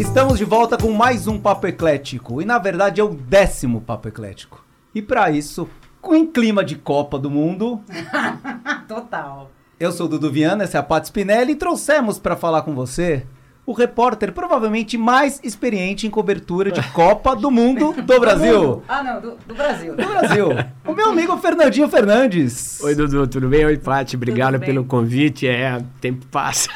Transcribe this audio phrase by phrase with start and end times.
[0.00, 2.40] Estamos de volta com mais um Papo Eclético.
[2.40, 4.64] E na verdade é o décimo Papo Eclético.
[4.94, 5.68] E para isso,
[6.00, 7.82] com em clima de Copa do Mundo,
[8.88, 9.50] Total.
[9.78, 12.74] eu sou o Dudu Viana, essa é a Paty Spinelli e trouxemos para falar com
[12.74, 13.26] você
[13.70, 18.82] o repórter provavelmente mais experiente em cobertura de Copa do Mundo do Brasil.
[18.88, 19.94] Ah, não, do, do Brasil.
[19.94, 20.48] Do Brasil.
[20.84, 22.80] O meu amigo Fernandinho Fernandes.
[22.82, 23.64] Oi, Dudu, tudo bem?
[23.64, 25.46] Oi, Paty, obrigado pelo convite.
[25.46, 26.68] É, o tempo passa.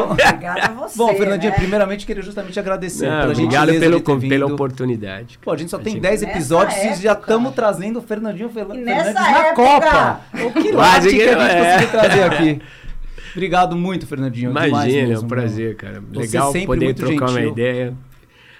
[0.00, 0.96] Obrigada a você.
[0.96, 1.58] Bom, Fernandinho, né?
[1.58, 5.38] primeiramente queria justamente agradecer Não, pela obrigado gentileza pelo, pela oportunidade.
[5.42, 7.26] Pô, a gente só tem Achei- 10 Nessa episódios e já época.
[7.30, 9.54] estamos trazendo o Fernandinho Fernandes nessa na época.
[9.54, 10.20] Copa.
[10.46, 11.72] O que Quase que que a gente é.
[11.74, 12.62] conseguiu trazer aqui.
[13.32, 14.50] Obrigado muito, Fernandinho.
[14.50, 16.02] Imagina, é um prazer, cara.
[16.12, 17.50] Você Legal poder trocar uma gentil.
[17.52, 17.94] ideia.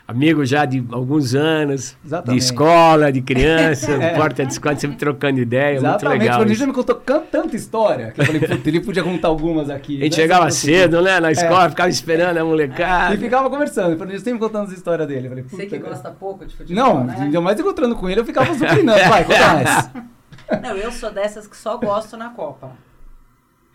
[0.06, 2.38] Amigo já de alguns anos, Exatamente.
[2.40, 4.16] de escola, de criança, É.
[4.16, 6.26] porta de escola, sempre trocando ideia, Exatamente, muito o legal.
[6.38, 6.60] Fernandinho isso.
[6.60, 6.94] já me contou
[7.30, 9.98] tanta história que eu falei, puta, ele podia contar algumas aqui.
[10.00, 10.22] A gente né?
[10.22, 11.32] chegava Sempre cedo, né, na É.
[11.32, 13.14] escola, ficava esperando a molecada.
[13.16, 15.26] E ficava conversando, o Fernandinho sempre contando as histórias dele.
[15.26, 15.92] Eu falei, Você que cara.
[15.92, 17.14] gosta pouco de futebol, Não, né?
[17.20, 18.98] ainda mais encontrando com ele, eu ficava supinando.
[19.10, 19.90] Vai, conta mais.
[20.62, 22.70] Não, eu sou dessas que só gosto na Copa.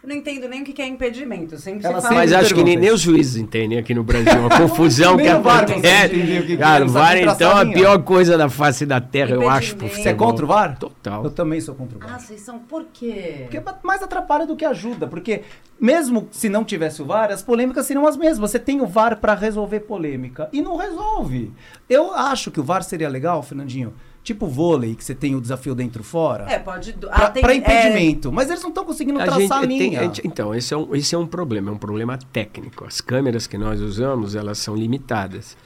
[0.04, 1.58] Eu não entendo nem o que é impedimento.
[1.58, 2.20] Sempre Ela se fala...
[2.20, 4.46] Mas acho que nem, pergunta nem os juízes entendem aqui no Brasil.
[4.48, 6.54] A confusão que o VAR consegue acontece.
[6.54, 9.50] é, Cara, o VAR, traçar então, é a pior coisa da face da terra, eu
[9.50, 9.78] acho.
[9.78, 10.78] Você é contra o VAR?
[10.78, 11.24] Total.
[11.24, 12.16] Eu também sou contra o VAR.
[12.16, 13.48] Ah, vocês são por quê?
[13.50, 15.44] Porque mais atrapalha do que ajuda, porque
[15.80, 18.52] mesmo se não tivesse o VAR, as polêmicas seriam as mesmas.
[18.52, 21.54] Você tem o VAR para resolver polêmica e não resolve.
[21.90, 23.94] Eu acho que o VAR seria legal, Fernandinho,
[24.24, 26.96] tipo vôlei, que você tem o desafio dentro e fora, É, pode...
[27.12, 28.32] ah, tem- pra é, impedimento.
[28.32, 30.00] Mas eles não estão conseguindo A traçar gente a tem- linha.
[30.00, 32.86] a gente- então, esse é, um, esse é um problema, é um problema técnico.
[32.86, 35.58] As câmeras que nós usamos, elas são limitadas.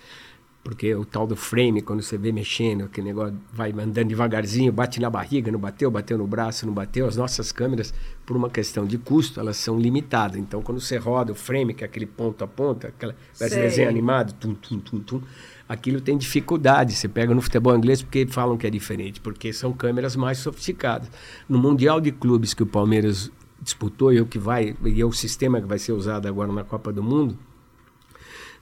[0.63, 4.99] Porque o tal do frame, quando você vê mexendo, aquele negócio vai andando devagarzinho, bate
[4.99, 7.07] na barriga, não bateu, bateu no braço, não bateu.
[7.07, 7.93] As nossas câmeras,
[8.25, 10.35] por uma questão de custo, elas são limitadas.
[10.35, 12.47] Então, quando você roda o frame, que é aquele ponto a
[12.85, 13.63] aquela parece Sei.
[13.63, 15.21] desenho animado, tum, tum, tum, tum,
[15.67, 16.93] aquilo tem dificuldade.
[16.93, 21.09] Você pega no futebol inglês porque falam que é diferente, porque são câmeras mais sofisticadas.
[21.47, 25.05] No Mundial de Clubes que o Palmeiras disputou e é o que vai e é
[25.05, 27.37] o sistema que vai ser usado agora na Copa do Mundo,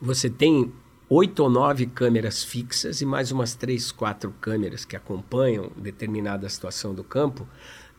[0.01, 0.71] você tem
[1.09, 6.93] oito ou nove câmeras fixas e mais umas três, quatro câmeras que acompanham determinada situação
[6.93, 7.47] do campo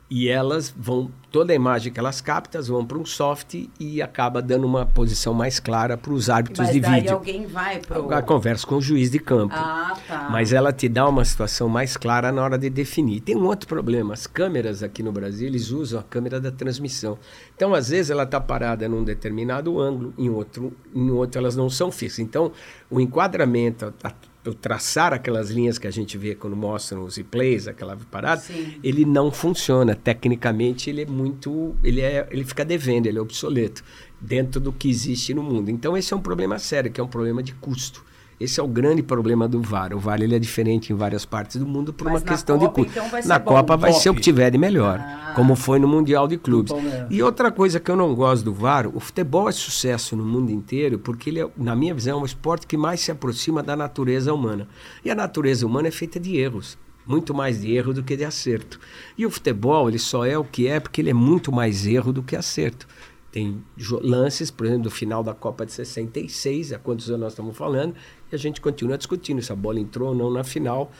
[0.08, 4.40] e elas vão toda a imagem que elas captam vão para um soft e acaba
[4.40, 7.12] dando uma posição mais clara para os árbitros Mas de vídeo.
[7.12, 8.10] alguém vai pro...
[8.14, 9.54] A conversa com o juiz de campo.
[9.54, 10.28] Ah, tá.
[10.30, 13.20] Mas ela te dá uma situação mais clara na hora de definir.
[13.20, 14.14] Tem um outro problema.
[14.14, 17.18] As câmeras aqui no Brasil, eles usam a câmera da transmissão.
[17.54, 21.68] Então, às vezes, ela está parada num determinado ângulo, em outro, em outro elas não
[21.68, 22.20] são fixas.
[22.20, 22.52] Então,
[22.88, 24.12] o enquadramento, a-
[24.50, 28.74] o traçar aquelas linhas que a gente vê quando mostram os replays, aquela parada, Sim.
[28.82, 29.94] ele não funciona.
[29.94, 31.74] Tecnicamente, ele é muito.
[31.82, 33.82] Ele, é, ele fica devendo, ele é obsoleto
[34.20, 35.70] dentro do que existe no mundo.
[35.70, 38.04] Então, esse é um problema sério, que é um problema de custo.
[38.38, 39.94] Esse é o grande problema do VAR.
[39.94, 42.82] O VAR ele é diferente em várias partes do mundo por Mas uma questão Copa,
[42.82, 42.98] de custo.
[43.06, 43.44] então, na bom.
[43.52, 44.16] Copa vai ser o Top.
[44.16, 45.32] que tiver de melhor, Ah.
[45.34, 46.70] como foi no Mundial de Clubes.
[46.70, 47.06] Do Palmeiras.
[47.10, 50.50] E outra coisa que eu não gosto do VAR, o futebol é sucesso no mundo
[50.50, 53.74] inteiro porque ele é, na minha visão, é um esporte que mais se aproxima da
[53.74, 54.68] natureza humana.
[55.02, 56.76] E a natureza humana é feita de erros.
[57.06, 58.78] Muito mais de erro do que de acerto.
[59.16, 62.12] E o futebol, ele só é o que é porque ele é muito mais erro
[62.12, 62.86] do que acerto.
[63.30, 63.62] Tem
[64.02, 67.94] lances, por exemplo, do final da Copa de 66, há quantos anos nós estamos falando,
[68.30, 70.90] e a gente continua discutindo se a bola entrou ou não na final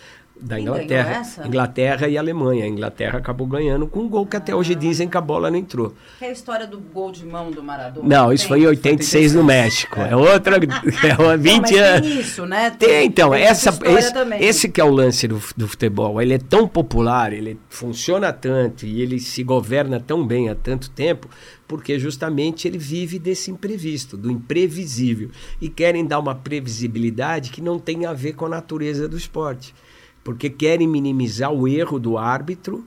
[0.41, 1.23] da Inglaterra.
[1.45, 2.65] Inglaterra e Alemanha.
[2.65, 5.59] A Inglaterra acabou ganhando com um gol que até hoje dizem que a bola não
[5.59, 5.95] entrou.
[6.19, 8.07] Que é a história do gol de mão do Maradona.
[8.07, 8.49] Não, isso Tem?
[8.49, 10.01] foi em 86 no México.
[10.01, 10.57] É outra.
[11.07, 12.09] É 20 Não, mas anos.
[12.09, 12.71] tem isso, né?
[12.71, 14.43] Tem, então, tem essa, esse, também.
[14.43, 16.21] esse que é o lance do, do futebol.
[16.21, 20.91] Ele é tão popular, ele funciona tanto e ele se governa tão bem há tanto
[20.91, 21.29] tempo,
[21.67, 25.31] porque justamente ele vive desse imprevisto, do imprevisível.
[25.61, 29.75] E querem dar uma previsibilidade que não tem a ver com a natureza do esporte.
[30.27, 32.85] Porque querem minimizar o erro do árbitro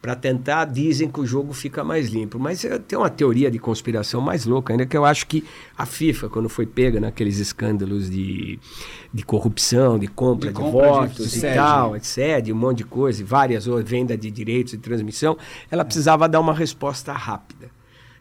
[0.00, 2.38] para tentar, dizem que o jogo fica mais limpo.
[2.38, 5.44] Mas tem uma teoria de conspiração mais louca ainda, que eu acho que
[5.76, 8.58] a FIFA, quando foi pega naqueles escândalos de,
[9.12, 12.78] de corrupção, de compra De de, compra de votos e tal, de sede, um monte
[12.78, 15.36] de coisa, várias outras, venda de direitos de transmissão,
[15.70, 17.70] ela precisava dar uma resposta rápida.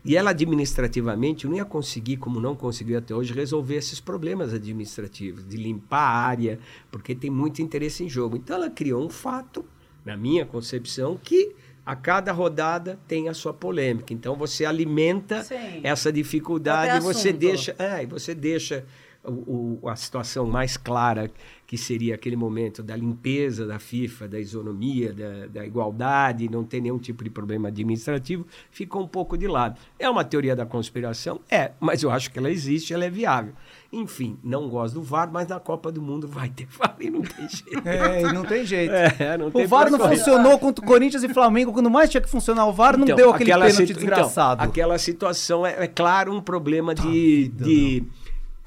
[0.08, 5.46] E ela administrativamente não ia conseguir, como não conseguiu até hoje, resolver esses problemas administrativos,
[5.46, 6.60] de limpar a área,
[6.90, 8.38] porque tem muito interesse em jogo.
[8.38, 9.66] Então ela criou um fato,
[10.06, 11.54] na minha concepção, que
[11.86, 14.14] a cada rodada tem a sua polêmica.
[14.14, 15.82] Então você alimenta Sim.
[15.84, 17.40] essa dificuldade, e você assunto.
[17.42, 18.86] deixa, é, e você deixa
[19.28, 21.30] o, o- a situação mais clara,
[21.66, 26.80] que seria aquele momento da limpeza da FIFA, da isonomia, da, da igualdade, não ter
[26.82, 29.78] nenhum tipo de problema administrativo, ficou um pouco de lado.
[30.00, 31.42] É uma teoria da conspiração?
[31.50, 33.54] É, mas eu acho que ela existe, ela é viável.
[33.92, 37.22] Enfim, não gosto do VAR, mas na Copa do Mundo vai ter VAR e não
[37.22, 37.88] tem jeito.
[37.88, 38.94] É, e não tem jeito.
[38.94, 40.18] É, não tem o VAR não correr.
[40.18, 43.16] funcionou contra o Corinthians e Flamengo, quando mais tinha que funcionar o VAR, não Então,
[43.16, 44.62] deu aquele pênalti situ- desgraçado.
[44.62, 48.04] Então, aquela situação é, é claro um problema de, de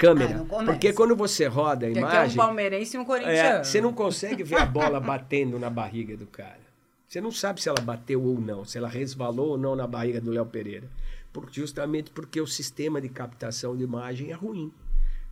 [0.01, 0.47] câmera.
[0.51, 3.05] Ah, porque quando você roda a Porque aqui é um imagem, palmeirense e um é,
[3.05, 3.65] corintiano.
[3.65, 6.61] você não consegue ver a bola batendo na barriga do cara.
[7.07, 10.21] Você não sabe se ela bateu ou não, se ela resvalou ou não na barriga
[10.21, 10.89] do Léo Pereira.
[11.33, 14.73] Por- justamente porque o sistema de captação de imagem é ruim.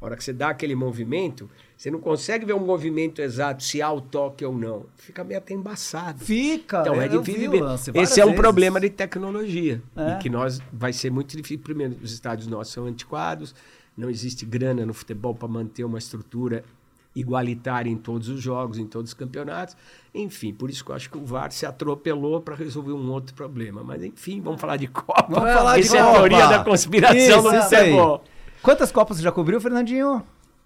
[0.01, 3.83] A hora que você dá aquele movimento, você não consegue ver um movimento exato, se
[3.83, 4.87] há o toque ou não.
[4.97, 6.25] Fica meio até embaçado.
[6.25, 7.63] Fica, Então, é difícil vi ver.
[7.65, 8.41] o Esse é um vezes.
[8.41, 9.83] problema de tecnologia.
[9.97, 10.13] É.
[10.13, 11.59] E que nós vai ser muito difícil.
[11.65, 13.53] Primeiro, os estádios nossos são antiquados,
[13.99, 16.65] não existe grana no futebol para manter uma estrutura
[17.17, 19.77] igualitária em todos os jogos, em todos os campeonatos.
[20.15, 23.35] Enfim, por isso que eu acho que o VAR se atropelou para resolver um outro
[23.35, 23.83] problema.
[23.83, 25.27] Mas enfim, vamos falar de Copa.
[25.29, 26.17] Vamos falar de Isso é a Copa.
[26.19, 27.85] teoria da conspiração do Isso, aí.
[27.91, 28.25] futebol.
[28.63, 30.23] Quantas Copas você já cobriu, Fernandinho?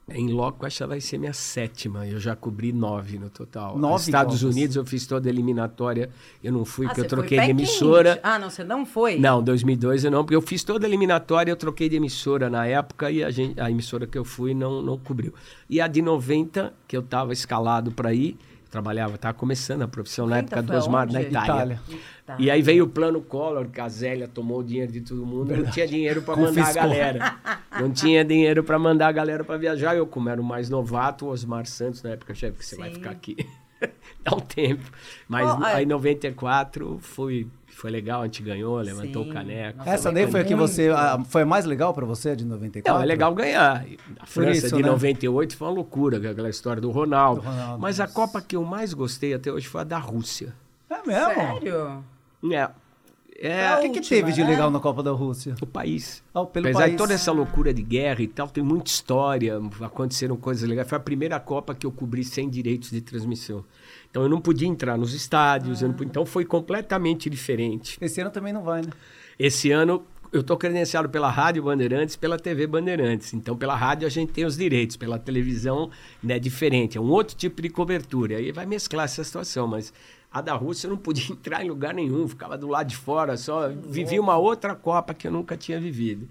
[0.09, 2.07] Em loco, essa vai ser minha sétima.
[2.07, 3.79] Eu já cobri nove no total.
[3.79, 4.55] Nove Nos Estados Copas.
[4.57, 6.11] Unidos eu fiz toda a eliminatória.
[6.43, 8.15] Eu não fui Ah, porque eu troquei de emissora.
[8.17, 8.21] quente.
[8.25, 9.19] Ah, não, você não foi?
[9.19, 12.67] Não, 2002 eu não, porque eu fiz toda a eliminatória, eu troquei de emissora na
[12.67, 15.33] época e a, gente, a emissora que eu fui não, não cobriu.
[15.71, 18.37] E a de 90, que eu estava escalado para ir,
[18.73, 21.13] trabalhava, estava começando a profissão na 90 época do Osmar, aonde?
[21.13, 21.81] na Itália.
[22.25, 22.39] Itália.
[22.39, 25.55] E aí veio o plano Collor, que a Zélia tomou o dinheiro de todo mundo,
[25.55, 27.37] não tinha dinheiro para mandar a galera.
[27.81, 29.97] Não tinha dinheiro para mandar a galera para viajar.
[29.97, 32.91] Eu, como era o mais novato, o Osmar Santos, na época, chefe, que você vai
[32.91, 32.97] Sim.
[32.97, 33.35] ficar aqui.
[34.23, 34.91] Dá um tempo.
[35.27, 39.31] Mas Oh, aí em 94 foi, foi legal, a gente ganhou, levantou Sim.
[39.31, 39.79] o caneco.
[39.79, 40.89] Nossa, Essa daí foi a que você.
[40.91, 42.93] a- foi a mais legal pra você, a de 94?
[42.99, 43.85] Não, é legal ganhar.
[44.21, 44.89] A França isso, de né?
[44.89, 47.41] 98 foi uma loucura, com aquela história do Ronaldo.
[47.41, 48.07] Do Ronaldo, Mas a.
[48.07, 50.55] Copa que eu mais gostei até hoje foi a da Rússia.
[50.91, 51.35] É mesmo?
[51.35, 52.05] Sério?
[52.53, 52.71] É.
[53.45, 54.51] É O que, que última, teve de né?
[54.51, 55.55] legal na Copa da Rússia?
[55.61, 56.23] o país.
[56.33, 56.93] Ah, pelo Apesar país.
[56.93, 60.89] de toda essa loucura de guerra e tal, tem muita história, aconteceram coisas legais.
[60.89, 63.65] Foi a primeira Copa que eu cobri sem direitos de transmissão.
[64.11, 67.99] Então eu não podia entrar nos estádios, eu não podia- então foi completamente diferente.
[68.01, 68.91] Esse ano também não vai, né?
[69.39, 73.35] Esse ano eu estou credenciado pela Rádio Bandeirantes, pela TV Bandeirantes.
[73.35, 75.91] Então, pela rádio a gente tem os direitos, pela televisão
[76.23, 78.37] né, é diferente, é um outro tipo de cobertura.
[78.37, 79.93] Aí vai mesclar essa situação, mas
[80.33, 83.37] a da Rússia eu não podia entrar em lugar nenhum, ficava do lado de fora,
[83.37, 86.29] só vivi uma outra Copa que eu nunca tinha vivido.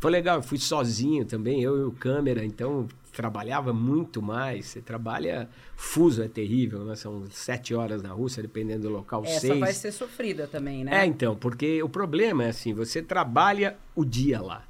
[0.00, 4.66] Foi legal, eu fui sozinho também, eu e o câmera, então trabalhava muito mais.
[4.66, 6.96] Você trabalha fuso, é terrível, né?
[6.96, 9.60] São sete horas na Rússia, dependendo do local, Essa seis.
[9.60, 11.02] vai ser sofrida também, né?
[11.02, 14.64] É, então, porque o problema é assim, você trabalha o dia lá.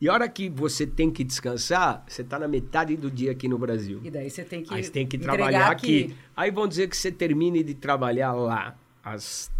[0.00, 3.46] E a hora que você tem que descansar, você está na metade do dia aqui
[3.46, 4.00] no Brasil.
[4.02, 6.16] E daí você tem que Aí você tem que trabalhar aqui.
[6.34, 8.74] Aí vão dizer que você termine de trabalhar lá
[9.04, 9.52] às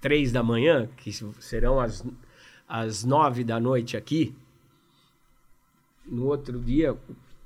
[0.00, 2.04] três da manhã, que serão as,
[2.68, 4.32] às nove da noite aqui.
[6.06, 6.96] No outro dia,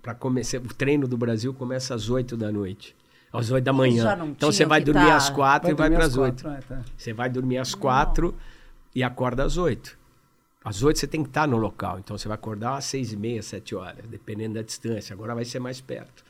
[0.03, 2.95] para começar, o treino do Brasil começa às oito da noite.
[3.33, 4.15] Às oito da manhã.
[4.29, 6.47] Então você vai dormir tá- às quatro e vai para as oito.
[6.47, 6.83] é, tá.
[6.97, 8.35] Você vai dormir às quatro
[8.95, 9.99] e acorda às oito.
[10.67, 11.99] Às oito você tem que estar no local.
[11.99, 15.15] Então você vai acordar às seis e meia, sete horas, dependendo da distância.
[15.15, 16.25] Agora vai ser mais perto.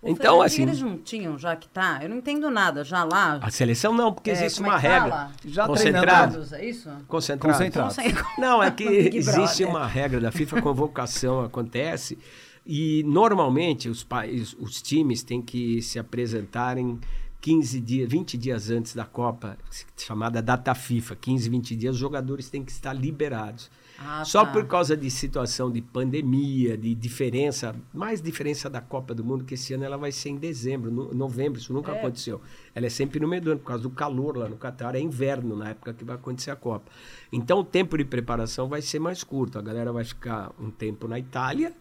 [0.00, 1.98] O então, Fernandinho, assim, Eles não tinham, já que tá.
[2.02, 2.84] Eu não entendo nada.
[2.84, 3.40] Já lá.
[3.42, 5.08] a seleção não, porque É, existe é uma que regra.
[5.10, 5.32] fala?
[5.44, 6.34] Já Concentrado.
[6.36, 6.90] Concentrados, é isso?
[7.08, 7.58] Concentrado.
[7.58, 7.94] Concentrado.
[7.96, 8.84] Conce- Não, é que
[9.16, 12.16] existe uma regra da FIFA, a convocação acontece
[12.64, 17.00] e normalmente os, países, os times têm que se apresentarem
[17.40, 19.56] 15 dias, 20 dias antes da Copa,
[19.96, 23.70] chamada data FIFA, 15, 20 dias, os jogadores têm que estar liberados.
[24.00, 24.52] Ah, Só tá.
[24.52, 29.54] por causa de situação de pandemia, de diferença, mais diferença da Copa do Mundo, que
[29.54, 31.98] esse ano ela vai ser em dezembro, no, novembro, isso nunca É.
[31.98, 32.40] aconteceu.
[32.74, 35.00] Ela é sempre no meio do ano, por causa do calor lá no Catar, é
[35.00, 36.90] inverno na época que vai acontecer a Copa.
[37.32, 41.06] Então o tempo de preparação vai ser mais curto, a galera vai ficar um tempo
[41.08, 41.72] na Itália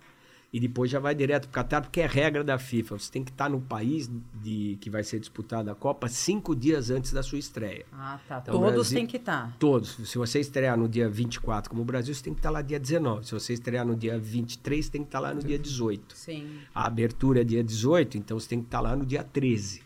[0.52, 3.24] e depois já vai direto para o Catar, porque é regra da FIFA, você tem
[3.24, 4.10] que estar no país
[4.42, 7.86] de, que vai ser disputada a Copa cinco dias antes da sua estreia.
[7.92, 8.40] Ah, tá.
[8.42, 9.56] Então, Todos Brasil- têm que estar.
[9.60, 9.98] Todos.
[10.10, 12.80] Se você estrear no dia 24, como o Brasil, você tem que estar lá dia
[12.80, 13.26] 19.
[13.28, 16.16] Se você estrear no dia 23, você tem que estar lá no dia 18.
[16.16, 16.48] Sim.
[16.74, 19.84] A abertura é dia 18, então você tem que estar lá no dia 13.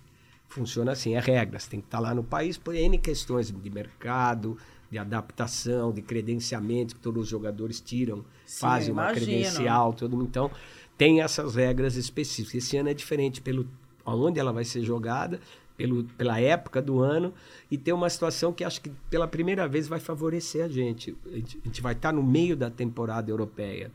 [0.47, 1.57] Funciona assim, é regra.
[1.57, 4.57] Você tem que estar lá no país por N questões de mercado,
[4.91, 9.25] de adaptação, de credenciamento que todos os jogadores tiram, Sim, fazem uma imagino.
[9.25, 10.27] credencial, todo mundo.
[10.27, 10.51] Então,
[10.97, 12.65] tem essas regras específicas.
[12.65, 13.65] Esse ano é diferente pelo
[14.05, 15.39] onde ela vai ser jogada,
[15.77, 17.33] pelo, pela época do ano,
[17.69, 21.15] e tem uma situação que acho que pela primeira vez vai favorecer a gente.
[21.25, 23.91] A gente, a gente vai estar no meio da temporada europeia.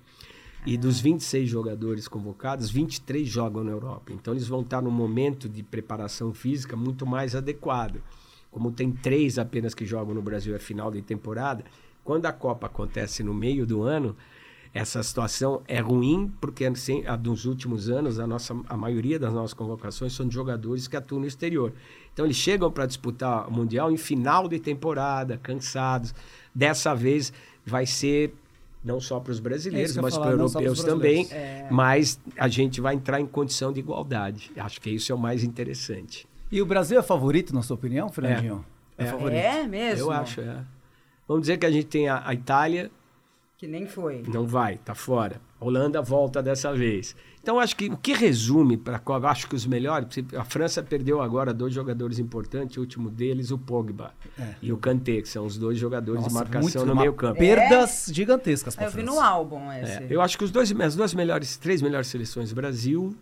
[0.65, 4.13] E dos 26 jogadores convocados, 23 jogam na Europa.
[4.13, 8.01] Então eles vão estar num momento de preparação física muito mais adequado.
[8.57, 11.63] Como tem três apenas que jogam no Brasil é final de temporada,
[12.03, 14.17] quando a Copa acontece no meio do ano,
[14.73, 19.31] essa situação é ruim porque assim, a dos últimos anos a nossa a maioria das
[19.31, 21.71] nossas convocações são de jogadores que atuam no exterior.
[22.15, 26.15] Então eles chegam para disputar o mundial em final de temporada, cansados.
[26.55, 28.35] Dessa vez vai ser
[28.83, 31.29] não só para os brasileiros, É mas para os europeus também.
[31.31, 31.69] É.
[31.71, 34.51] Mas a gente vai entrar em condição de igualdade.
[34.57, 36.27] Acho que isso é o mais interessante.
[36.51, 38.65] E o Brasil é favorito, na sua opinião, Fernandinho?
[38.97, 39.07] É.
[39.07, 39.39] favorito.
[39.39, 40.05] É mesmo?
[40.07, 40.65] Eu acho, é.
[41.29, 42.91] Vamos dizer que a gente tem a, a Itália,
[43.59, 44.23] Que nem foi.
[44.33, 45.41] não vai, tá fora.
[45.61, 47.17] A Holanda volta dessa vez.
[47.43, 50.83] Então acho que o que resume para a Copa, acho que os melhores, a França
[50.83, 54.13] perdeu agora dois jogadores importantes, o último deles o Pogba
[54.63, 56.33] e o Kanté, que são os dois jogadores de É.
[56.33, 57.39] Nossa, marcação muito- no meio-campo.
[57.39, 59.13] Perdas gigantescas Ah, para Eu vi França.
[59.13, 59.93] no álbum esse.
[59.93, 63.17] É, eu acho que os dois, as duas melhores, três melhores seleções, Brasil,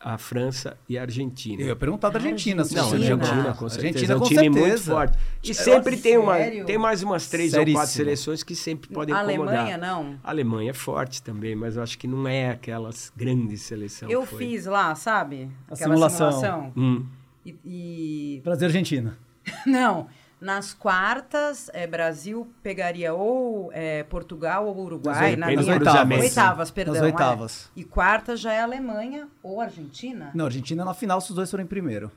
[0.00, 1.60] a França e a Argentina.
[1.60, 2.62] Eu ia perguntar da Argentina.
[2.64, 3.14] se Não, a Argentina.
[3.16, 3.86] Argentina, com certeza.
[3.88, 4.92] Argentina, é um com time muito certeza.
[4.92, 5.18] forte.
[5.42, 6.64] E sempre tem, uma, sério?
[6.66, 7.78] tem mais umas três ou Seríssimo.
[7.80, 9.54] quatro seleções que sempre podem A incomodar.
[9.58, 10.16] Alemanha, não.
[10.22, 14.12] A Alemanha é forte também, mas eu acho que não é aquelas grandes seleções.
[14.12, 15.50] Eu fiz lá, sabe?
[15.68, 16.32] A Aquela simulação.
[16.32, 16.72] simulação.
[16.76, 17.04] Hum.
[17.44, 19.18] E, e- Brasil e Argentina.
[19.66, 20.06] Não.
[20.40, 25.34] Nas quartas, é, Brasil pegaria ou é, Portugal ou Uruguai.
[25.34, 26.06] Nas na oitavas.
[26.06, 26.20] minha- Oitavas.
[26.20, 26.94] Oitavas, perdão.
[26.94, 27.06] Nas é.
[27.06, 27.70] oitavas.
[27.74, 30.30] E quartas já é Alemanha ou Argentina.
[30.34, 32.10] Não, Argentina na final se os dois forem primeiro.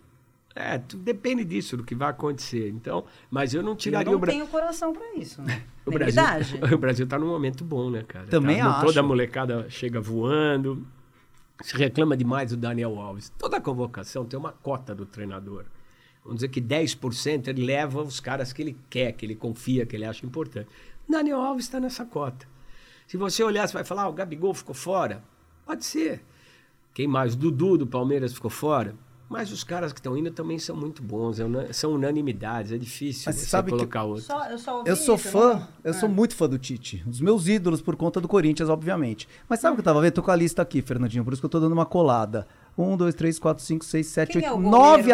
[0.54, 2.70] É, depende disso, do que vai acontecer.
[2.70, 4.40] Então, mas eu não Eu tiraria não o Brasil.
[4.42, 5.42] tenho coração pra isso.
[5.42, 5.64] Né?
[5.84, 6.22] O Brasil,
[6.76, 8.28] o Brasil tá num momento bom, né, cara?
[8.28, 8.86] Também tá, acho.
[8.86, 10.86] Toda a molecada chega voando.
[11.64, 13.32] Se reclama demais do Daniel Alves.
[13.36, 15.66] Toda convocação tem uma cota do treinador.
[16.24, 19.96] Vamos dizer que 10% ele leva os caras que ele quer, que ele confia, que
[19.96, 20.68] ele acha importante.
[21.10, 22.48] Daniel Alves está nessa cota.
[23.08, 25.24] Se você olhar, você vai falar, ah, o Gabigol ficou fora.
[25.66, 26.24] Pode ser.
[26.94, 27.36] Quem mais?
[27.36, 28.96] Dudu do Palmeiras ficou fora.
[29.30, 31.40] Mas os caras que estão indo também são muito bons.
[31.40, 32.72] é una- São unanimidades.
[32.74, 34.24] É difícil Mas você sabe que- colocar outro.
[34.26, 35.94] Só, eu só Eu sou isso, fã, não- eu Ah.
[35.94, 37.02] sou muito fã do Tite.
[37.10, 39.28] Os meus ídolos por conta do Corinthians, obviamente.
[39.48, 40.12] Mas sabe o que eu tava vendo?
[40.14, 42.46] Tô com a lista aqui, Fernandinho, por isso que eu tô dando uma colada.
[42.78, 45.14] Um, dois, três, quatro, cinco, seis, sete, Quem é oito, goleiro nove mesmo?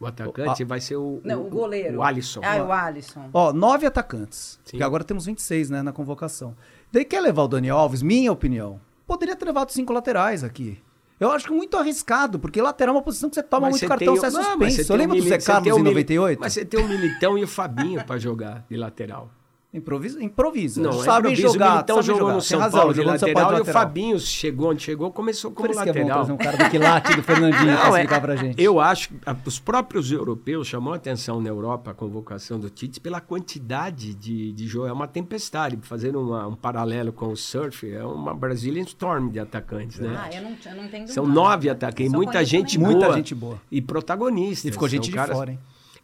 [0.00, 1.98] O atacante vai ser o, Não, o goleiro.
[1.98, 2.40] O Alisson.
[2.44, 3.28] Ah, o Alisson.
[3.32, 4.60] Ó, nove atacantes.
[4.64, 4.72] Sim.
[4.72, 6.54] Porque agora temos 26, né, na convocação.
[6.92, 8.80] Daí quer levar o Daniel Alves, minha opinião.
[9.06, 10.80] Poderia ter levado cinco laterais aqui.
[11.18, 13.80] Eu acho que muito arriscado, porque lateral é uma posição que você toma Mas muito
[13.80, 14.84] você cartão, tem você é o- Não, suspenso.
[14.84, 16.38] você o lembro do Zé Carlos o em Mili- 98.
[16.40, 19.28] Mas você tem o Militão e o Fabinho para jogar de lateral.
[19.72, 20.22] Improvisa.
[20.24, 20.80] improvisa.
[20.82, 21.42] Não, sabem improvisa.
[21.52, 22.34] jogar, o Militão sabem jogou jogar.
[22.34, 23.82] no São razão, Paulo de jogou no São Paulo lateral, de e o lateral.
[23.88, 26.18] Fabinho chegou onde chegou, começou Por como isso que é bom lateral.
[26.24, 28.62] trazer um cara do quilate do Fernandinho pra Não, é- explicar pra gente.
[28.62, 32.98] Eu acho que os próprios europeus chamou a atenção na Europa a convocação do Tite
[32.98, 34.86] pela quantidade de, de jogo.
[34.86, 35.78] É uma tempestade.
[35.82, 40.18] Fazendo uma- um paralelo com o surf, é uma Brazilian Storm de atacantes, né?
[40.18, 41.34] Ah, eu não, eu não entendo São nada.
[41.40, 42.90] nove atacantes, muita gente boa.
[42.90, 43.60] Muita gente boa.
[43.70, 44.64] E protagonistas.
[44.64, 45.58] E ficou gente de caras- fora, hein?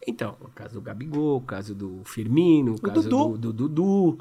[0.06, 3.38] Então, o caso do Gabigol, o caso do Firmino, o caso Dudu.
[3.38, 4.18] Do, do Dudu.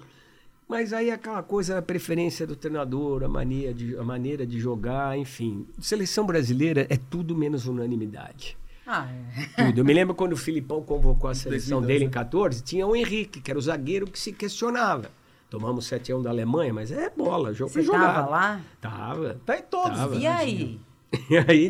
[0.67, 5.17] Mas aí aquela coisa, a preferência do treinador, a, mania de, a maneira de jogar,
[5.17, 5.67] enfim.
[5.79, 8.57] Seleção brasileira é tudo menos unanimidade.
[8.85, 9.07] Ah,
[9.57, 9.65] é.
[9.65, 9.79] Tudo.
[9.81, 12.13] Eu me lembro quando o Filipão convocou a seleção 2012, dele em né?
[12.13, 15.11] 14, tinha o Henrique, que era o zagueiro que se questionava.
[15.49, 18.15] Tomamos 7 a 1 da Alemanha, mas é bola, jogo Você foi jogado.
[18.15, 18.61] tava lá?
[18.81, 19.39] Tava.
[19.45, 19.97] Tá em todos.
[19.97, 20.15] Tava.
[20.15, 20.79] E aí?
[21.29, 21.69] E aí,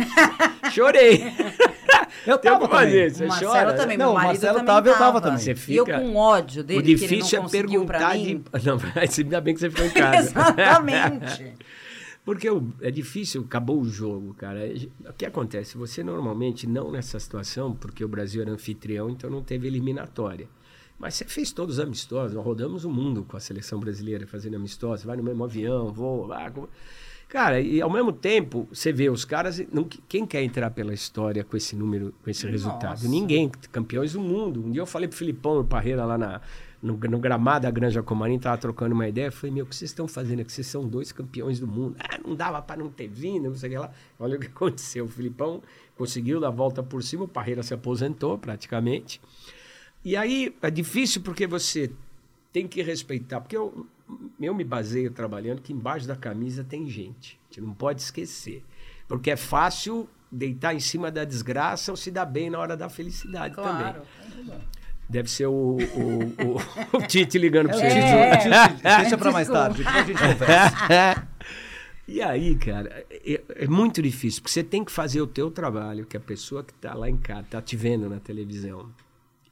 [0.72, 1.22] chorei.
[2.26, 3.10] Eu tava também.
[3.10, 3.74] você o Marcelo chora.
[3.74, 5.40] também, Não, meu marido Marcelo também tava, eu tava também.
[5.40, 8.00] Você E eu fica- com ódio dele, o que ele difícil não é conseguiu pra
[8.00, 8.44] perguntar mim.
[8.60, 8.66] de.
[8.68, 10.30] Não, mas ainda bem que você ficou em casa.
[10.30, 11.54] Exatamente.
[12.26, 14.62] Porque o- é difícil, acabou o jogo, cara.
[15.10, 15.78] O que acontece?
[15.78, 20.48] Você normalmente, não nessa situação, porque o Brasil era anfitrião, então não teve eliminatória.
[20.98, 24.56] Mas você fez todos os amistosos, nós rodamos o mundo com a seleção brasileira fazendo
[24.56, 26.54] amistosos, vai no mesmo avião, voa, vai.
[27.34, 29.60] Cara, e ao mesmo tempo, você vê os caras.
[29.72, 32.92] não- quem quer entrar pela história com esse número, com esse resultado?
[32.92, 33.08] Nossa.
[33.08, 34.64] Ninguém, campeões do mundo.
[34.64, 36.42] Um dia eu falei pro Filipão e Parreira lá na,
[36.80, 39.30] no, no gramado da Granja Comarim, tava trocando uma ideia.
[39.30, 40.52] Eu falei, meu, o que vocês estão fazendo aqui?
[40.54, 41.96] Vocês são dois campeões do mundo.
[41.98, 43.92] Ah, não dava para não ter vindo, não sei o que lá.
[44.20, 45.06] Olha o que aconteceu.
[45.06, 45.60] O Filipão
[45.98, 49.20] conseguiu dar a volta por cima, o Parreira se aposentou praticamente.
[50.06, 51.90] E aí é difícil porque você
[52.52, 53.88] tem que respeitar, porque eu,
[54.40, 57.40] eu me baseio trabalhando que embaixo da camisa tem gente.
[57.50, 58.64] A gente não pode esquecer.
[59.08, 62.90] Porque é fácil deitar em cima da desgraça ou se dar bem na hora da
[62.90, 64.02] felicidade Claro.
[64.36, 64.60] também.
[65.10, 66.24] Deve ser o, o,
[66.96, 67.90] o, o Tite ligando para É,
[68.40, 68.48] você.
[68.50, 68.68] É.
[68.68, 71.28] Tite, Deixa pra mais tarde, depois a gente conversa.
[72.06, 76.06] E aí, cara, é, é muito difícil, porque você tem que fazer o teu trabalho,
[76.06, 78.92] que a pessoa que está lá em casa, está te vendo na televisão,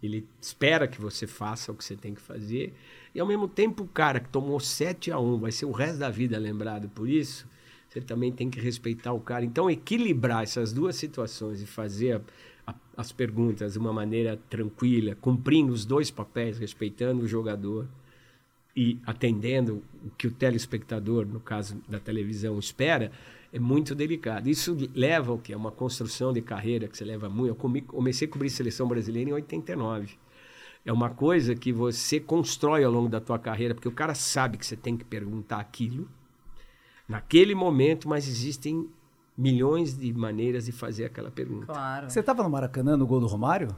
[0.03, 2.73] ele espera que você faça o que você tem que fazer,
[3.13, 5.99] E ao mesmo tempo, o cara que tomou 7 a 1 vai ser o resto
[5.99, 7.47] da vida lembrado por isso,
[7.89, 9.43] você também tem que respeitar o cara.
[9.43, 12.21] Então, equilibrar essas duas situações e fazer
[12.65, 17.87] a, a, as perguntas de uma maneira tranquila, cumprindo os dois papéis, respeitando o jogador
[18.73, 23.11] e atendendo o que o telespectador, no caso da televisão, espera,
[23.51, 24.49] é muito delicado.
[24.49, 25.51] Isso leva o que?
[25.51, 27.49] É uma construção de carreira que você leva muito.
[27.49, 30.17] Eu comecei a cobrir seleção brasileira em 89.
[30.85, 34.57] É uma coisa que você constrói ao longo da tua carreira, porque o cara sabe
[34.57, 36.07] que você tem que perguntar aquilo
[37.07, 38.89] naquele momento, mas existem
[39.37, 41.67] milhões de maneiras de fazer aquela pergunta.
[41.67, 42.09] Claro.
[42.09, 43.75] Você estava no Maracanã no gol do Romário?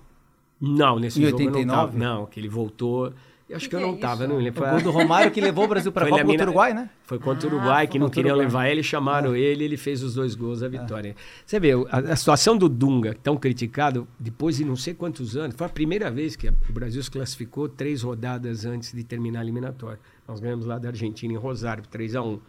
[0.59, 1.91] Não, nesse Em jogo eu não 89?
[1.91, 1.97] tava.
[1.97, 3.13] Não, que ele voltou.
[3.53, 4.27] Eu acho Que que, eu é não tava, isso?
[4.33, 4.67] não O lembro.
[4.69, 6.89] gol do Romário que levou o Brasil para a Foi Copa contra o Uruguai, né?
[7.05, 9.77] Foi contra o Ah, Uruguai, foi que não o queriam levar ele, chamaram ele, ele
[9.77, 11.15] fez os dois gols da vitória.
[11.45, 15.55] Você vê, a, a situação do Dunga, tão criticado, depois de não sei quantos anos,
[15.55, 19.39] foi a primeira vez que a- o Brasil se classificou três rodadas antes de terminar
[19.39, 19.99] a eliminatória.
[20.27, 22.39] Nós ganhamos lá da Argentina em Rosário, 3 a 1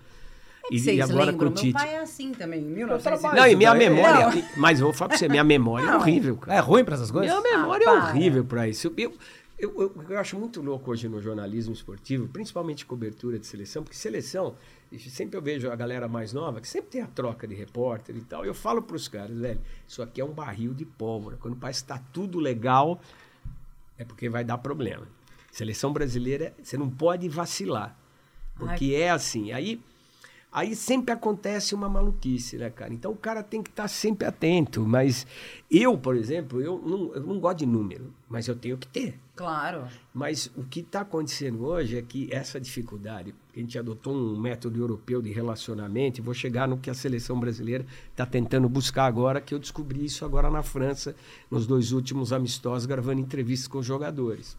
[0.65, 1.39] É que E, vocês e agora lembram?
[1.39, 1.73] com o Meu Tite.
[1.75, 2.97] pai é assim também, em trabalho.
[3.03, 3.37] 1900.
[3.39, 5.99] Não, e minha memória, mas eu vou falar pra você, minha memória é Não.
[5.99, 6.57] horrível, cara.
[6.57, 7.31] É ruim para essas coisas?
[7.31, 8.91] Minha memória Ah, é horrível para isso.
[8.97, 9.13] Eu,
[9.59, 13.97] eu, eu, eu acho muito louco hoje no jornalismo esportivo, principalmente cobertura de seleção, porque
[13.97, 14.57] seleção,
[14.99, 18.21] sempre eu vejo a galera mais nova, que sempre tem a troca de repórter e
[18.21, 18.45] tal.
[18.45, 21.37] Eu falo para os caras, velho, isso aqui é um barril de pólvora.
[21.37, 23.01] Quando parece que está tudo legal,
[23.97, 25.07] é porque vai dar problema.
[25.53, 27.97] Seleção brasileira, você não pode vacilar.
[28.57, 29.53] Porque é assim.
[29.53, 29.81] Aí,
[30.51, 32.93] aí sempre acontece uma maluquice, né, cara?
[32.93, 34.85] Então o cara tem que estar sempre atento.
[34.87, 35.27] Mas
[35.71, 39.21] eu, por exemplo, eu não, eu não gosto de número, mas eu tenho que ter.
[39.37, 39.89] Claro.
[40.13, 44.79] Mas o que está acontecendo hoje é que essa dificuldade, a gente adotou um método
[44.79, 49.41] europeu de relacionamento, e vou chegar no que a seleção brasileira está tentando buscar agora,
[49.41, 51.17] que eu descobri isso agora na França,
[51.51, 54.57] nos dois últimos amistosos, gravando entrevistas com os jogadores.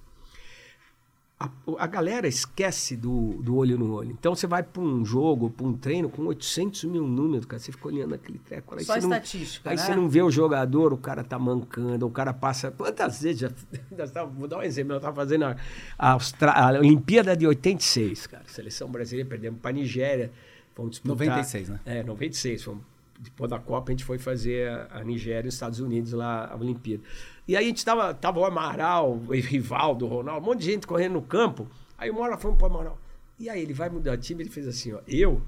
[1.38, 1.50] A,
[1.80, 4.12] a galera esquece do, do olho no olho.
[4.18, 7.74] Então você vai para um jogo, para um treino com 800 mil números, cara, você
[7.74, 8.74] fica olhando aquele treco.
[8.74, 9.82] Aí Só você não- estatística, Aí né?
[9.84, 12.72] você não vê o jogador, o cara tá mancando, o cara passa.
[12.72, 13.50] Quantas vezes já.
[14.13, 15.58] tava- vou dar um exemplo, nós estávamos fazendo a,
[16.00, 18.44] a, Austra- a Olimpíada de 86, cara.
[18.48, 20.32] Seleção brasileira, perdemos para Nigéria.
[20.74, 21.27] Fomos disputar.
[21.27, 21.80] 96, né?
[21.86, 22.63] É, 96.
[22.63, 22.82] Fomos,
[23.20, 26.50] depois da Copa, a gente foi fazer a, a Nigéria e os Estados Unidos lá,
[26.50, 27.04] a Olimpíada.
[27.47, 30.71] E aí a gente tava, tava o Amaral, o Rivaldo, o Ronaldo, um monte de
[30.71, 31.67] gente correndo no campo.
[31.97, 32.97] Aí uma hora fomos pro Amaral.
[33.39, 34.99] E aí ele vai mudar de time, ele fez assim, ó.
[35.08, 35.41] Eu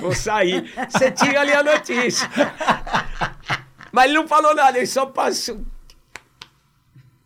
[0.00, 0.70] vou sair.
[0.90, 2.28] Você tinha ali a notícia.
[3.92, 5.60] Mas ele não falou nada, ele só passou.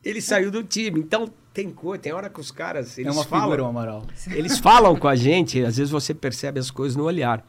[0.05, 1.01] Ele saiu do time.
[1.01, 2.97] Então tem coisa, tem hora que os caras.
[2.97, 4.07] É Eles uma falam, figura, o Amaral.
[4.29, 7.45] eles falam com a gente, às vezes você percebe as coisas no olhar.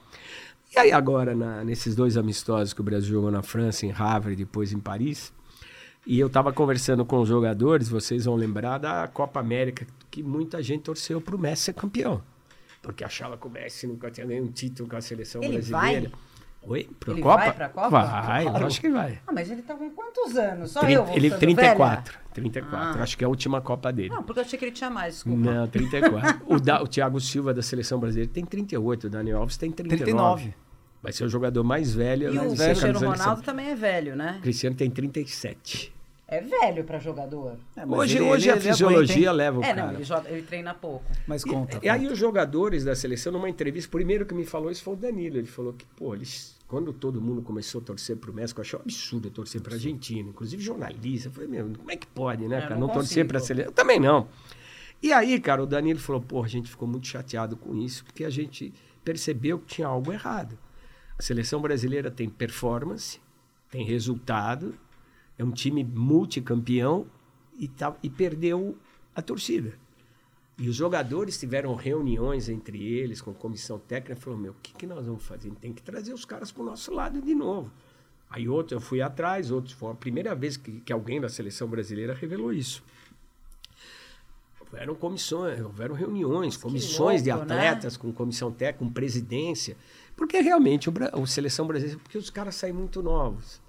[0.76, 4.36] E aí agora, na- nesses dois amistosos que o Brasil jogou na França, em Havre,
[4.36, 5.32] depois em Paris,
[6.06, 10.62] e eu estava conversando com os jogadores, vocês vão lembrar da Copa América, que muita
[10.62, 12.22] gente torceu para o Messi ser campeão.
[12.82, 16.10] Porque achava que o Messi nunca tinha nenhum título com a seleção Ele brasileira.
[16.10, 16.12] vai?
[16.64, 16.90] Oi?
[17.00, 17.38] Pra Ele Copa?
[17.38, 17.90] vai pra Copa?
[17.90, 18.66] Vai, Claro.
[18.68, 19.20] acho que vai.
[19.26, 20.72] Ah, mas ele tá com quantos anos?
[20.72, 22.20] Só Trin- eu vou ele ficando 34.
[22.34, 23.00] 34.
[23.00, 23.04] Ah.
[23.04, 24.10] Acho que é a última Copa dele.
[24.10, 24.18] velha?
[24.20, 25.40] Não, porque eu achei que ele tinha mais, desculpa.
[25.40, 26.42] Não, 34.
[26.46, 30.04] o, da, o Thiago Silva da seleção brasileira tem 38, o Daniel Alves tem 39.
[30.44, 30.54] 39.
[31.02, 32.32] Vai ser o jogador mais velho.
[32.32, 34.40] E né, o ser Cristiano Ronaldo também é velho, né?
[34.42, 35.94] Cristiano tem 37.
[36.28, 37.58] É velho pra jogador.
[37.76, 39.88] É, Hoje, ele- hoje ele- a ele fisiologia aguenta, leva o é, cara.
[39.88, 41.04] não, ele, joga, ele treina pouco.
[41.28, 41.80] Mas conta.
[41.84, 42.14] E aí conta.
[42.14, 45.38] os jogadores da seleção, numa entrevista, o primeiro que me falou isso foi o Danilo.
[45.38, 48.80] Ele falou que, pô, eles, quando todo mundo começou a torcer pro México, eu achei
[48.80, 50.30] um absurdo eu torcer pra Argentina.
[50.30, 51.28] Inclusive jornalista.
[51.28, 52.76] Eu falei, meu, como é que pode, né, É, cara?
[52.76, 53.70] não Não, torcer pra seleção.
[53.70, 54.30] Eu também não.
[55.04, 58.24] E aí, cara, o Danilo falou, pô, a gente ficou muito chateado com isso, porque
[58.24, 58.72] a gente
[59.04, 60.58] percebeu que tinha algo errado.
[61.22, 63.22] A seleção brasileira tem performance,
[63.70, 64.74] tem resultado,
[65.38, 67.06] é um time multicampeão
[67.56, 68.76] e, tá, e perdeu
[69.14, 69.78] a torcida.
[70.58, 74.88] E os jogadores tiveram reuniões entre eles, com comissão técnica, falou, meu, o que, que
[74.88, 75.52] nós vamos fazer?
[75.62, 77.72] Tem que trazer os caras para o nosso lado de novo.
[78.28, 81.68] Aí outro, eu fui atrás, outros foi a primeira vez que, que alguém da seleção
[81.68, 82.84] brasileira revelou isso.
[84.72, 87.56] Houveram comissões, houveram reuniões, comissões de louco, né?
[87.68, 89.76] atletas, com comissão técnica, com presidência,
[90.16, 93.60] porque realmente o, a seleção brasileira, porque os caras saem muito novos.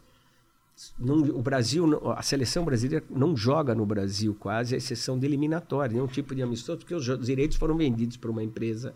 [0.99, 5.93] Não- o Brasil, a seleção brasileira não joga no Brasil quase, a exceção de eliminatória,
[5.95, 8.95] nenhum tipo de amistoso, porque os direitos foram vendidos para uma empresa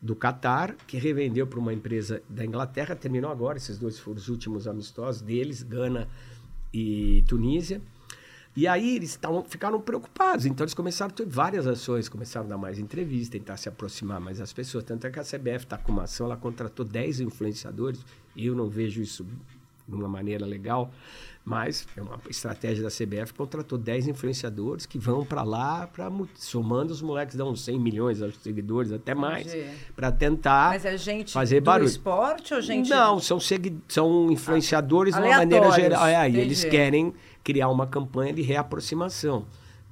[0.00, 4.28] do Catar, que revendeu para uma empresa da Inglaterra, terminou agora, esses dois foram os
[4.28, 6.08] últimos amistosos deles, Gana
[6.74, 7.80] e Tunísia.
[8.54, 12.50] E aí eles tavam, ficaram preocupados, então eles começaram a ter várias ações, começaram a
[12.50, 14.84] dar mais entrevistas, tentar se aproximar mais das pessoas.
[14.84, 18.04] Tanto é que a CBF está com uma ação, ela contratou 10 influenciadores,
[18.36, 19.26] e eu não vejo isso
[19.88, 20.90] de uma maneira legal.
[21.44, 26.92] Mas é uma estratégia da CBF, contratou 10 influenciadores que vão para lá, pra, somando
[26.92, 29.52] os moleques dão uns 100 milhões aos seguidores, até mais,
[29.96, 31.88] para tentar Mas é gente fazer barulho.
[31.88, 32.88] esporte ou gente...
[32.88, 33.38] Não, são,
[33.88, 36.06] são influenciadores de uma maneira geral.
[36.06, 37.12] É, eles querem
[37.44, 39.44] criar uma campanha de reaproximação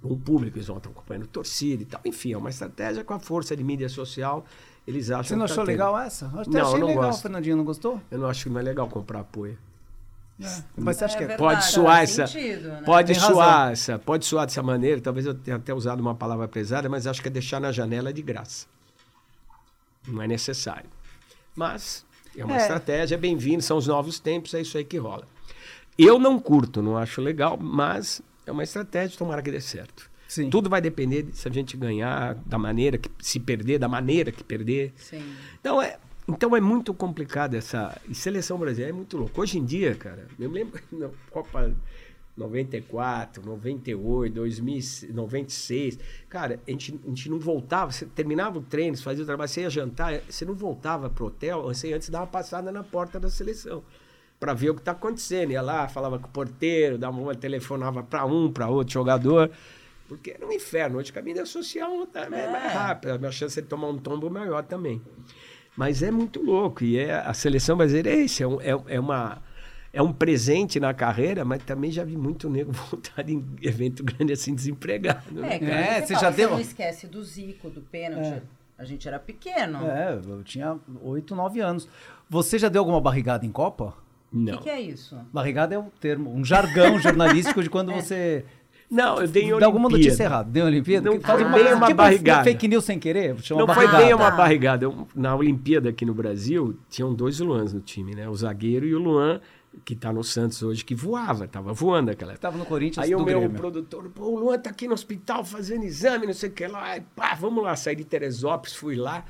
[0.02, 2.00] com o público, eles vão estar acompanhando torcida e tal.
[2.04, 4.44] Enfim, é uma estratégia com a força de mídia social.
[4.86, 5.72] Eles acham Você não que tá achou tendo.
[5.72, 6.30] legal essa?
[6.32, 7.22] Eu até Não, achei eu não legal, gosto.
[7.22, 8.00] Fernandinho, não gostou?
[8.10, 9.58] Eu não acho que não é legal comprar apoio.
[10.74, 11.26] Mas você acha que é...
[11.26, 12.26] verdade, Pode faz soar essa.
[12.26, 12.82] sentido, né?
[12.86, 13.34] Pode Tem razão.
[13.36, 13.98] soar essa.
[13.98, 14.98] Pode soar dessa maneira.
[14.98, 18.10] Talvez eu tenha até usado uma palavra pesada, mas acho que é deixar na janela
[18.10, 18.66] de graça.
[20.08, 20.88] Não é necessário.
[21.54, 22.62] Mas é uma É.
[22.62, 25.28] estratégia, é bem-vindo, são os novos tempos, é isso aí que rola.
[26.02, 30.10] Eu não curto, não acho legal, mas é uma estratégia, tomara que dê certo.
[30.26, 30.48] Sim.
[30.48, 34.30] Tudo vai depender de se a gente ganhar da maneira que se perder, da maneira
[34.30, 34.92] que perder.
[34.96, 35.22] Sim.
[35.60, 38.00] Então é, então é muito complicado essa.
[38.08, 39.40] E seleção brasileira é muito louco.
[39.40, 41.74] Hoje em dia, cara, eu me lembro na Copa
[42.36, 44.82] 94, 98, 2000,
[45.12, 45.98] 96.
[46.28, 49.48] Cara, a gente, a gente não voltava, você terminava o treino, você fazia o trabalho,
[49.48, 53.18] você ia jantar, você não voltava pro hotel, você antes dava uma passada na porta
[53.18, 53.82] da seleção.
[54.40, 55.53] Para ver o que tá acontecendo.
[55.53, 59.50] Ia lá, falava com o porteiro, dava uma, telefonava para um, para outro jogador.
[60.09, 60.98] Porque era um inferno.
[60.98, 62.29] Hoje com a mídia social tá é.
[62.50, 63.29] mais rápida.
[63.29, 65.00] A chance de tomar um tombo é maior também.
[65.76, 66.83] Mas é muito louco.
[66.83, 68.42] E é, a seleção brasileira é isso.
[68.42, 69.42] É, um, é, é uma,
[69.92, 74.33] é um presente na carreira, mas também já vi muito nego voltar em evento grande
[74.33, 75.33] assim, desempregado.
[75.33, 75.57] né?
[75.57, 78.26] É, cara, É, você você fala, já você deu- não esquece do Zico, do pênalti.
[78.26, 78.42] É.
[78.79, 79.87] A gente era pequeno.
[79.87, 81.87] É, eu tinha 8, 9 anos.
[82.31, 83.94] Você já deu alguma barrigada em Copa?
[84.32, 84.58] O Não.
[84.58, 85.16] que, que é isso?
[85.32, 88.44] Barrigada é um termo, um jargão jornalístico de quando você
[88.90, 90.04] Não, eu dei em dá alguma Olimpíada.
[90.08, 90.50] notícia errada.
[90.50, 91.10] Deu Olimpíada?
[91.10, 92.44] Não foi bem uma tipo barrigada.
[92.44, 93.34] fake news sem querer?
[93.34, 94.04] Não foi barrigada.
[94.04, 94.36] bem uma Tá.
[94.36, 94.84] barrigada.
[94.84, 98.28] Eu- Na Olimpíada aqui no Brasil, tinham dois Luans no time, né?
[98.28, 99.40] O zagueiro e o Luan,
[99.84, 102.42] que tá no Santos hoje, que voava, tava voando aquela época.
[102.48, 103.56] Tava no Corinthians Aí do o meu Grêmio.
[103.56, 106.82] produtor, pô, o Luan tá aqui no hospital fazendo exame, não sei o que lá.
[106.84, 109.24] Aí, pá, vamos lá, saí de Teresópolis, fui lá.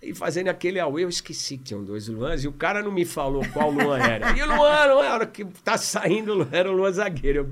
[0.00, 3.04] E fazendo aquele auê, eu esqueci que tinham dois Luans, e o cara não me
[3.04, 4.30] falou qual Luan era.
[4.30, 7.38] E o Luan, não é a hora que tá saindo, era o Luan zagueiro.
[7.40, 7.44] Eu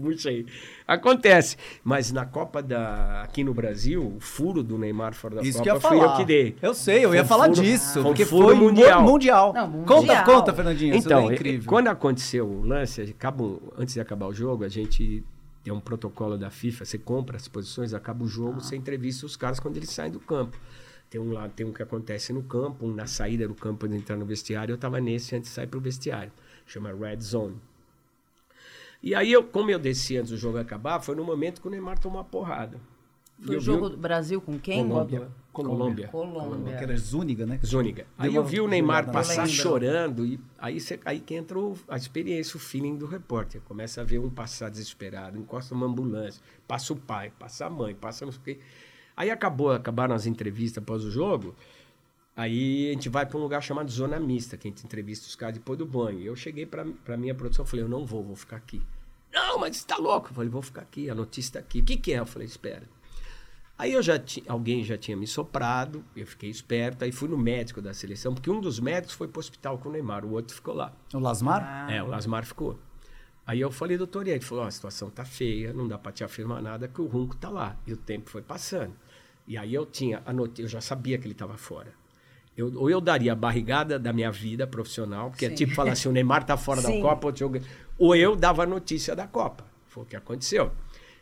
[0.00, 0.46] puxei.
[0.88, 1.58] Acontece.
[1.84, 3.22] Mas na Copa da.
[3.22, 6.12] aqui no Brasil, o furo do Neymar fora da Isso que eu Copa fui falar.
[6.12, 6.56] eu que dei.
[6.62, 7.92] Eu sei, eu Foi ia um falar furo- disso.
[7.92, 9.02] foi porque furo foi mundial.
[9.02, 9.52] mundial.
[9.52, 10.24] Não, Conta, mundial.
[10.24, 10.96] conta, Fernandinho.
[10.96, 11.68] isso Então, é é- incrível.
[11.68, 15.22] quando aconteceu o lance, acaba, um- antes de acabar o jogo, a gente
[15.62, 19.36] tem um protocolo da FIFA, você compra as posições, acaba o jogo, você entrevista os
[19.36, 20.56] caras quando eles saem do campo.
[21.10, 23.96] Tem um lá, tem um que acontece no campo, um na saída do campo de
[23.96, 26.32] entrar no vestiário, eu estava nesse antes de sair para o vestiário.
[26.66, 27.56] Chama Red Zone.
[29.02, 31.70] E aí, eu, como eu desci antes do jogo acabar, foi no momento que o
[31.70, 32.78] Neymar tomou uma porrada.
[33.40, 34.86] Foi o vi jogo do Brasil com quem?
[34.86, 35.28] Colômbia.
[35.50, 36.08] Colômbia.
[36.08, 36.76] Colômbia.
[36.76, 37.58] Que era Zúñiga, né?
[37.64, 38.06] Zúñiga.
[38.18, 41.74] Aí Deu eu vi o Neymar passar chorando e aí, cê, aí que entra o-
[41.88, 43.62] a experiência, o feeling do repórter.
[43.62, 47.94] Começa a ver um passar desesperado, encosta uma ambulância, passa o pai, passa a mãe,
[47.94, 48.58] passa não sei o quê.
[49.20, 51.54] Aí acabou, acabaram as entrevistas após o jogo.
[52.34, 55.36] Aí a gente vai para um lugar chamado Zona Mista, que a gente entrevista os
[55.36, 56.20] caras depois do banho.
[56.20, 58.80] E eu cheguei para a minha produção e falei, eu não vou, vou ficar aqui.
[59.30, 60.30] Não, mas você tá louco.
[60.30, 61.80] Eu falei, vou ficar aqui, a notícia está aqui.
[61.80, 62.18] O que, que é?
[62.20, 62.88] Eu falei, espera.
[63.76, 67.36] Aí eu já ti- alguém já tinha me soprado, eu fiquei esperto, aí fui no
[67.36, 70.32] médico da seleção, porque um dos médicos foi para o hospital com o Neymar, o
[70.32, 70.94] outro ficou lá.
[71.12, 71.90] O Lasmar?
[71.90, 72.78] É, o Lasmar ficou.
[73.46, 74.30] Aí eu falei, doutor, e?
[74.30, 77.06] Ele falou, ó, a situação tá feia, não dá para te afirmar nada, que o
[77.06, 77.76] Runco tá lá.
[77.86, 78.94] E o tempo foi passando.
[79.50, 81.92] E aí eu tinha, anotei, eu já sabia que ele estava fora.
[82.56, 85.56] Eu, ou eu daria a barrigada da minha vida profissional, porque é Sim.
[85.56, 86.88] tipo falar assim, o Neymar tá fora da.
[87.00, 87.58] Copa, outro jogo-
[87.98, 89.64] ou eu dava a notícia da Copa.
[89.88, 90.70] Foi o que aconteceu.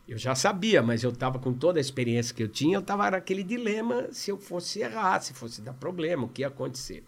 [0.06, 3.10] Eu já sabia, mas eu estava com toda a experiência que eu tinha, eu estava
[3.10, 7.04] naquele dilema se eu fosse errar, se fosse dar problema, o que ia acontecer.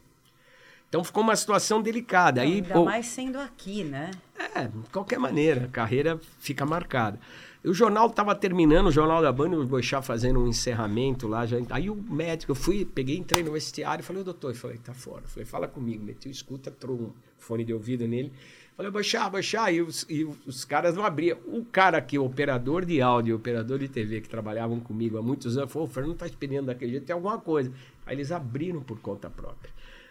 [0.90, 2.42] Então ficou uma situação delicada.
[2.42, 4.10] Aí, Ainda mais sendo aqui, né?
[4.36, 7.18] é, de qualquer maneira, a carreira fica marcada.
[7.62, 11.46] O jornal estava terminando, o Jornal da Band, o Boixá fazendo um encerramento lá.
[11.46, 14.78] Já, aí o médico, eu fui, peguei, entrei no vestiário, falei, "Ô, doutor, eu falei,
[14.78, 15.22] tá fora.
[15.24, 18.32] Eu falei, fala comigo, meti o escuta, trouxe um fone de ouvido nele.
[18.76, 21.38] Falei, Boixá, Boixá, e os, e os caras não abriam.
[21.46, 25.22] O cara aqui, o operador de áudio, o operador de TV que trabalhavam comigo há
[25.22, 27.70] muitos anos, falou, o Fernando tá expedindo daquele jeito, tem alguma coisa.
[28.06, 29.70] Aí eles abriram por conta própria.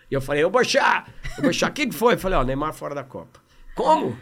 [0.09, 1.05] E eu falei, ô Boixá,
[1.37, 2.15] ô Boixá, o que, que foi?
[2.15, 3.39] Eu falei, ó, Neymar fora da Copa.
[3.75, 4.15] Como?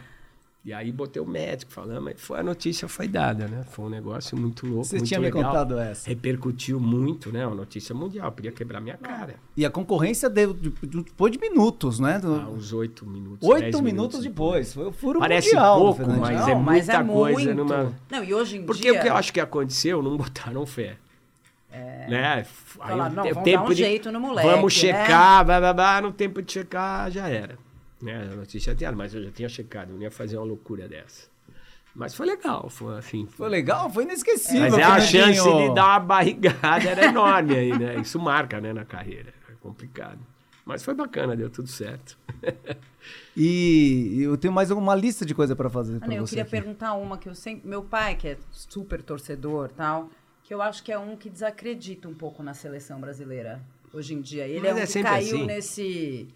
[0.64, 3.64] E aí botei o médico falando, mas foi, a notícia foi dada, né?
[3.70, 5.44] Foi um negócio muito louco, Você muito tinha me legal.
[5.44, 6.06] contado essa.
[6.10, 7.46] Repercutiu muito, né?
[7.46, 9.36] Uma notícia mundial, podia quebrar minha cara.
[9.56, 12.18] E a concorrência deu de- de- depois de minutos, né?
[12.18, 14.74] Do- Ah, uns oito minutos, Oito dez minutos depois.
[14.74, 15.78] Foi o furo Parece mundial.
[15.78, 17.56] pouco, mas Não, é mas é muita coisa muito.
[17.74, 17.92] numa...
[18.10, 18.98] Não, e hoje em Porque dia...
[18.98, 20.98] o que eu acho que aconteceu, não botaram fé.
[21.70, 22.34] Né?
[22.34, 24.80] Aí Falar, o não, vamos tempo dar um de- jeito no moleque, Vamos né?
[24.80, 27.58] checar, blá, blá, blá, no tempo de checar já era.
[28.00, 28.28] Né?
[28.32, 31.28] A notícia tinha, mas eu já tinha checado, eu não ia fazer uma loucura dessa.
[31.94, 33.26] Mas foi legal, foi assim.
[33.26, 34.62] Foi legal, foi inesquecível.
[34.70, 37.96] Mas é a chance de dar uma barrigada era enorme aí, né?
[37.96, 39.34] Isso marca, né, na carreira.
[39.50, 40.18] É complicado.
[40.64, 42.16] Mas foi bacana, deu tudo certo.
[43.36, 45.96] E eu tenho mais uma lista de coisa pra fazer.
[45.96, 46.50] Ah, pra não, eu você queria aqui.
[46.50, 47.68] perguntar uma que eu sempre.
[47.68, 50.10] Meu pai, que é super torcedor tal,
[50.48, 53.60] que eu acho que é um que desacredita um pouco na seleção brasileira
[53.92, 54.46] hoje em dia.
[54.46, 55.44] Ele Mas é um é que caiu assim.
[55.46, 56.28] nesse.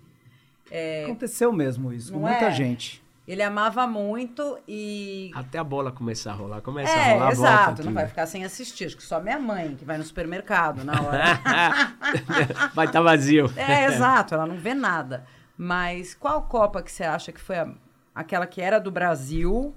[1.05, 2.51] Aconteceu mesmo isso, com muita é?
[2.51, 3.03] gente.
[3.27, 5.31] Ele amava muito e.
[5.35, 6.61] Até a bola começar a rolar.
[6.61, 8.85] Começa a É, rolar, volta exato, não vai ficar sem assistir.
[8.85, 11.25] Acho que só minha mãe, que vai no supermercado na hora.
[12.75, 13.51] vai estar vazio.
[13.57, 15.25] É, exato, ela não vê nada.
[15.57, 17.72] Mas qual Copa que você acha que foi a-
[18.14, 19.75] aquela que era do Brasil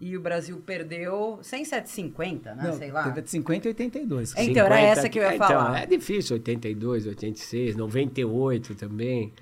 [0.00, 2.64] e o Brasil perdeu sem 750, né?
[2.64, 3.04] Não, Sei lá.
[3.04, 4.36] Teve de 50 e 82.
[4.36, 5.82] É, Então, era essa que eu ia então, falar.
[5.82, 9.32] É difícil, 82, 86, 98 também.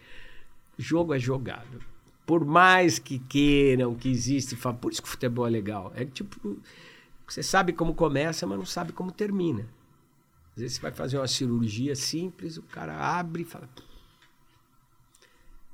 [0.78, 1.80] Jogo é jogado.
[2.24, 5.92] Por mais que queiram, que existe, por isso que o futebol é legal.
[5.94, 6.58] É tipo,
[7.26, 9.66] você sabe como começa, mas não sabe como termina.
[10.54, 13.68] Às vezes você vai fazer uma cirurgia simples, o cara abre e fala.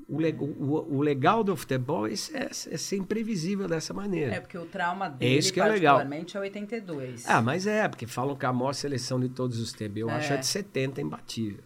[0.08, 4.34] O, le- o- o legal do futebol é, ser- é ser imprevisível dessa maneira.
[4.34, 6.00] É, porque o trauma dele, isso que é legal.
[6.00, 6.04] é
[6.40, 7.24] 82.
[7.28, 9.98] Ah, mas é, porque falam que a maior seleção de todos os tempos.
[9.98, 10.14] Eu É.
[10.14, 11.62] acho a de 70 imbatível.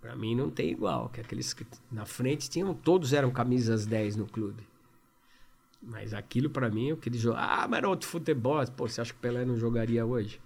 [0.00, 4.16] Pra mim não tem igual, que aqueles que na frente tinham, todos eram camisas 10
[4.16, 4.62] no clube.
[5.82, 8.64] Mas aquilo pra mim, aquele jogo, ah, mas era outro futebol.
[8.76, 10.40] Pô, você acha que o Pelé não jogaria hoje?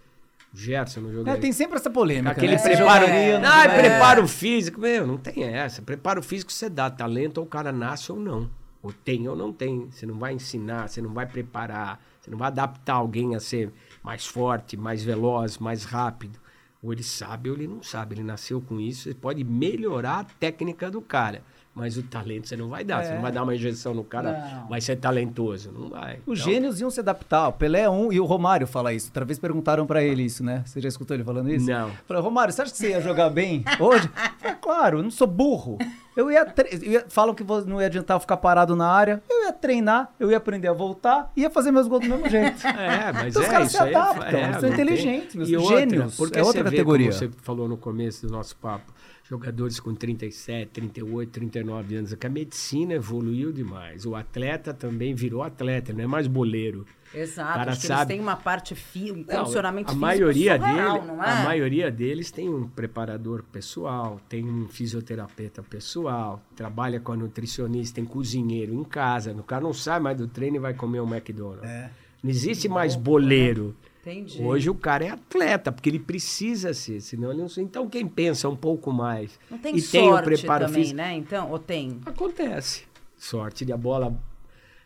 [0.53, 1.41] O Gerson não É, jogaria?
[1.41, 2.31] tem sempre essa polêmica.
[2.33, 2.62] Aquele né?
[2.62, 5.81] Preparo, jogaria, não, não é preparo físico, meu, não tem essa.
[5.81, 8.51] Preparo físico você dá talento ou o cara nasce ou não.
[8.83, 9.88] Ou tem ou não tem.
[9.91, 13.73] Você não vai ensinar, você não vai preparar, você não vai adaptar alguém a ser
[14.03, 16.38] mais forte, mais veloz, mais rápido.
[16.83, 18.17] Ou ele sabe ou ele não sabe.
[18.17, 21.43] Ele nasceu com isso, você pode melhorar a técnica do cara.
[21.74, 23.02] Mas o talento você não vai dar.
[23.02, 24.32] Você não vai dar uma injeção no cara,
[24.62, 24.68] Não.
[24.68, 25.72] vai ser talentoso.
[25.72, 26.18] Não vai.
[26.26, 27.48] Os Então, gênios iam se adaptar.
[27.48, 29.06] O Pelé é um e o Romário fala isso.
[29.08, 30.62] Outra vez perguntaram pra ele isso, né?
[30.66, 31.66] Você já escutou ele falando isso?
[31.70, 31.90] Não.
[32.06, 34.06] Falei, Romário, você acha que você ia jogar bem hoje?
[34.38, 35.78] Falei, claro, eu não sou burro.
[36.14, 39.22] Eu ia, tre- eu ia- Falam que não ia adiantar eu ficar parado na área.
[39.30, 42.28] Eu ia treinar, eu ia aprender a voltar e ia fazer meus gols do mesmo
[42.28, 42.61] jeito.
[42.68, 45.56] É, mas Então os é, caras isso se adaptam, é, eles são inteligentes, meus E
[45.56, 47.06] outra, gênios, porque é outra você vê, categoria.
[47.12, 48.91] como você falou no começo do nosso papo,
[49.37, 54.05] jogadores com 37, 38, 39 anos, é que a medicina evoluiu demais.
[54.05, 56.85] O atleta também virou atleta, não é mais boleiro.
[57.14, 60.01] Exato, cara acho que sabe- eles têm uma parte, fi, um Não, condicionamento a físico
[60.01, 61.31] maioria surreal, dele, não é?
[61.31, 67.97] A maioria deles tem um preparador pessoal, tem um fisioterapeuta pessoal, trabalha com a nutricionista,
[67.97, 69.33] tem cozinheiro em casa.
[69.33, 71.64] O cara não sai mais do treino e vai comer um McDonald's.
[71.68, 71.90] É.
[72.23, 73.75] Não existe mais boleiro.
[74.03, 74.43] Entendi.
[74.43, 78.49] Hoje o cara é atleta, porque ele precisa ser, senão ele não Então quem pensa
[78.49, 81.15] um pouco mais Não tem e tem o preparo também, físico, né?
[81.15, 82.01] Então, ou tem?
[82.05, 82.83] acontece.
[83.17, 84.12] Sorte de a bola,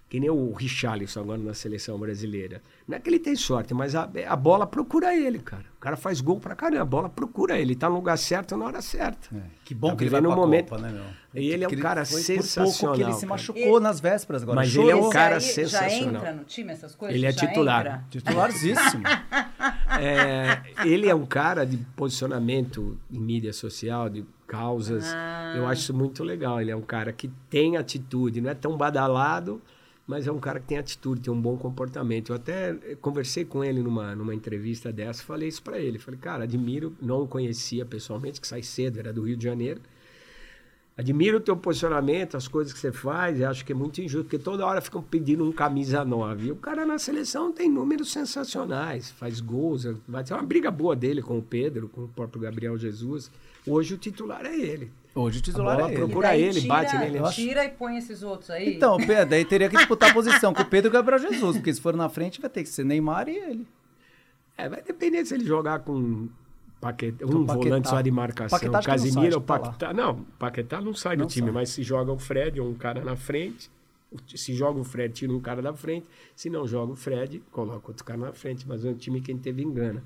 [0.09, 2.63] que nem o Richarlison agora na seleção brasileira.
[2.87, 5.65] Não é que ele tem sorte, mas a, a bola procura ele, cara.
[5.77, 8.57] O cara faz gol pra caramba, a bola procura ele, ele tá no lugar certo
[8.57, 9.35] na hora certa.
[9.37, 11.03] É, Que bom Tá que ele vai um momento- Copa, né, meu?
[11.43, 14.43] E ele é um cara foi Por pouco sensacional, que ele se machucou nas vésperas
[14.43, 14.57] agora.
[14.57, 14.91] Mas Chorou.
[14.91, 15.91] ele é um cara aí sensacional.
[16.13, 17.15] Já entra no time, essas coisas?
[17.17, 17.81] Ele é Já titular.
[17.87, 18.05] entra?
[18.11, 19.03] Titularzíssimo.
[19.99, 25.05] É, ele é um cara de posicionamento em mídia social, de causas.
[25.15, 25.55] Ah.
[25.57, 26.61] Eu acho isso muito legal.
[26.61, 29.61] Ele é um cara que tem atitude, não é tão badalado,
[30.07, 32.31] mas é um cara que tem atitude, tem um bom comportamento.
[32.31, 35.99] Eu até eh, conversei com ele numa, numa entrevista dessa, falei isso para ele.
[35.99, 39.81] Falei, cara, admiro, não o conhecia pessoalmente, que sai cedo, era do Rio de Janeiro.
[40.97, 44.39] Admiro o teu posicionamento, as coisas que você faz, acho que é muito injusto, porque
[44.39, 46.47] toda hora ficam pedindo um camisa 9.
[46.47, 50.97] E o cara na seleção tem números sensacionais, faz gols, vai ter uma briga boa
[50.97, 53.31] dele com o Pedro, com o próprio Gabriel Jesus.
[53.67, 54.91] Hoje o titular é ele.
[55.15, 56.05] Hoje o titular A bola é ele.
[56.05, 57.19] procura- ele, bate nele.
[57.33, 58.75] Tira e põe esses outros aí.
[58.77, 61.57] Então, Pedro, daí teria que disputar a posição com o Pedro e o Gabriel Jesus,
[61.57, 63.67] porque se for na frente vai ter que ser Neymar e ele.
[64.59, 66.29] É, vai depender se ele jogar com
[66.81, 67.65] Paquetá, um Paquetá.
[67.69, 69.59] volante só de marcação, Paquetá Casimiro ou tá.
[69.59, 69.93] Paquetá.
[69.95, 71.55] Não, Paquetá não sai do Não time, sai.
[71.55, 73.71] mas se joga o Fred ou um cara na frente,
[74.35, 77.89] se joga o Fred, tira um cara da frente, se não joga o Fred, coloca
[77.89, 80.03] outro cara na frente, mas é um time que a gente teve em Gana.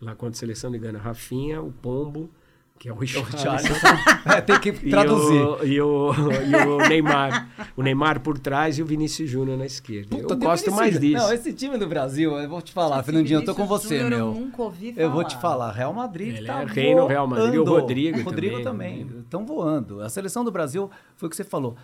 [0.00, 2.28] Lá contra a seleção de Gana, Rafinha, o Pombo,
[2.78, 3.74] que é o Richarlison,
[4.26, 5.40] É, tem que e traduzir.
[5.40, 7.48] o, e, o, e o Neymar.
[7.76, 10.16] O Neymar por trás e o Vinícius Júnior na esquerda.
[10.16, 11.22] Puta, eu gosto Vinícius mais disso.
[11.24, 13.82] Não, esse time do Brasil, eu vou te falar, Esse Fernandinho, eu tô com Vinícius
[13.82, 14.28] você, Júnior meu.
[14.28, 15.06] Eu nunca ouvi falar.
[15.06, 17.64] Eu vou te falar, Real Madrid Ele tá é rei no Real Madrid, e o
[17.64, 17.80] voando.
[17.80, 19.04] Rodrigo Rodrigo também.
[19.04, 19.20] também.
[19.20, 20.00] Estão voando.
[20.00, 21.76] A seleção do Brasil, foi o que você falou,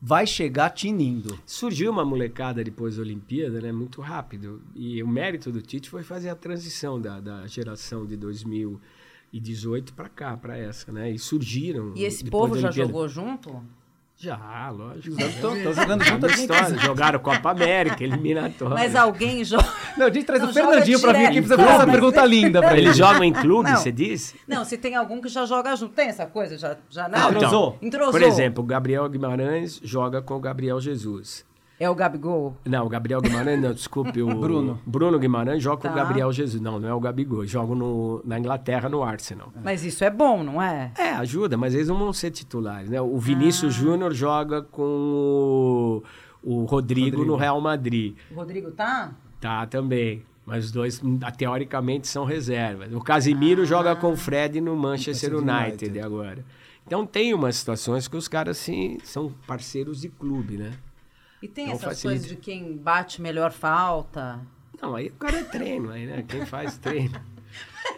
[0.00, 1.38] vai chegar tinindo.
[1.44, 3.70] Surgiu uma molecada depois da Olimpíada, né?
[3.72, 4.62] Muito rápido.
[4.74, 8.16] E o mérito do Tite foi fazer a transição da, da geração de
[9.32, 11.10] 2018 para cá, para essa, né?
[11.10, 11.92] E surgiram.
[11.94, 12.88] E esse povo já Olimpíada.
[12.88, 13.62] jogou junto?
[14.16, 15.16] Já, lógico.
[15.40, 16.40] Tô, tô jogando junto uma aqui.
[16.40, 16.78] história.
[16.78, 18.74] Jogaram Copa América, eliminatória.
[18.74, 19.66] Mas alguém joga.
[19.96, 21.48] Não, a gente traz Não, o Fernandinho pra vir aqui direto.
[21.48, 22.88] fazer essa Não, pergunta linda pra ele.
[22.88, 23.78] Eles jogam em clube, Não.
[23.78, 24.34] você diz?
[24.46, 25.94] Não, se tem algum que já joga junto.
[25.94, 26.58] Tem essa coisa?
[26.58, 27.18] Já, já não?
[27.18, 27.78] Não, Entrosou?
[27.80, 28.12] Entrosou.
[28.12, 31.46] Por exemplo, o Gabriel Guimarães joga com o Gabriel Jesus.
[31.80, 32.54] É o Gabigol?
[32.66, 34.78] Não, o Gabriel Guimarães, não, desculpe, o Bruno.
[34.84, 35.94] Bruno Guimarães joga com Tá.
[35.94, 36.60] o Gabriel Jesus.
[36.60, 37.46] Não, não é o Gabigol.
[37.46, 39.50] Joga no, na Inglaterra, no Arsenal.
[39.64, 40.92] Mas isso é bom, não é?
[40.98, 43.00] É, ajuda, mas eles não vão ser titulares, né?
[43.00, 46.02] O Vinícius Júnior joga com o,
[46.42, 47.24] o Rodrigo, Rodrigo.
[47.24, 48.14] no Real Madrid.
[48.30, 49.12] O Rodrigo tá?
[49.40, 50.22] Tá, também.
[50.44, 52.92] Mas os dois, hum, teoricamente, são reservas.
[52.92, 56.00] O Casimiro joga com o Fred no Manchester Manchester United, United.
[56.00, 56.44] agora.
[56.86, 60.72] Então tem umas situações que os caras, assim, são parceiros de clube, né?
[61.42, 62.08] E tem Então essas facilita.
[62.20, 64.40] coisas de quem bate melhor falta.
[64.80, 66.24] Não, aí o cara é treino, aí, né?
[66.26, 67.20] Quem faz treino.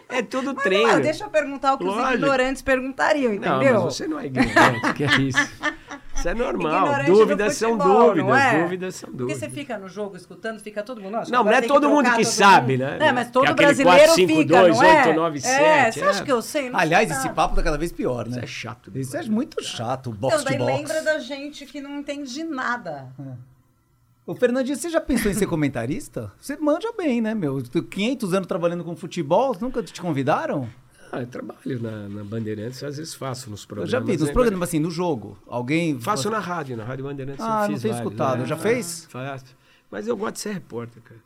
[0.09, 0.93] É tudo Mas treino.
[0.93, 2.13] não deixa eu perguntar o que os Lógico.
[2.13, 3.73] ignorantes perguntariam, Não, entendeu?
[3.83, 5.37] mas você não é ignorante, que é isso.
[6.15, 7.03] Isso é normal.
[7.05, 8.61] Dúvidas são futebol, dúvidas, não é?
[8.63, 9.39] dúvidas são Porque dúvidas.
[9.39, 11.11] você fica no jogo escutando, fica todo mundo.
[11.13, 12.81] Nossa, Não, não é todo mundo que todo sabe, mundo.
[12.87, 12.97] né?
[13.07, 15.05] É, mas todo é aquele brasileiro 4, 5, fica, 2, não é?
[15.07, 16.07] 8, 9, é, 7, você é.
[16.09, 16.69] acha que eu sei?
[16.69, 18.43] Não Aliás, esse papo tá cada vez pior, Isso né?
[18.43, 18.91] é chato.
[18.95, 20.77] Isso é muito chato, Então, box daí to box.
[20.77, 23.07] lembra da gente que não entende de nada.
[24.25, 26.31] Ô, Fernandinho, você já pensou em ser comentarista?
[26.39, 27.61] Você manja bem, né, meu?
[27.61, 30.69] Tu- 500 anos trabalhando com futebol, nunca te convidaram?
[31.15, 33.91] Ah, eu trabalho na, na Bandeirantes, às vezes faço nos Eu programas.
[33.91, 34.33] já vi, nos né?
[34.33, 35.37] programas assim, no jogo.
[35.47, 35.99] Alguém.
[35.99, 38.39] Faço na rádio, na Rádio Bandeirantes Ah, eu não tenho vários, escutado.
[38.39, 38.45] né?
[38.47, 39.05] Já fez?
[39.09, 39.45] Faço.
[39.91, 41.19] Mas eu gosto de ser repórter, cara.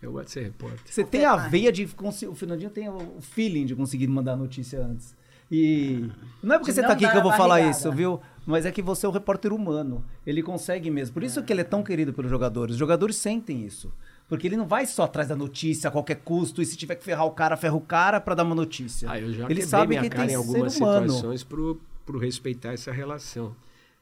[0.00, 0.78] Eu gosto de ser repórter.
[0.86, 1.88] Você tem a veia de.
[2.28, 5.16] O Fernandinho tem o feeling de conseguir mandar notícia antes.
[5.50, 6.08] E.
[6.40, 7.76] Não é porque você tá não aqui que eu vou falar barrigada.
[7.76, 8.20] isso, viu?
[8.46, 10.04] Mas é que você é o repórter humano.
[10.24, 11.12] Ele consegue mesmo.
[11.14, 12.74] Por isso que ele é tão querido pelos jogadores.
[12.74, 13.92] Os jogadores sentem isso.
[14.28, 17.04] Porque ele não vai só atrás da notícia a qualquer custo, e se tiver que
[17.04, 19.10] ferrar o cara, ferra o cara pra dar uma notícia.
[19.10, 21.08] Ah, eu já ele sabe minha que cara tem em algumas ser humano.
[21.08, 23.56] situações pro, pro respeitar essa relação.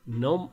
[0.05, 0.51] Não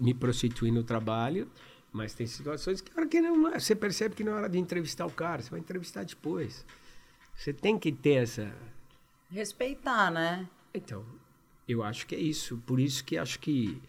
[0.00, 1.50] me prostituir no trabalho,
[1.92, 5.04] mas tem situações que, hora que não, você percebe que não é hora de entrevistar
[5.04, 6.64] o cara, você vai entrevistar depois.
[7.34, 8.52] Você tem que ter essa...
[9.30, 10.46] Respeitar, né?
[10.72, 11.04] Então,
[11.66, 12.62] eu acho que é isso.
[12.66, 13.80] Por isso que acho que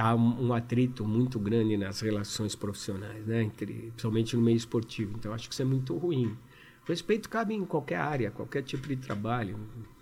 [0.00, 3.42] há um, atrito muito grande nas relações profissionais, né?
[3.42, 5.14] Entre, principalmente no meio esportivo.
[5.18, 6.36] Então, acho que isso é muito ruim.
[6.84, 9.58] O respeito cabe em qualquer área, qualquer tipo de trabalho.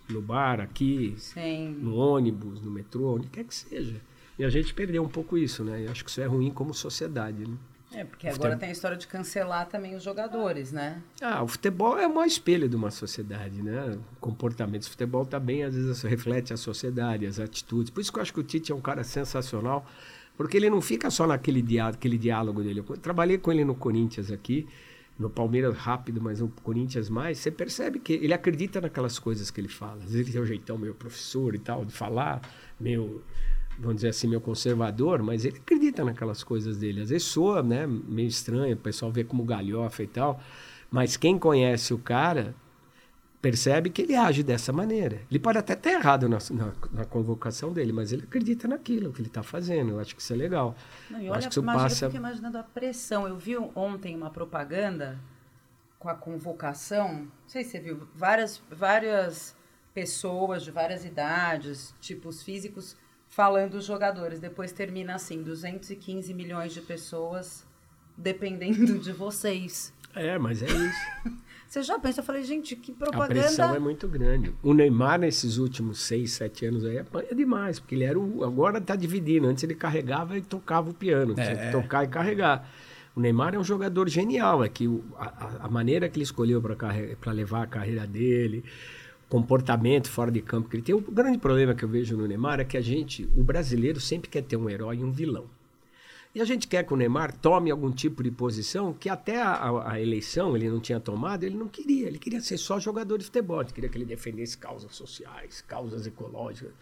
[0.08, 1.76] No bar, aqui, Sim.
[1.80, 4.00] no ônibus, no metrô, onde quer que seja.
[4.38, 5.84] E a gente perdeu um pouco isso, né?
[5.84, 7.56] Eu acho que isso é ruim como sociedade, né?
[7.92, 11.02] É, porque agora tem a história de cancelar também os jogadores, né?
[11.22, 13.98] Ah, o futebol é o maior espelho de uma sociedade, né?
[14.12, 17.90] O comportamento do futebol também, às vezes, reflete a sociedade, as atitudes.
[17.90, 19.86] Por isso que eu acho que o Tite é um cara sensacional,
[20.36, 22.84] porque ele não fica só naquele diálogo, aquele diálogo dele.
[22.86, 24.68] Eu trabalhei com ele no Corinthians aqui,
[25.18, 27.38] no Palmeiras rápido, mas no Corinthians mais.
[27.38, 29.96] Você percebe que ele acredita naquelas coisas que ele fala.
[30.04, 32.42] Às vezes ele tem um jeitão meio professor e tal, de falar,
[32.78, 33.22] meio
[33.78, 37.02] vamos dizer assim, meio conservador, mas ele acredita naquelas coisas dele.
[37.02, 40.40] Às vezes soa, né, meio estranho, o pessoal vê como galhofa e tal,
[40.90, 42.54] mas quem conhece o cara
[43.40, 45.20] percebe que ele age dessa maneira.
[45.30, 49.20] Ele pode até estar errado na, na, na convocação dele, mas ele acredita naquilo que
[49.20, 49.92] ele está fazendo.
[49.92, 50.74] Eu acho que isso é legal.
[51.08, 52.04] Não, Eu olha, acho que isso imagina, passa...
[52.06, 53.28] eu fico imaginando a pressão.
[53.28, 55.20] Eu vi ontem uma propaganda
[56.00, 57.14] com a convocação.
[57.14, 58.08] Não sei se você viu.
[58.12, 59.56] Várias, várias
[59.94, 62.96] pessoas de várias idades, tipos físicos,
[63.38, 64.40] falando os jogadores.
[64.40, 67.64] Depois termina assim: 215 milhões de pessoas
[68.16, 69.92] dependendo de vocês.
[70.14, 70.98] É, mas é isso.
[71.68, 72.22] Você já pensou?
[72.22, 73.28] Eu falei, gente, que A propaganda.
[73.28, 74.54] pressão é muito grande.
[74.62, 78.42] O Neymar, nesses últimos seis, sete anos aí, apanha demais, porque ele era o.
[78.42, 79.46] Agora está dividindo.
[79.46, 81.34] Antes ele carregava e tocava o piano.
[81.34, 82.66] Tinha que tocar e carregar.
[83.14, 84.64] O Neymar é um jogador genial.
[84.64, 88.64] É que o- a, a- a maneira que ele escolheu para levar a carreira dele,
[89.28, 90.94] comportamento fora de campo que ele tem.
[90.94, 94.28] O grande problema que eu vejo no Neymar é que a gente, o brasileiro, sempre
[94.30, 95.46] quer ter um herói e um vilão.
[96.34, 99.90] E a gente quer que o Neymar tome algum tipo de posição que até a,
[99.92, 102.06] a- eleição ele não tinha tomado, ele não queria.
[102.06, 103.60] Ele queria ser só jogador de futebol.
[103.62, 106.72] Ele queria que ele defendesse causas sociais, causas ecológicas.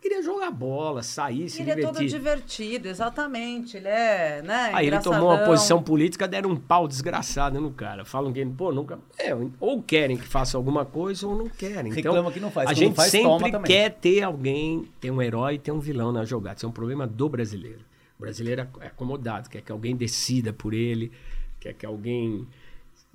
[0.00, 2.08] Queria jogar bola, sair, se Ele é todo divertir.
[2.08, 3.76] divertido, exatamente.
[3.76, 4.70] Ele é, né?
[4.72, 8.02] Aí ele tomou uma posição política, deram um pau desgraçado no cara.
[8.04, 8.98] Falam que ele, pô, nunca.
[9.18, 11.92] É, ou querem que faça alguma coisa ou não querem.
[11.92, 12.68] Então, Reclama que não faz.
[12.68, 15.80] A Quando gente faz, toma sempre quer ter alguém, ter um herói e ter um
[15.80, 16.56] vilão na jogada.
[16.56, 17.80] Isso é um problema do brasileiro.
[18.18, 21.12] O brasileiro é acomodado, quer que alguém decida por ele,
[21.58, 22.46] quer que alguém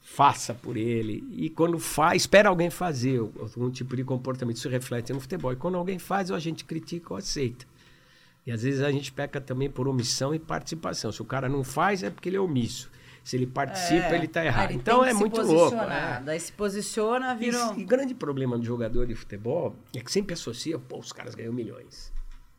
[0.08, 1.28] faça por ele.
[1.32, 4.56] E quando faz, espera alguém fazer algum tipo de comportamento.
[4.58, 5.52] Isso reflete no futebol.
[5.52, 7.66] E quando alguém faz, ou a gente critica ou aceita.
[8.46, 11.12] E às vezes a gente peca também por omissão e participação.
[11.12, 12.92] Se o cara não faz, é porque ele é omisso.
[13.24, 14.16] Se ele participa, É.
[14.16, 14.70] ele está errado.
[14.70, 15.76] ele então é muito louco.
[15.76, 16.22] é.
[16.24, 17.74] Daí se posiciona, vira.
[17.76, 21.34] E, e grande problema do jogador de futebol é que sempre associa, pô, os caras
[21.34, 22.14] ganham milhões.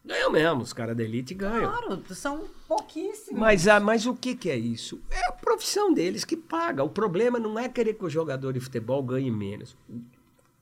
[0.07, 1.69] Ganham mesmo, os caras da elite ganham.
[1.71, 3.41] Claro, são pouquíssimos.
[3.41, 5.01] Mas, ah, mas o que, que é isso?
[5.11, 6.85] É a profissão deles que paga.
[6.85, 9.77] O problema não é querer que o jogador de futebol ganhe menos.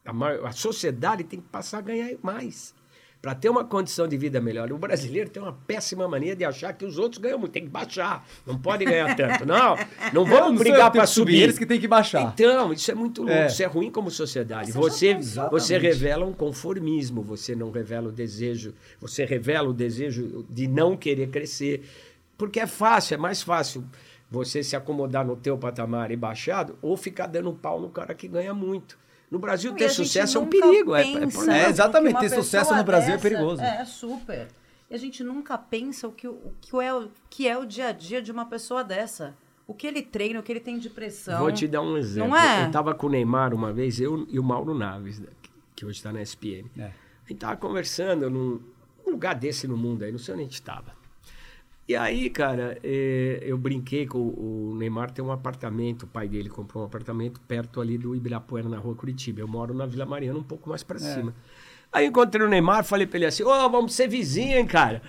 [0.05, 2.75] A, maior- a sociedade tem que passar a ganhar mais.
[3.25, 4.71] Para ter uma condição de vida melhor.
[4.71, 7.53] O brasileiro tem uma péssima mania de achar que os outros ganham muito.
[7.53, 8.23] Tem que baixar.
[8.47, 9.47] Não pode ganhar tanto.
[9.47, 9.77] Não,
[10.13, 11.43] não Eu vamos não brigar para subir, subir.
[11.43, 12.21] eles que têm que baixar.
[12.35, 13.47] Então, isso é muito louco, É.
[13.47, 14.71] isso é ruim como sociedade.
[14.73, 15.83] Você já Você, você Exatamente.
[15.83, 21.29] revela um conformismo, você não revela o desejo, você revela o desejo de não querer
[21.31, 21.83] crescer,
[22.37, 23.85] porque é fácil, é mais fácil
[24.31, 28.29] você se acomodar no teu patamar e baixado ou ficar dando pau no cara que
[28.29, 28.99] ganha muito.
[29.35, 30.95] No Brasil, ter sucesso é um perigo.
[30.95, 31.57] É, é problema.
[31.57, 33.61] É, exatamente, ter sucesso no Brasil é perigoso.
[33.61, 34.47] É, super.
[34.89, 37.89] E a gente nunca pensa o que, o, que é, o que é o dia
[37.89, 39.35] a dia de uma pessoa dessa.
[39.67, 41.41] O que ele treina, o que ele tem de pressão.
[41.41, 42.31] Vou te dar um exemplo.
[42.31, 42.63] Não é?
[42.63, 45.27] Eu estava com o Neymar uma vez, eu e o Mauro Naves, né,
[45.75, 46.71] que hoje está na SPN.
[46.79, 46.83] É.
[46.85, 48.61] A gente estava conversando num
[49.05, 50.93] num lugar desse no mundo aí, não sei onde a gente estava.
[51.87, 56.49] E aí, cara, eh, eu brinquei com o Neymar tem um apartamento, o pai dele
[56.49, 59.41] comprou um apartamento perto ali do Ibirapuera, na rua Curitiba.
[59.41, 61.35] Eu moro na Vila Mariana, um pouco mais para cima.
[61.93, 65.03] Aí encontrei o Neymar, falei pra ele assim, ô, vamos ser vizinho, hein, cara?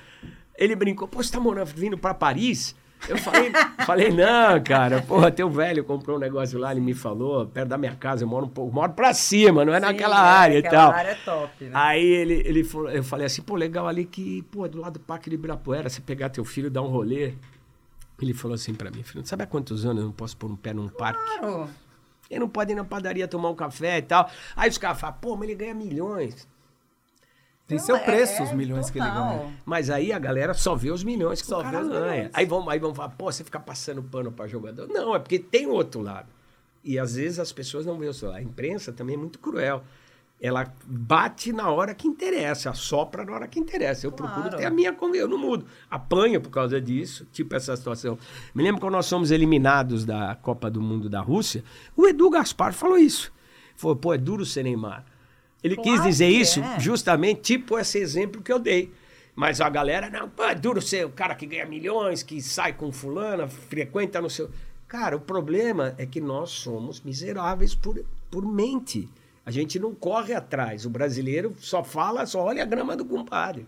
[0.58, 2.76] Ele brincou, pô, você tá morando, vindo pra Paris?
[3.08, 3.52] Eu falei,
[3.86, 7.78] falei, não, cara, porra, teu velho comprou um negócio lá, ele me falou, perto da
[7.78, 10.58] minha casa, eu moro um pouco, moro pra cima, não é Sim, naquela é, área
[10.58, 10.91] e tal.
[10.91, 11.72] área é top, né?
[11.74, 14.93] Aí ele, ele falou, eu falei assim, pô, legal ali que, pô, é do lado
[14.93, 17.34] do Parque de Ibirapuera, você pegar teu filho e dar um rolê.
[18.20, 20.56] Ele falou assim pra mim, filho, sabe há quantos anos eu não posso pôr um
[20.56, 21.22] pé num parque?
[21.38, 21.70] Claro.
[22.30, 24.30] Ele não pode ir na padaria tomar um café e tal.
[24.56, 26.48] Aí os caras falam, pô, mas ele ganha milhões.
[27.68, 29.38] Tem Não, seu é- preço, é os milhões que ele total.
[29.39, 29.53] ganha.
[29.66, 32.11] Mas aí a galera só vê os milhões que Só o cara vê os ganha.
[32.11, 32.32] milhões.
[32.34, 34.88] Aí vão, aí vão falar, pô, você fica passando pano pra jogador.
[34.88, 36.28] Não, é porque tem o outro lado.
[36.84, 38.38] E às vezes as pessoas não veem o seu lado.
[38.38, 39.84] A imprensa também é muito cruel.
[40.39, 44.05] Ela bate na hora que interessa, assopra na hora que interessa.
[44.05, 44.34] Eu Claro.
[44.34, 45.66] procuro ter a minha eu não mudo.
[45.89, 48.16] Apanho por causa disso, tipo essa situação.
[48.53, 51.63] Me lembro quando nós fomos eliminados da Copa do Mundo da Rússia,
[51.95, 53.32] o Edu Gaspar falou isso.
[53.76, 55.03] Falou, pô, é duro ser Neymar.
[55.66, 56.80] Ele quis Claro dizer que isso é.
[56.80, 58.93] justamente tipo esse exemplo que eu dei.
[59.36, 62.74] Mas a galera, não, pô, é duro ser o cara que ganha milhões, que sai
[62.74, 64.51] com fulana, frequenta no seu.
[64.88, 67.99] Cara, o problema é que nós somos miseráveis por,
[68.30, 69.09] por mente.
[69.43, 70.86] A gente não corre atrás.
[70.86, 73.66] O brasileiro só fala, só olha a grama do compadre.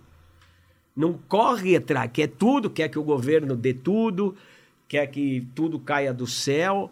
[0.96, 4.36] Não corre atrás, quer tudo, quer que o governo dê tudo,
[4.88, 6.92] quer que tudo caia do céu.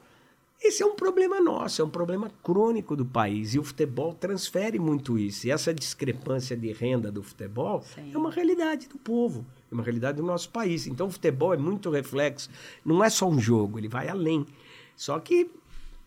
[0.61, 3.53] Esse é um problema nosso, é um problema crônico do país.
[3.53, 5.47] E o futebol transfere muito isso.
[5.47, 8.11] E essa discrepância de renda do futebol Sim.
[8.13, 10.87] é uma realidade do povo, é uma realidade do nosso país.
[10.87, 12.49] Então o futebol é muito reflexo.
[12.83, 14.45] Não é só um jogo, ele vai além.
[14.95, 15.51] Só que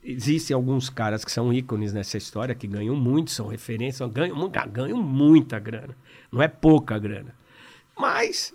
[0.03, 5.03] existem alguns caras que são ícones nessa história, que ganham muito, são referências, ganham, ganham
[5.03, 5.97] muita grana.
[6.33, 7.35] Não é pouca grana.
[7.97, 8.55] Mas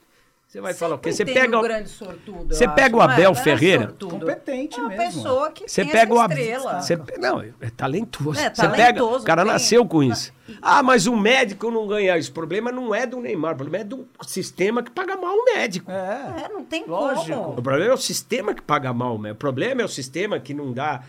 [0.54, 1.12] você vai falar o quê?
[1.12, 1.58] Você pega.
[1.58, 3.14] um o- grande sortudo, Você pega acho, o não é?
[3.14, 3.84] Abel é Ferreira.
[3.86, 4.20] sortudo.
[4.20, 5.24] Competente É uma mesmo.
[5.24, 6.80] pessoa que Você tem pega o estrela.
[6.82, 8.39] Você, não, é talentoso.
[8.39, 10.32] É, você pega, talentoso, o cara tem- nasceu com isso.
[10.62, 12.30] Ah, mas o médico não ganha isso.
[12.30, 15.45] O problema não é do Neymar, o problema é do sistema que paga mal o
[15.45, 15.89] médico.
[15.89, 16.43] É.
[16.45, 17.36] É, não tem Lógico.
[17.36, 17.58] como.
[17.58, 19.32] O problema é o sistema que paga mal, né?
[19.32, 21.01] O problema é o sistema que não dá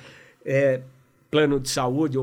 [0.47, 0.81] é,
[1.35, 2.17] plano de saúde,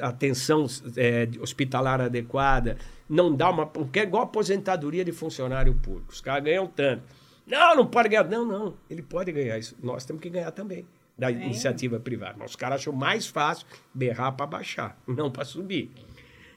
[0.00, 0.64] atenção
[0.96, 3.66] é, hospitalar adequada, não dá uma.
[3.66, 6.10] Porque é igual aposentadoria de funcionário público.
[6.10, 7.02] Os caras ganham tanto.
[7.46, 8.24] Não, não pode ganhar.
[8.24, 8.74] Não, não.
[8.88, 9.76] Ele pode ganhar isso.
[9.82, 10.86] Nós temos que ganhar também.
[11.16, 12.36] Da iniciativa privada.
[12.38, 15.90] Mas os caras acham mais fácil berrar para baixar, não para subir.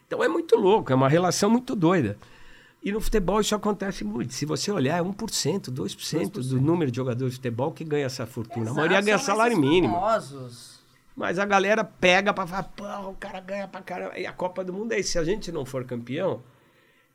[0.08, 2.18] Então é muito louco, é uma relação muito doida.
[2.82, 4.34] E no futebol isso acontece muito.
[4.34, 5.14] Se você olhar, é 1%,
[5.70, 8.72] 2%, do número de jogadores de futebol que ganha essa fortuna.
[8.72, 9.94] a maioria Exato, ganha salário mínimo.
[9.94, 10.77] famosos.
[11.18, 14.20] Mas a galera pega pra falar, pô, o cara ganha pra caramba.
[14.20, 15.14] E a Copa do Mundo é isso.
[15.14, 16.44] Se a gente não for campeão,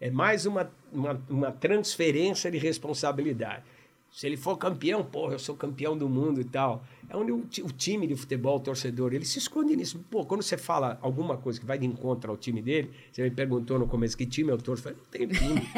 [0.00, 3.62] é mais uma, uma, uma transferência de responsabilidade.
[4.10, 6.84] Se ele for campeão, porra, eu sou campeão do mundo e tal.
[7.08, 10.04] É onde o, o time de futebol, o torcedor, ele se esconde nisso.
[10.10, 13.30] Pô, quando você fala alguma coisa que vai de encontro ao time dele, você me
[13.30, 14.88] perguntou no começo que time eu torço.
[14.88, 15.68] Eu falei, não tenho time.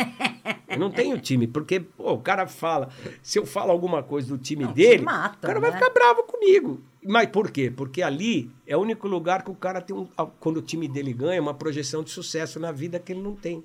[0.67, 2.89] eu não tenho time, porque pô, o cara fala,
[3.23, 5.77] se eu falo alguma coisa do time Não, dele, mata, o cara vai né?
[5.77, 6.81] ficar bravo comigo.
[7.05, 7.71] Mas por quê?
[7.71, 10.07] Porque ali é o único lugar que o cara tem, um,
[10.41, 13.63] quando o time dele ganha, uma projeção de sucesso na vida que ele não tem.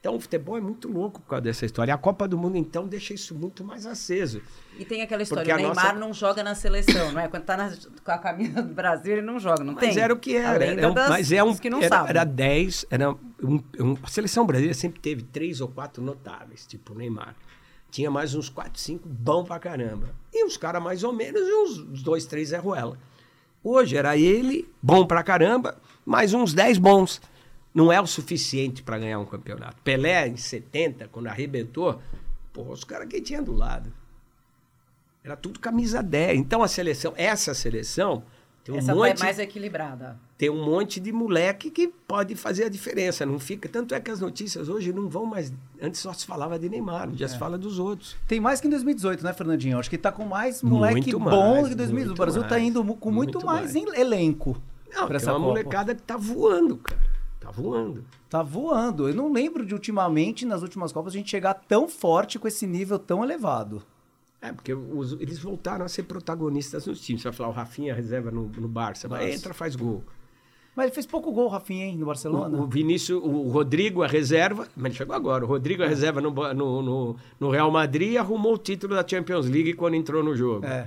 [0.00, 1.92] Então o futebol é muito louco por causa dessa história.
[1.92, 4.40] A Copa do Mundo, então, deixa isso muito mais aceso.
[4.78, 7.28] E tem aquela história, Porque o Neymar nossa- não joga na seleção, não é?
[7.28, 7.72] Quando tá na-
[8.02, 10.02] com a camisa do Brasil, ele não joga, não Mas tem?
[10.02, 10.64] era o que era.
[10.64, 12.08] era um- das- mas é um, que não era, sabem.
[12.10, 12.86] era 10.
[12.90, 17.36] Era um, um- a seleção brasileira sempre teve três ou quatro notáveis, tipo o Neymar.
[17.90, 20.14] Tinha mais uns 4, 5 bom pra caramba.
[20.32, 22.96] E os caras mais ou menos, e uns uns dois, três Zé Ruela.
[23.62, 25.76] Hoje era ele, bom pra caramba,
[26.06, 27.20] mais uns 10 bons.
[27.74, 29.76] não é o suficiente para ganhar um campeonato.
[29.82, 32.00] Pelé, em 70, quando arrebentou,
[32.52, 33.92] porra, os caras que tinha do lado.
[35.22, 36.38] Era tudo camisa 10.
[36.38, 38.24] Então a seleção, essa seleção,
[38.62, 40.18] tem um Essa monte é mais equilibrada.
[40.36, 43.68] tem um monte de moleque que pode fazer a diferença, não fica.
[43.68, 45.52] Tanto é que as notícias hoje não vão mais.
[45.80, 48.16] Antes só se falava de Neymar, já se fala dos outros.
[48.28, 49.78] Tem mais que em 2018, né, Fernandinho?
[49.78, 52.12] Acho que tá com mais moleque Muito bom mais, do que 2018.
[52.14, 53.76] O Brasil tá mais, indo com muito, muito mais, mais.
[53.76, 54.56] em elenco.
[54.92, 55.48] Não, tem essa uma Copa.
[55.48, 57.00] molecada que tá voando, cara.
[57.38, 58.04] Tá voando.
[58.28, 59.08] Tá voando.
[59.08, 62.66] Eu não lembro de ultimamente, nas últimas Copas, a gente chegar tão forte com esse
[62.66, 63.82] nível tão elevado.
[64.42, 67.22] É, porque os- eles voltaram a ser protagonistas nos times.
[67.22, 70.02] Você vai falar, o Rafinha reserva no, no Barça, mas entra, faz gol.
[70.74, 72.56] Mas ele fez pouco gol, Rafinha, hein, no Barcelona.
[72.56, 75.44] O, o Vinícius, o Rodrigo, a reserva, mas ele chegou agora.
[75.44, 79.46] O Rodrigo, a reserva no, no, no, no Real Madrid, arrumou o título da Champions
[79.46, 80.64] League quando entrou no jogo.
[80.64, 80.86] É.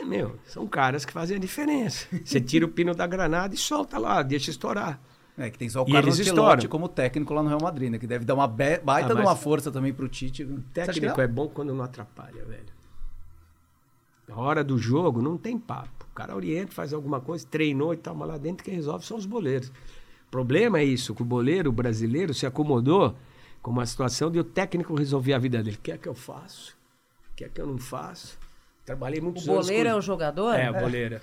[0.00, 2.06] É, meu, são caras que fazem a diferença.
[2.24, 5.00] Você tira o pino da granada e solta lá, deixa estourar.
[5.36, 7.98] É, que tem só o Carlos Ancelotti como técnico lá no Real Madrid, né?
[7.98, 10.44] Que deve dar uma baita Ah, de uma força também pro Tite.
[10.44, 12.72] Que Técnico é bom quando não atrapalha, velho.
[14.28, 16.06] Na hora do jogo não tem papo.
[16.10, 19.16] O cara orienta, faz alguma coisa, treinou e tal, mas lá dentro quem resolve são
[19.16, 19.68] os boleiros.
[19.68, 23.14] O problema é isso, que o boleiro brasileiro se acomodou
[23.60, 25.78] com uma situação de o técnico resolver a vida dele.
[25.82, 26.76] Quer que eu faço?
[27.34, 28.38] Quer que eu não faço?
[28.84, 30.54] Trabalhei O muitos anos boleiro é com- o jogador?
[30.54, 31.18] É, o boleiro.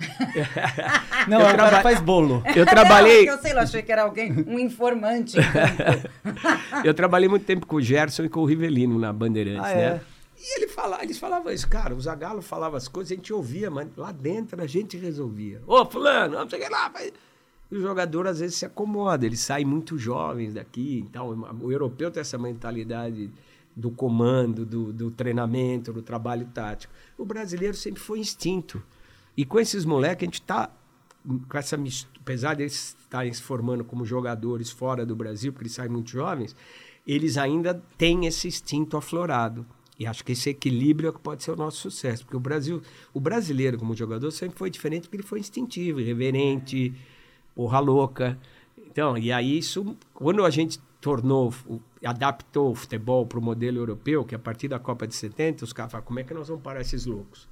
[1.28, 2.42] Não, Eu é o traba- faz bolo.
[2.56, 3.28] Eu trabalhei...
[3.30, 5.36] Eu sei lá, achei que era alguém, um informante.
[6.84, 9.90] Eu trabalhei muito tempo com o Gerson e com o Rivelino na Bandeirantes, Ah, é?
[9.94, 10.00] né?
[10.38, 13.70] E ele fala, eles falavam isso, cara, o Zagalo falava as coisas, a gente ouvia,
[13.70, 15.60] mas lá dentro a gente resolvia.
[15.64, 16.88] Ô, fulano, não sei o que lá.
[16.88, 17.12] Vai.
[17.70, 21.06] E o jogador às vezes se acomoda, eles saem muito jovens daqui.
[21.08, 21.28] Então,
[21.60, 23.30] o europeu tem essa mentalidade
[23.74, 26.92] do comando, do, do treinamento, do trabalho tático.
[27.16, 28.82] O brasileiro sempre foi instinto.
[29.36, 30.70] E com esses moleques, a gente está
[31.48, 35.64] com essa mistura, apesar de eles estarem se formando como jogadores fora do Brasil, porque
[35.64, 36.54] eles saem muito jovens,
[37.06, 39.64] eles ainda têm esse instinto aflorado.
[39.98, 42.82] E acho que esse equilíbrio é que pode ser o nosso sucesso, porque o Brasil,
[43.14, 46.92] o brasileiro como jogador sempre foi diferente porque ele foi instintivo, irreverente,
[47.54, 48.38] porra louca.
[48.76, 51.52] Então, e aí isso, quando a gente tornou,
[52.04, 55.72] adaptou o futebol para o modelo europeu, que a partir da Copa de 70, os
[55.72, 57.48] caras falaram, como é que nós vamos parar esses loucos?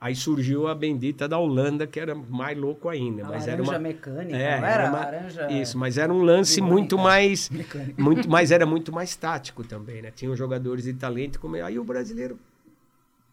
[0.00, 3.24] Aí surgiu a bendita da Holanda, que era mais louco ainda.
[3.26, 4.88] A mas era laranja uma mecânica, É, não era?
[4.90, 7.50] uma- Laranja Isso, mas era um lance muito mais.
[7.98, 10.10] muito, mas era muito mais tático também, né?
[10.10, 11.40] Tinham jogadores de talento.
[11.40, 11.56] Como...
[11.56, 12.38] Aí o brasileiro,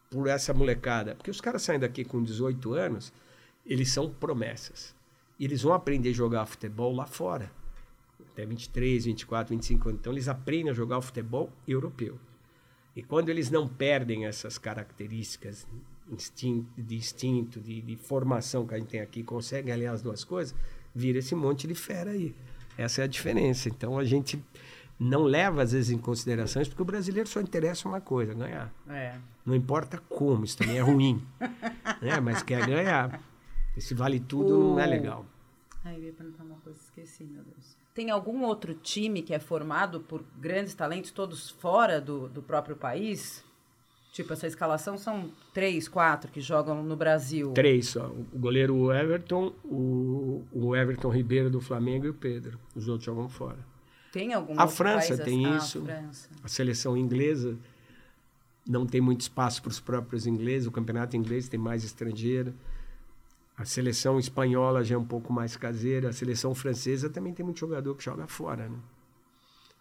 [0.09, 3.14] por essa molecada, porque os caras saem daqui com 18 anos,
[3.66, 4.95] eles são promessas.
[5.38, 7.51] E eles vão aprender a jogar futebol lá fora.
[8.42, 10.00] Até 23, 24, 25 anos.
[10.02, 12.20] Então eles aprendem a jogar o futebol europeu.
[12.96, 15.68] E quando eles não perdem essas características
[16.76, 20.56] de instinto, de, de formação que a gente tem aqui, conseguem aliar as duas coisas,
[20.94, 22.36] vira esse monte de fera aí.
[22.76, 23.70] Essa é a diferença.
[23.70, 24.44] Então a gente
[25.00, 28.74] não leva às vezes em consideração isso, porque o brasileiro só interessa uma coisa, ganhar.
[28.89, 29.18] É.
[29.46, 31.24] Não importa como, isso também é ruim.
[32.02, 32.20] né?
[32.20, 33.22] Mas quer ganhar.
[33.78, 35.26] Esse vale tudo não é legal.
[35.86, 37.80] Ai, eu ia perguntar uma coisa, esqueci, meu Deus.
[37.94, 42.76] Tem algum outro time que é formado por grandes talentos, todos fora do, do próprio
[42.76, 43.44] país?
[44.12, 47.52] Tipo, essa escalação são três, quatro que jogam no Brasil.
[47.54, 48.08] Três só.
[48.08, 52.60] O goleiro Everton, o, o Everton Ribeiro do Flamengo e o Pedro.
[52.76, 53.60] Os outros jogam fora.
[54.12, 55.54] Tem algum A França tem assim?
[55.54, 55.80] Ah, isso.
[55.80, 56.30] a França.
[56.44, 57.58] A seleção inglesa
[58.68, 60.68] não tem muito espaço para os próprios ingleses.
[60.68, 62.54] O campeonato inglês tem mais estrangeiro.
[63.62, 66.09] A seleção espanhola já é um pouco mais caseira.
[66.09, 68.78] A seleção francesa também tem muito jogador que joga fora, né?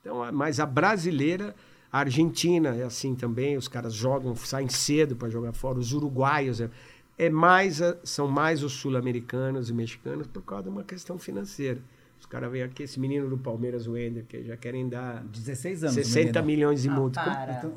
[0.02, 1.54] Então, mas a brasileira,
[1.90, 3.56] a Argentina é assim também.
[3.56, 5.78] Os caras jogam, saem cedo para jogar fora.
[5.78, 6.68] Os uruguaios é,
[7.18, 11.80] é mais a- são mais os sul-americanos e mexicanos por causa de uma questão financeira.
[12.18, 15.84] Os caras vêm aqui, esse menino do Palmeiras, o Ender, que já querem dar 16
[15.84, 15.94] anos.
[15.94, 16.46] 60 menino.
[16.46, 17.22] milhões de Ah, multa.
[17.24, 17.52] para.
[17.54, 17.72] Então,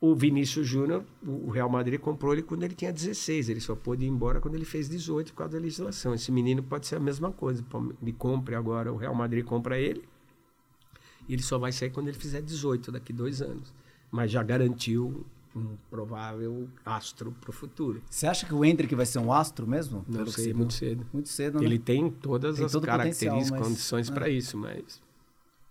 [0.00, 3.50] O Vinícius Júnior, o Real Madrid comprou ele quando ele tinha 16.
[3.50, 6.14] Ele só pôde ir embora quando ele fez 18 por causa da legislação.
[6.14, 7.62] Esse menino pode ser a mesma coisa.
[8.00, 10.02] Ele compre agora, o Real Madrid compra ele.
[11.28, 13.74] E ele só vai sair quando ele fizer 18, daqui dois anos.
[14.10, 15.24] Mas já garantiu
[15.54, 18.00] um provável astro para o futuro.
[18.08, 20.04] Você acha que o Hendrick vai ser um astro mesmo?
[20.08, 21.06] Não Pelo sei, muito cedo.
[21.12, 21.66] Muito cedo, né?
[21.66, 24.14] Ele tem todas Tem as características, mas- condições é.
[24.14, 25.02] para isso, mas,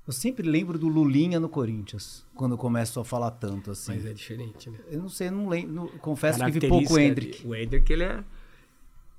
[0.10, 3.91] Eu sempre lembro do Lulinha no Corinthians, quando começo a falar tanto assim.
[3.93, 4.80] mas é diferente, né?
[4.89, 5.72] Eu não sei, não lembro.
[5.72, 7.45] não- confesso que vi pouco o Hendrick.
[7.45, 8.24] O Hendrick, ele é.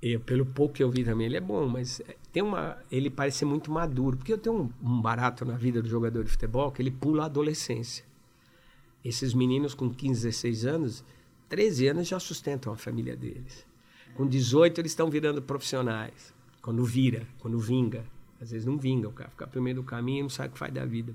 [0.02, 2.76] eu, pelo pouco que eu vi também, ele é bom, mas é, tem uma.
[2.90, 4.16] Ele parece ser muito maduro.
[4.16, 7.22] Porque eu tenho um, um barato na vida do jogador de futebol que ele pula
[7.22, 8.04] a adolescência.
[9.04, 11.04] Esses meninos com 15, 16 anos,
[11.48, 13.64] 13 anos já sustentam a família deles.
[14.16, 16.34] Com 18, eles estão virando profissionais.
[16.60, 18.04] Quando vira, quando vinga.
[18.40, 20.52] Às vezes não vinga, o cara fica pro meio do caminho e não sabe o
[20.52, 21.14] que faz da vida.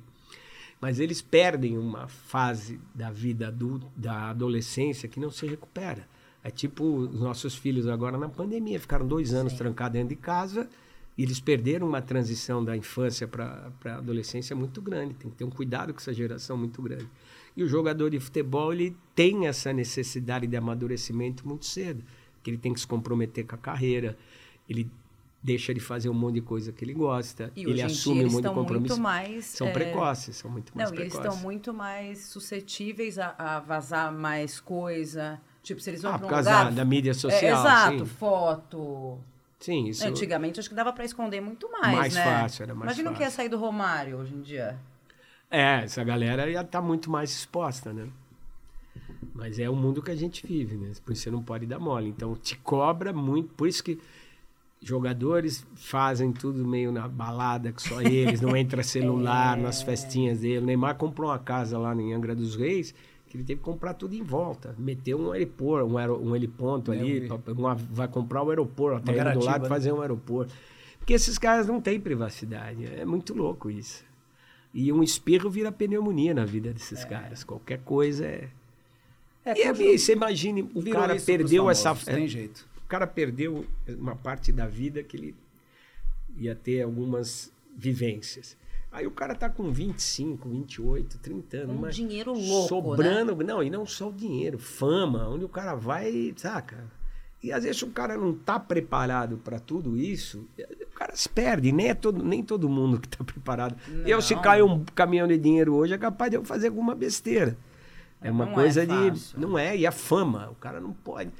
[0.79, 6.07] Mas eles perdem uma fase da vida adulta, da adolescência que não se recupera.
[6.43, 9.57] É tipo os nossos filhos agora na pandemia, ficaram dois anos Sim.
[9.57, 10.69] trancados dentro de casa
[11.17, 15.13] e eles perderam uma transição da infância para a adolescência muito grande.
[15.13, 17.07] Tem que ter um cuidado com essa geração muito grande.
[17.55, 22.03] E o jogador de futebol ele tem essa necessidade de amadurecimento muito cedo,
[22.43, 24.17] que ele tem que se comprometer com a carreira,
[24.67, 24.91] ele
[25.45, 28.43] deixa de fazer um monte de coisa que ele gosta, E ele assume um monte
[28.43, 28.95] de compromisso.
[28.95, 29.45] muito mais...
[29.45, 31.33] São é, precoces, são muito mais Não, e eles precoces.
[31.35, 35.39] estão muito mais suscetíveis a, a vazar mais coisa.
[35.61, 36.71] Tipo, se eles vão Ah, para um causa lugar...
[36.71, 37.59] da, mídia É, social.
[37.59, 38.05] exato, sim.
[38.05, 39.19] foto.
[39.59, 40.05] Sim, isso.
[40.05, 42.23] Antigamente acho que dava para esconder muito mais, Mais né?
[42.23, 44.77] fácil, era mais Imagina o que ia sair do Romário hoje em dia.
[45.49, 48.07] É, essa galera já está muito mais exposta, né?
[49.33, 50.91] Mas é o mundo que a gente vive, né?
[51.03, 52.09] Por isso você não pode dar mole.
[52.09, 53.53] Então te cobra muito.
[53.53, 53.99] Por isso que
[54.81, 60.59] jogadores fazem tudo meio na balada, que só eles, não entra celular nas festinhas dele.
[60.59, 62.93] O Neymar comprou uma casa lá em Angra dos Reis,
[63.27, 64.75] que ele teve que comprar tudo em volta.
[64.77, 69.15] Meteu um aeroporto, um, um heliponto É, ali, uma- vai comprar o aeroporto, até do
[69.17, 69.69] Garativa, lado né?
[69.69, 70.53] fazer um aeroporto.
[70.99, 72.85] Porque esses caras não têm privacidade.
[72.85, 74.03] É muito louco isso.
[74.73, 77.43] E um espirro vira pneumonia na vida desses caras.
[77.43, 78.49] Qualquer coisa é.
[79.45, 81.83] É, e como aí, você imagine, o cara perdeu essa.
[81.95, 82.67] famosos, Tem jeito.
[82.85, 85.35] O cara perdeu uma parte da vida que ele
[86.37, 88.55] ia ter algumas vivências.
[88.91, 91.75] Aí o cara tá com 25, 28, 30 anos.
[91.75, 93.35] Um mas dinheiro louco, Sobrando.
[93.43, 96.85] Não, e não só o dinheiro, fama, onde o cara vai, saca?
[97.43, 101.71] E às vezes o cara não tá preparado para tudo isso, o cara se perde.
[101.71, 103.75] Nem, é todo, nem todo mundo que tá preparado.
[104.05, 104.41] Eu, se Não.
[104.41, 107.57] cai um caminhão de dinheiro hoje, é capaz de eu fazer alguma besteira.
[108.21, 109.09] É uma Não é coisa de.
[109.09, 109.39] fácil.
[109.39, 111.31] Não é, e a fama, o cara não pode.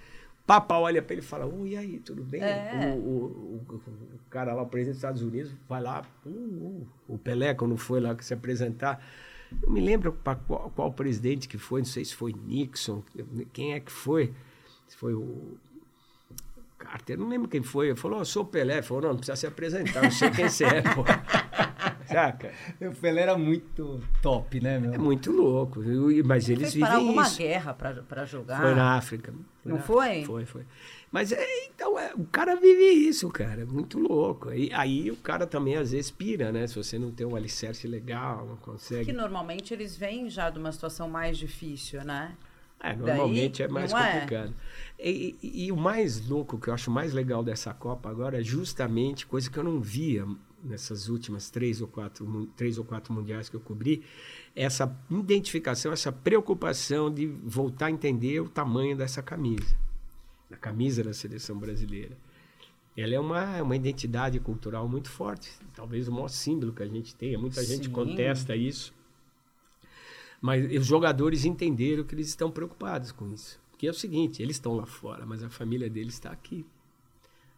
[0.45, 2.41] Papa olha para ele e fala: Oi, e aí, tudo bem?
[2.41, 2.93] É.
[2.95, 6.87] O, o, o, o cara lá, o presidente dos Estados Unidos, vai lá, uh, uh,
[7.07, 9.03] o Pelé, quando foi lá se apresentar.
[9.61, 13.03] Eu me lembro pra qual, qual presidente que foi, não sei se foi Nixon,
[13.53, 14.33] quem é que foi?
[14.87, 15.57] Se foi o
[16.77, 17.87] Carter, não lembro quem foi.
[17.87, 18.75] Ele falou: Eu sou o Pelé.
[18.75, 21.03] Ele falou: Não, não precisa se apresentar, não sei quem você é, pô.
[22.07, 22.51] Saca?
[22.81, 24.93] O Pelé era muito top, né, meu?
[24.93, 25.83] É muito louco.
[25.83, 27.37] Eu- Mas eles Fez parar vivem alguma isso.
[27.37, 28.61] guerra para jogar?
[28.61, 29.33] Foi na África.
[29.63, 30.07] Não na foi?
[30.09, 30.25] África.
[30.27, 30.63] Foi, foi.
[31.11, 33.61] Mas é, então, é, o cara vive isso, cara.
[33.61, 34.49] É muito louco.
[34.49, 36.67] Aí, aí o cara também às vezes pira, né?
[36.67, 39.05] Se você não tem um alicerce legal, não consegue.
[39.05, 42.35] Que normalmente eles vêm já de uma situação mais difícil, né?
[42.83, 43.95] É, normalmente Daí, é mais é?
[44.13, 44.53] complicado.
[44.99, 48.43] E, e- e o mais louco, que eu acho mais legal dessa Copa agora, é
[48.43, 50.25] justamente coisa que eu não via
[50.65, 54.03] nessas últimas três ou quatro, três ou quatro mundiais que eu cobri,
[54.55, 59.77] essa identificação, essa preocupação de voltar a entender o tamanho dessa camisa,
[60.49, 62.17] da camisa da seleção brasileira.
[62.97, 67.13] Ela é uma, uma identidade cultural muito forte, talvez o maior símbolo que a gente
[67.13, 67.37] tenha.
[67.37, 67.91] Muita gente Sim.
[67.91, 68.93] contesta isso.
[70.41, 73.59] Mas os jogadores entenderam que eles estão preocupados com isso.
[73.71, 76.65] Porque é o seguinte, eles estão lá fora, mas a família deles está aqui.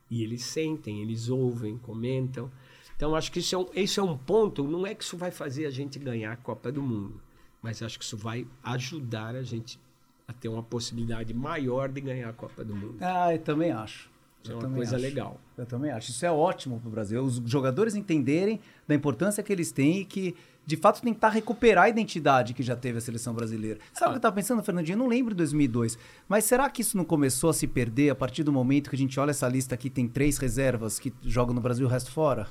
[0.09, 2.51] E eles sentem, eles ouvem, comentam.
[2.97, 5.31] Então, acho que isso é, um, isso é um ponto, não é que isso vai
[5.31, 7.21] fazer a gente ganhar a Copa do Mundo,
[7.61, 9.79] mas acho que isso vai ajudar a gente
[10.27, 12.97] a ter uma possibilidade maior de ganhar a Copa do Mundo.
[12.99, 14.09] Ah, eu também acho.
[14.43, 15.05] Isso é Eu uma também coisa acho.
[15.05, 15.39] legal.
[15.57, 16.09] Eu também acho.
[16.11, 17.23] Isso é ótimo para o Brasil.
[17.23, 20.35] Os jogadores entenderem da importância que eles têm e que,
[20.65, 23.79] de fato, tentar recuperar a identidade que já teve a seleção brasileira.
[23.93, 24.95] Sabe o que eu estava pensando, Fernandinho?
[24.95, 25.97] Eu não lembro de 2002.
[26.27, 28.99] Mas será que isso não começou a se perder a partir do momento que a
[28.99, 32.11] gente olha essa lista aqui, tem três reservas que jogam no Brasil e o resto
[32.11, 32.47] fora?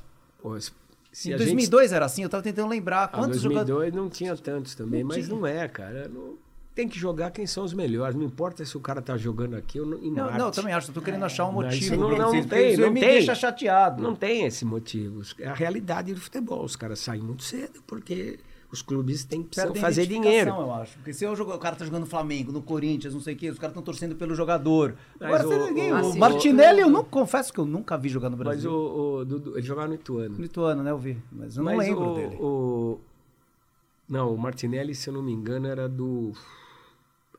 [0.48, 0.60] Pô,
[1.12, 2.22] se em a 2002 era assim?
[2.22, 3.94] Eu estava tentando lembrar Ah, quantos 2002 jogadores...
[3.94, 5.36] não tinha tantos também, Não mas tinha.
[5.36, 6.08] não é, cara.
[6.08, 6.34] Não-
[6.74, 8.14] Tem que jogar quem são os melhores.
[8.14, 10.38] Não importa se o cara tá jogando aqui ou em Não, Marte.
[10.38, 10.90] não, eu também acho.
[10.90, 11.96] Eu tô querendo achar um motivo.
[11.96, 13.08] não- não vocês, tem, não me tem.
[13.08, 14.02] deixa chateado.
[14.02, 15.22] Não tem esse motivo.
[15.38, 16.62] É a realidade do futebol.
[16.62, 18.38] Os caras saem muito cedo porque
[18.76, 20.50] os clubes têm, precisam Perdem fazer dinheiro.
[20.50, 20.96] eu acho.
[20.98, 23.36] Porque se eu jogo- o cara tá jogando no Flamengo, no Corinthians, não sei o
[23.36, 24.94] quê, os caras estão torcendo pelo jogador.
[25.20, 28.08] Mas Agora, o- você- ninguém- o- o, Martinelli, eu não confesso que eu nunca vi
[28.08, 28.70] jogar no Mas Brasil.
[28.70, 30.36] o, o Dudu, ele jogava no Ituano.
[30.38, 30.90] Lituano, né?
[30.90, 31.16] Eu vi.
[31.32, 32.36] Mas eu não Mas lembro o, dele.
[32.40, 33.00] o-
[34.08, 36.32] não, o Martinelli, se eu não me engano, era do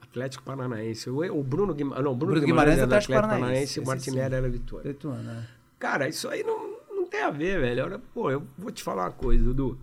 [0.01, 1.09] Atlético Paranaense.
[1.09, 3.45] O, Bruno Guimarães, não, o Bruno, Bruno Guimarães Guimarães era é do Atlético Atlético Paranaense,
[3.45, 4.35] Paranaense e o Martinelli sim.
[4.35, 4.87] era do Ituano.
[4.87, 5.47] Lituano, né?
[5.79, 7.83] Cara, isso aí não, não tem a ver, velho.
[7.83, 9.77] Olha, pô, eu vou te falar uma coisa, Dudu.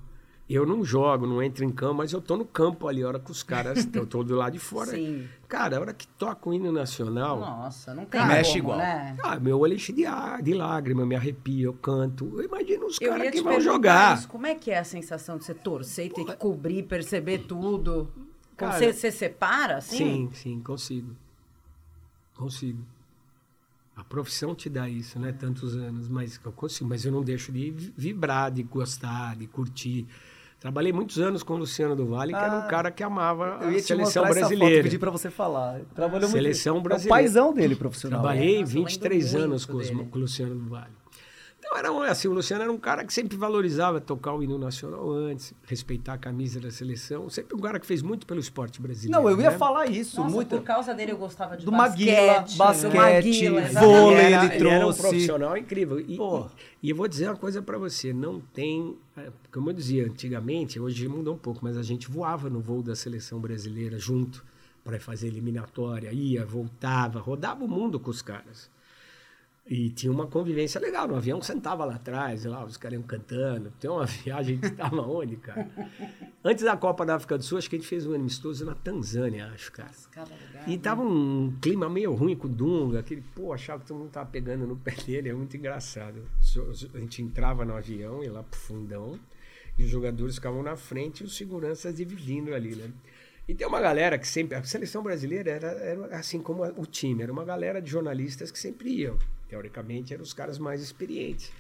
[0.49, 3.19] Eu não jogo, não entro em campo, mas eu tô no campo ali, a hora
[3.19, 3.89] que os caras.
[3.95, 4.91] eu tô do lado de fora.
[4.91, 5.27] Sim.
[5.49, 7.41] Cara, a hora que toca o hino nacional.
[7.41, 8.79] Nossa, não tem Cara, mexe como, igual.
[8.79, 9.17] né?
[9.23, 10.05] Ah, meu olho enche de,
[10.43, 12.31] de lágrima, eu me arrepio, eu canto.
[12.37, 14.19] Eu imagino os caras que vão jogar.
[14.19, 17.39] isso, como é que é a sensação de você torcer e ter que cobrir, perceber
[17.39, 18.13] tudo?
[18.55, 19.97] Cara, você, você separa, assim?
[19.97, 21.17] Sim, sim, consigo.
[22.37, 22.85] Consigo.
[23.97, 25.33] A profissão te dá isso, né?
[25.33, 29.47] Tantos anos, mas eu consigo, mas eu não deixo de vi- vibrar, de gostar, de
[29.47, 30.07] curtir.
[30.65, 33.59] Trabalhei muitos anos com o Luciano do Vale, que era Ah, um cara que amava
[33.61, 34.83] Eu a ia seleção mostrar essa foto, brasileira.
[34.83, 35.81] pedir pra você falar.
[35.95, 36.85] Trabalhou Seleção muito.
[36.85, 37.15] brasileira.
[37.15, 38.21] É o paizão dele profissional.
[38.23, 40.87] Trabalhei Nossa, eu lembro 23 anos com, os- com o Luciano do Vale.
[41.75, 44.57] Então, era um- assim, o Luciano era um cara que sempre valorizava tocar o hino
[44.57, 47.29] nacional antes, respeitar a camisa da seleção.
[47.29, 49.21] Sempre um cara que fez muito pelo esporte brasileiro.
[49.23, 49.59] Não, eu ia né?
[49.59, 50.21] falar isso.
[50.21, 50.51] Nossa, muito.
[50.57, 52.57] por causa dele eu gostava de Do basquete.
[52.57, 53.99] Basquete, Maguila, exatamente.
[54.01, 55.01] vôlei, ele, era, ele ele era um trouxe.
[55.01, 55.99] profissional incrível.
[56.01, 56.47] E, Pô.
[56.47, 58.97] e- e eu vou dizer uma coisa pra você: não tem.
[59.17, 62.83] é, Como eu dizia antigamente, hoje mudou um pouco, mas a gente voava no voo
[62.83, 64.45] da seleção brasileira junto
[64.85, 68.71] para fazer eliminatória, ia, voltava, rodava o mundo com os caras.
[69.67, 71.09] E tinha uma convivência legal.
[71.09, 73.73] No avião sentava lá atrás, lá, os caras iam cantando.
[73.81, 75.71] Tem uma viagem que estava onde, cara?
[76.45, 78.75] Antes da Copa da África do Sul, acho que a gente fez um amistoso na
[78.75, 79.91] Tanzânia, acho, cara.
[80.15, 80.79] Lugar, E né?
[80.83, 84.29] tava um clima meio ruim com o Dunga, aquele, pô, achava que todo mundo tava
[84.29, 86.23] pegando no pé dele, é muito engraçado.
[86.93, 89.19] A gente entrava no avião, ia lá pro fundão,
[89.79, 92.91] e os jogadores ficavam na frente e os seguranças dividindo ali, né?
[93.49, 94.57] E tem uma galera que sempre.
[94.57, 98.59] A seleção brasileira era, era assim como o time, era uma galera de jornalistas que
[98.59, 99.19] sempre iam.
[99.55, 101.53] Teoricamente, eram os caras mais experientes.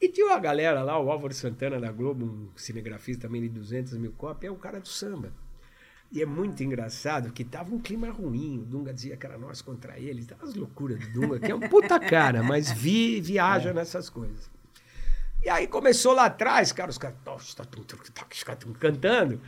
[0.00, 3.92] E tinha uma galera lá, o Álvaro Santana da Globo, um cinegrafista também de 200
[3.98, 5.32] mil cópias, é um cara do samba.
[6.10, 8.58] E é muito engraçado que tava um clima ruim.
[8.58, 10.26] O Dunga dizia que era nós contra eles.
[10.26, 14.50] Tava as loucuras do Dunga, que é um puta cara, mas vi, viaja nessas coisas.
[15.44, 19.40] E aí começou lá atrás, cara, os caras tá, tá, cantando.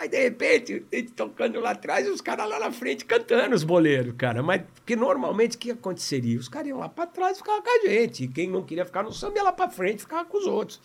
[0.00, 3.54] Aí, de repente, a gente tocando lá atrás e os caras lá na frente cantando
[3.54, 4.42] os boleiros, cara.
[4.42, 6.38] Mas porque normalmente o que aconteceria?
[6.38, 8.24] Os caras iam lá pra trás e ficavam com a gente.
[8.24, 10.46] E quem não queria ficar no samba ia lá pra frente e ficava com os
[10.46, 10.80] outros.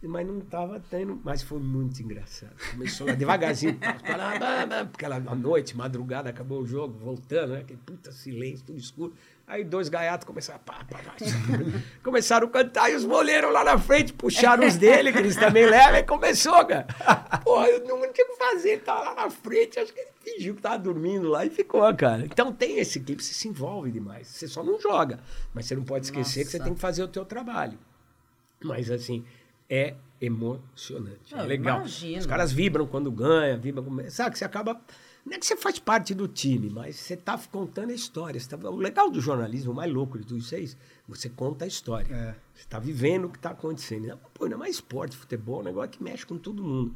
[0.00, 1.20] Mas não tava tendo.
[1.24, 2.54] Mas foi muito engraçado.
[2.70, 3.76] Começou lá devagarzinho,
[4.92, 7.62] porque ela, à noite, madrugada, acabou o jogo, voltando, né?
[7.62, 9.12] Aquele puta silêncio, tudo escuro.
[9.48, 11.14] Aí dois gaiatos começaram, pá, pá, pá,
[12.02, 15.64] começaram a cantar e os boleiros lá na frente puxaram os dele, que eles também
[15.64, 16.84] levam, e começou, cara.
[17.44, 20.00] Porra, eu não, não tinha o que fazer, ele tava lá na frente, acho que
[20.00, 22.24] ele fingiu que tava dormindo lá e ficou, cara.
[22.24, 24.26] Então tem esse clipe, você se envolve demais.
[24.26, 25.20] Você só não joga,
[25.54, 26.68] mas você não pode esquecer que você Nossa.
[26.68, 27.78] tem que fazer o teu trabalho.
[28.64, 29.24] Mas assim,
[29.70, 31.34] é emocionante.
[31.34, 31.78] É legal.
[31.78, 32.18] imagino.
[32.18, 34.10] Os caras vibram quando ganha, vibram quando...
[34.10, 34.80] Sabe que você acaba.
[35.26, 38.40] Não é que você faz parte do time, mas você está contando a história.
[38.48, 38.56] Tá...
[38.70, 40.76] O legal do jornalismo, o mais louco de tudo isso é isso.
[41.08, 42.14] Você conta a história.
[42.14, 42.34] É.
[42.54, 44.06] Você está vivendo o que está acontecendo.
[44.06, 46.94] Não, pô, não é mais esporte, futebol, é um negócio que mexe com todo mundo.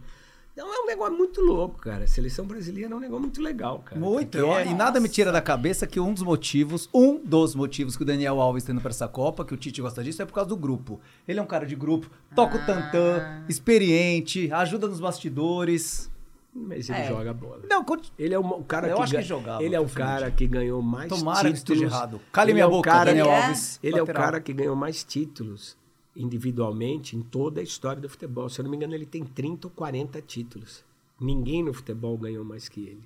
[0.52, 2.04] Então é um negócio muito louco, cara.
[2.04, 4.00] A seleção brasileira é um negócio muito legal, cara.
[4.00, 4.36] Muito.
[4.38, 8.02] É- e nada me tira da cabeça que um dos motivos, um dos motivos que
[8.02, 10.34] o Daniel Alves está indo para essa Copa, que o Tite gosta disso, é por
[10.34, 11.00] causa do grupo.
[11.26, 12.64] Ele é um cara de grupo, toca o Ah.
[12.66, 16.10] tantã, experiente, ajuda nos bastidores.
[16.52, 17.08] Mas ele É.
[17.08, 17.62] joga bola.
[17.70, 17.84] Não,
[18.18, 20.30] Ele é o o cara Eu que, acho que ga- jogava, Ele é o cara
[20.32, 21.78] que ganhou mais tomara que títulos.
[21.82, 22.20] esteja errado.
[22.32, 23.80] Cale Ele minha é o boca, cara- Daniel Ele é- Alves.
[23.82, 24.22] Ele é o lateral.
[24.22, 25.76] cara que ganhou mais títulos
[26.16, 28.48] individualmente em toda a história do futebol.
[28.48, 30.84] Se eu não me engano, ele tem 30 ou 40 títulos.
[31.20, 33.02] Ninguém no futebol ganhou mais que ele.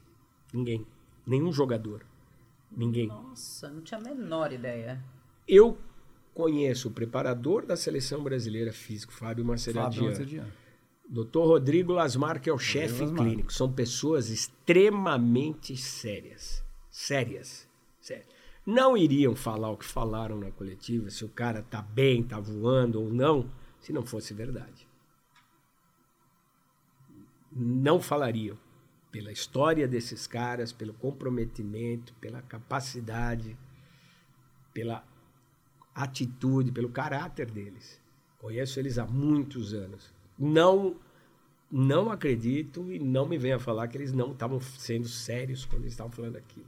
[0.53, 0.87] Ninguém.
[1.27, 2.03] Nenhum jogador.
[2.75, 3.09] Ninguém.
[3.09, 5.03] Nossa, não tinha a menor ideia.
[5.47, 5.77] Eu
[6.35, 10.47] conheço o preparador da seleção brasileira físico, Fábio Fábio Maceriadian.
[11.09, 11.39] Dr.
[11.39, 13.27] Rodrigo Lasmar, que é o chefe Lasmar.
[13.27, 13.53] clínico.
[13.53, 16.65] São pessoas extremamente sérias.
[16.91, 17.69] Sérias.
[18.01, 18.29] Sérias.
[18.67, 23.01] Não iriam falar o que falaram na coletiva, se o cara tá bem, tá voando
[23.01, 24.89] ou não, se não fosse verdade.
[27.53, 28.59] Não falariam.
[29.13, 33.57] Pela história desses caras, pelo comprometimento, pela capacidade,
[34.73, 35.07] pela
[35.95, 38.01] atitude, pelo caráter deles.
[38.39, 40.13] Conheço eles há muitos anos.
[40.39, 40.97] Não
[41.71, 45.95] não acredito e não me venha falar que eles não estavam sendo sérios quando eles
[45.95, 46.67] estavam falando aquilo.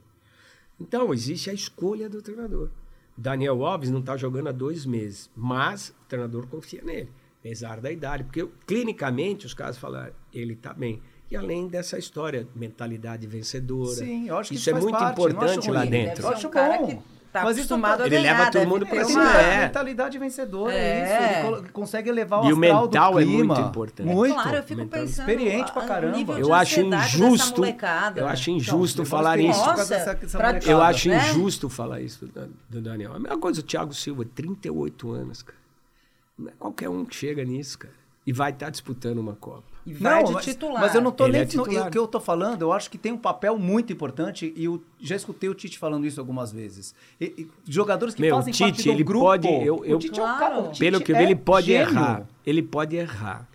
[0.79, 2.69] Então, existe a escolha do treinador.
[3.15, 7.09] Daniel Alves não está jogando há dois meses, mas o treinador confia nele,
[7.39, 8.25] apesar da idade.
[8.25, 11.01] Porque clinicamente os caras falaram, ele está bem.
[11.31, 13.95] E além dessa história, mentalidade vencedora.
[13.95, 16.23] Sim, eu acho que isso isso é muito parte, importante lá dentro.
[16.23, 17.03] Eu acho um cara bom.
[17.39, 18.37] Tá Mas isso acostumado a Ele ganhar.
[18.37, 19.53] leva todo mundo pra Ele cima, uma- tem é.
[19.53, 20.77] uma mentalidade vencedora, É.
[20.77, 21.55] é isso.
[21.57, 24.05] Ele consegue elevar o E o mental do é muito importante.
[24.07, 24.33] Muito.
[24.33, 25.29] Claro, eu fico Mental- pensando.
[25.29, 26.39] Experiente pra a- caramba.
[26.39, 27.61] Eu acho injusto.
[27.61, 28.19] molecada.
[28.21, 29.59] Eu acho Então, injusto falar isso.
[29.65, 30.11] Nossa.
[30.65, 31.17] Eu acho né?
[31.29, 33.13] injusto falar isso do, do Daniel.
[33.15, 35.57] A mesma coisa o Thiago Silva, 38 anos, cara.
[36.37, 37.93] Não é qualquer um que chega nisso, cara.
[38.27, 39.63] E vai estar disputando uma Copa.
[39.85, 40.81] E vai de mas, titular.
[40.81, 41.41] mas eu não tô Ele nem.
[41.43, 41.87] é titular.
[41.87, 44.83] o que eu tô falando, eu acho que tem um papel muito importante e eu
[44.99, 46.93] já escutei o Tite falando isso algumas vezes.
[47.21, 49.23] E- e jogadores que Meu, fazem o Tite, parte do ele grupo.
[49.25, 50.37] pode- eu- eu- o Tite é um cara.
[50.39, 50.59] Claro.
[50.59, 51.89] o Tite Pelo que eu é vi, ele pode gênio.
[51.89, 52.27] errar.
[52.45, 53.47] Ele pode errar.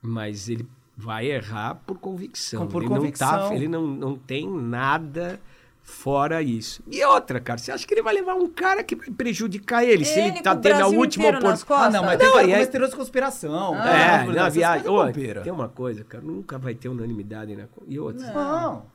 [0.00, 0.66] Mas ele
[0.96, 2.66] vai errar por convicção.
[2.66, 3.28] Por ele Não convicção.
[3.48, 5.38] tá, ele não, não tem nada
[5.86, 6.82] Fora isso.
[6.90, 10.02] E outra, cara, você acha que ele vai levar um cara que vai prejudicar ele?
[10.06, 11.64] se ele Ele tá com o tendo a última oportunidade.
[11.68, 13.74] Ah, não, mas Não, tem e aí- ter teoria de conspiração.
[13.74, 13.90] Ah.
[13.90, 14.88] É, na viagem.
[14.88, 15.42] Ô, bobeira.
[15.42, 18.86] tem uma coisa, cara, nunca vai ter unanimidade na co- E outra, Não.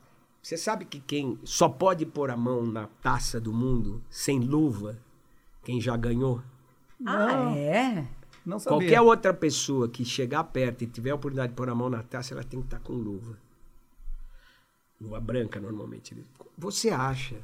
[0.42, 4.98] você sabe que quem só pode pôr a mão na taça do mundo sem luva,
[5.62, 6.42] quem já ganhou?
[7.06, 8.04] Ah, é?
[8.44, 8.78] Não sabia.
[8.78, 12.02] Qualquer outra pessoa que chegar perto e tiver a oportunidade de pôr a mão na
[12.02, 13.38] taça, ela tem que estar com luva.
[15.00, 16.16] Luva branca, normalmente.
[16.58, 17.36] Você acha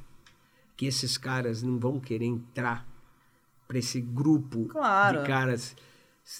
[0.76, 2.86] que esses caras não vão querer entrar
[3.66, 5.20] para esse grupo Claro.
[5.22, 5.74] de caras?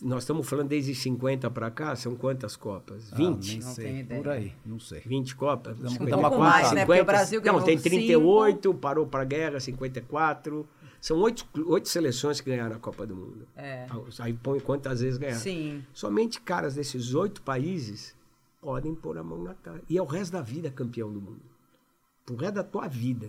[0.02, 3.12] Nós estamos falando desde 50 para cá, são quantas Copas?
[3.12, 3.48] Ah, 20?
[3.50, 3.84] nem Não sei.
[3.84, 4.20] tenho ideia.
[4.22, 5.00] Por aí, não sei.
[5.06, 5.78] 20 Copas?
[5.78, 6.84] 50, dá uma mais, né?
[6.84, 7.90] Porque o 50, Brasil Não, ganhou tem cinco.
[7.90, 10.68] 38, parou para a guerra, 54.
[11.00, 13.46] São oito, oito seleções que ganharam a Copa do Mundo.
[13.56, 13.86] É.
[14.18, 15.38] Aí põe quantas vezes ganharam.
[15.40, 15.84] Sim.
[15.92, 18.15] Somente caras desses oito países
[18.66, 19.80] podem pôr a mão na cara.
[19.88, 21.40] E é o resto da vida campeão do mundo.
[22.24, 23.28] Pro resto da tua vida.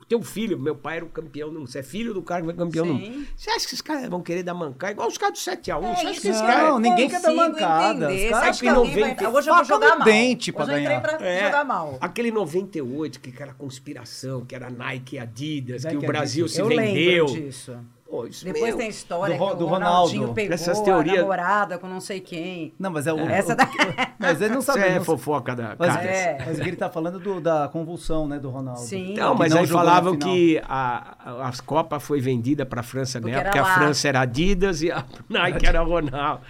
[0.00, 1.66] O teu filho, meu pai era o campeão do mundo.
[1.68, 3.10] Você é filho do cara que foi campeão do Sim.
[3.10, 3.26] mundo.
[3.36, 4.92] Você acha que esses caras vão querer dar mancar?
[4.92, 5.82] Igual os caras do 7x1.
[5.82, 6.80] É Você acha que esses Não, caras...
[6.80, 8.08] ninguém quer dar mancada.
[8.14, 10.04] Os caras acha que que alguém vai- 90 Hoje eu vou jogar mal.
[10.04, 11.16] dente pra Hoje eu entrei ganhar.
[11.18, 11.98] pra É, jogar mal.
[12.00, 16.44] Aquele 98, que era conspiração, que era Nike e Adidas, que Nike o e Brasil
[16.44, 16.52] Adidas.
[16.52, 17.26] se eu vendeu.
[17.26, 17.76] lembro disso.
[18.16, 20.34] Pô, isso, Depois meu, tem a história do Ro- que do o Ronaldinho Ronaldo.
[20.34, 22.72] pegou Essas a teorias- namorada com não sei quem.
[22.78, 23.18] Não, mas é o.
[23.20, 23.68] Essa da...
[24.18, 24.80] Mas ele não Isso sabe.
[24.86, 26.06] é não- fofoca da Mas, cara.
[26.06, 26.38] É.
[26.46, 28.80] mas ele tá falando do- da convulsão, né, do Ronaldo.
[28.80, 29.14] Sim.
[29.14, 32.82] Não, mas não aí na falavam que a, a, as Copas foi vendida para a
[32.82, 33.64] França Porque porque a.
[33.64, 36.40] França era Adidas e a Nike era Ronaldo.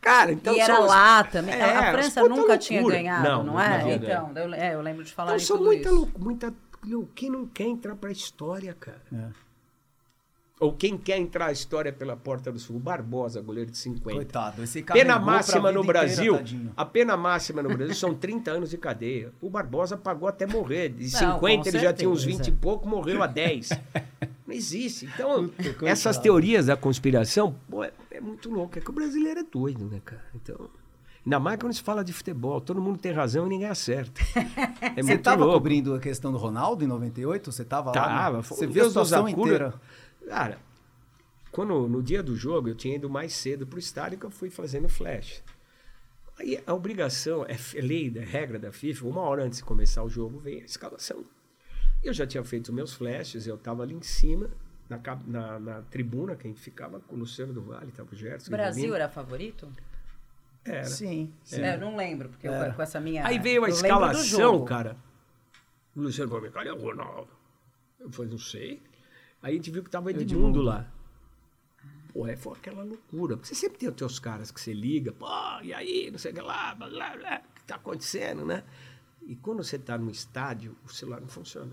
[0.00, 1.54] Cara, então e era são lá também.
[1.54, 2.98] É, a França nunca tinha loucura.
[3.02, 3.82] ganhado, não, Não, é?
[3.82, 3.90] na.
[3.94, 5.96] Então, eu, é, eu lembro de falar Então de são tudo muita isso.
[5.96, 6.54] loucura, muita.
[7.14, 9.00] Quem não quer entrar para a história, cara?
[9.10, 9.43] É.
[10.64, 12.76] Ou quem quer entrar a história pela porta do sul?
[12.76, 14.16] O Barbosa, goleiro de 50.
[14.16, 16.36] Coitado, esse Pena carregou pra máxima no inteira, Brasil.
[16.36, 16.72] tadinho.
[16.76, 19.32] a pena máxima no Brasil são 30 anos de cadeia.
[19.42, 20.88] O Barbosa pagou até morrer.
[20.88, 22.44] De Não, 50 com ele já tinha uns certeza.
[22.44, 23.68] 20 e pouco, morreu a 10.
[24.46, 25.04] Não existe.
[25.06, 25.86] Então, coitado.
[25.86, 28.78] essas teorias da conspiração, pô, é, é muito louco.
[28.78, 30.22] É que o brasileiro é doido, né, cara?
[30.34, 30.68] Então.
[31.26, 34.20] Ainda mais quando se fala de futebol, todo mundo tem razão e ninguém acerta.
[34.82, 35.54] É Você muito tava louco.
[35.58, 37.50] cobrindo a questão do Ronaldo em 98?
[37.50, 37.94] Você tava lá?
[37.94, 38.36] Tava.
[38.38, 38.42] né?
[38.42, 39.72] Você viu a situação inteira.
[40.26, 40.58] Cara,
[41.50, 44.50] quando, no dia do jogo, eu tinha ido mais cedo pro estádio que eu fui
[44.50, 45.42] fazendo flash.
[46.38, 50.02] Aí a obrigação, é é lei, é regra da FIFA, uma hora antes de começar
[50.02, 51.24] o jogo vem a escalação.
[52.02, 54.50] Eu já tinha feito os meus flashes, eu estava ali em cima,
[54.88, 58.16] na, na, na tribuna, que a gente ficava com o Luciano do Vale, estava o
[58.16, 58.48] Gerson.
[58.48, 59.70] O Brasil era favorito?
[60.64, 60.84] Era.
[60.84, 61.32] Sim.
[61.42, 61.60] sim.
[61.60, 63.24] É, eu não lembro, porque eu, com essa minha.
[63.26, 64.96] Aí veio a escalação, cara.
[65.94, 67.30] O Luciano falou, cadê o Ronaldo?
[68.00, 68.82] Eu falei, não sei.
[69.44, 70.86] Aí a gente viu que tava Edmundo lá.
[72.14, 73.36] Pô, é, foi aquela loucura.
[73.36, 75.26] Porque você sempre tem os teus caras que você liga, pô,
[75.62, 78.64] e aí, não sei o que lá, blá, blá, blá, o que tá acontecendo, né?
[79.26, 81.72] E quando você tá no estádio, o celular não funciona.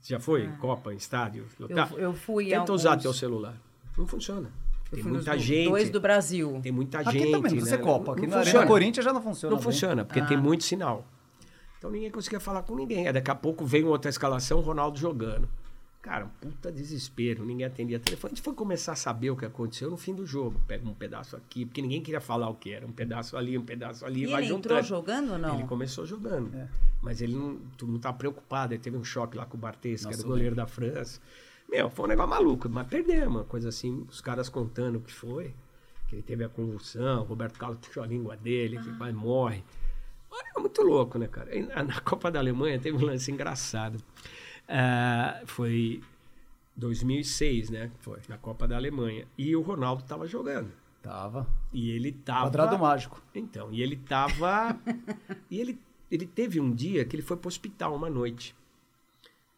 [0.00, 0.48] Você já foi?
[0.58, 1.46] Copa, em estádio?
[1.58, 1.90] lotar?
[1.92, 1.96] Ah.
[1.96, 3.02] eu fui Tenta usar alguns.
[3.04, 3.56] teu celular.
[3.96, 4.52] Não funciona.
[4.92, 5.68] Eu Tem muita do- gente.
[5.70, 6.60] Dois do Brasil.
[6.62, 7.32] Tem muita Aqui gente.
[7.32, 7.82] também, você né?
[7.82, 8.12] Copa.
[8.12, 8.66] Aqui não na Arena funciona.
[8.66, 9.50] Corinthians já não funciona.
[9.54, 9.64] Não bem.
[9.72, 10.26] funciona, porque Ah.
[10.26, 11.06] tem muito sinal.
[11.78, 13.06] Então ninguém conseguia falar com ninguém.
[13.06, 15.48] Aí daqui a pouco veio outra escalação, Ronaldo jogando.
[16.00, 18.32] Cara, um puta desespero, ninguém atendia telefone.
[18.32, 20.60] A gente foi começar a saber o que aconteceu no fim do jogo.
[20.66, 22.86] Pega um pedaço aqui, porque ninguém queria falar o que era.
[22.86, 24.74] Um pedaço ali, um pedaço ali, E vai ele juntando.
[24.74, 25.54] entrou jogando ou não?
[25.58, 26.54] Ele começou jogando.
[26.56, 26.68] É.
[27.02, 28.72] Mas ele não, tu não tá preocupado.
[28.74, 31.20] Ele teve um choque lá com o Bartes, que Nossa, era o goleiro da França.
[31.68, 33.36] Meu, foi um negócio maluco, mas perdemos.
[33.36, 35.52] Uma coisa assim, os caras contando o que foi.
[36.08, 39.62] Que ele teve a convulsão, o Roberto Carlos puxou a língua dele, que quase morre.
[40.56, 41.54] É muito louco, né, cara?
[41.54, 43.98] E na, na Copa da Alemanha teve um lance engraçado.
[44.68, 46.02] Ah, foi
[46.76, 47.90] 2006, né?
[48.00, 48.20] Foi.
[48.28, 49.26] Na Copa da Alemanha.
[49.36, 50.70] E o Ronaldo tava jogando.
[51.02, 51.46] Tava.
[51.72, 52.42] E ele tava.
[52.42, 53.22] Quadrado mágico.
[53.34, 54.78] Então, e ele tava.
[55.50, 55.78] e ele,
[56.10, 58.54] ele teve um dia que ele foi pro hospital uma noite.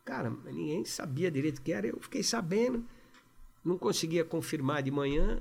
[0.05, 1.87] Cara, ninguém sabia direito o que era.
[1.87, 2.85] Eu fiquei sabendo,
[3.65, 5.41] não conseguia confirmar de manhã.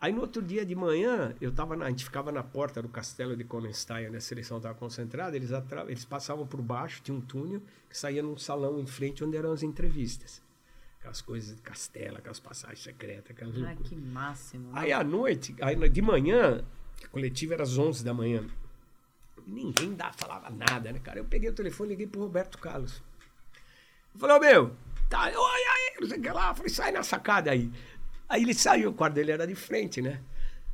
[0.00, 2.88] Aí no outro dia de manhã, eu tava na- a gente ficava na porta do
[2.88, 7.16] castelo de Konenstein, onde a seleção estava concentrada, eles, atra- eles passavam por baixo, tinha
[7.16, 10.42] um túnel que saía num salão em frente onde eram as entrevistas.
[10.98, 14.64] Aquelas coisas de castelo, aquelas passagens secretas, aquelas Ai, que máximo.
[14.72, 14.80] né?
[14.80, 16.62] Aí à noite, aí de manhã,
[17.02, 18.44] a coletiva era às 11 da manhã.
[19.46, 21.20] Ninguém dá, falava nada, né, cara?
[21.20, 23.02] Eu peguei o telefone e liguei pro Roberto Carlos.
[24.12, 24.76] Eu falei, ô meu,
[25.08, 26.50] tá, oi, aí, não sei o que lá.
[26.50, 27.70] Eu falei, sai na sacada aí.
[28.28, 30.20] Aí ele saiu, o quarto dele era de frente, né?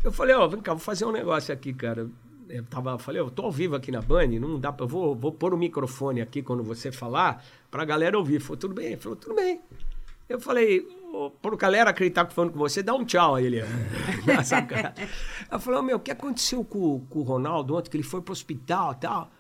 [0.03, 2.09] Eu falei, ó, vem cá, vou fazer um negócio aqui, cara.
[2.49, 5.33] Eu tava, falei, eu tô ao vivo aqui na Band, não dá eu vou, vou
[5.33, 8.41] pôr o microfone aqui quando você falar, pra galera ouvir.
[8.41, 8.87] Falou, tudo bem?
[8.87, 9.61] Ele falou, tudo bem.
[10.29, 10.81] Eu falei,
[11.13, 13.63] ô, pro galera acreditar que falando com você, dá um tchau aí, ele.
[14.27, 14.95] na sacada.
[15.51, 18.33] Ela falou, meu, o que aconteceu com, com o Ronaldo ontem, que ele foi pro
[18.33, 19.31] hospital e tal?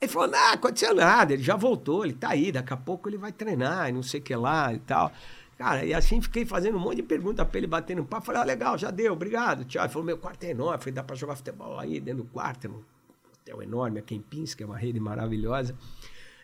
[0.00, 3.18] Ele falou, não, aconteceu nada, ele já voltou, ele tá aí, daqui a pouco ele
[3.18, 5.12] vai treinar e não sei o que lá e tal.
[5.60, 8.24] Cara, e assim fiquei fazendo um monte de pergunta pra ele, batendo papo.
[8.24, 9.82] Falei, ah, legal, já deu, obrigado, tchau.
[9.84, 12.66] Ele falou, meu quarto é enorme, falei, dá pra jogar futebol aí dentro do quarto,
[12.66, 12.82] é um
[13.30, 15.76] hotel enorme, a Kempins, que é uma rede maravilhosa.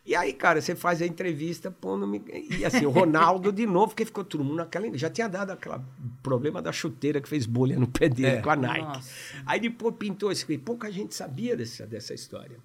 [0.04, 2.22] E aí, cara, você faz a entrevista pondo
[2.58, 4.86] E assim, o Ronaldo de novo, porque ficou todo mundo naquela.
[4.98, 5.80] Já tinha dado aquele
[6.22, 8.42] problema da chuteira que fez bolha no pé dele É.
[8.42, 8.84] com a Nike.
[8.84, 9.10] Nossa.
[9.46, 10.58] Aí depois pintou esse.
[10.58, 12.58] Pouca gente sabia dessa, dessa história.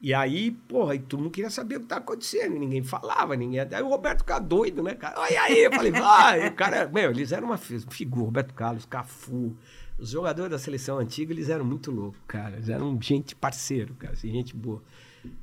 [0.00, 2.58] E aí, porra, e todo mundo queria saber o que tá acontecendo.
[2.58, 3.60] Ninguém falava, ninguém.
[3.60, 5.18] Aí o Roberto ficava doido, né, cara?
[5.18, 6.48] Olha aí, eu falei, vai.
[6.48, 9.56] o cara, meu, eles eram uma fi- figura, Roberto Carlos, Cafu.
[9.98, 12.56] Os jogadores da seleção antiga, eles eram muito loucos, cara.
[12.56, 14.82] Eles eram gente parceiro, cara, assim, gente boa.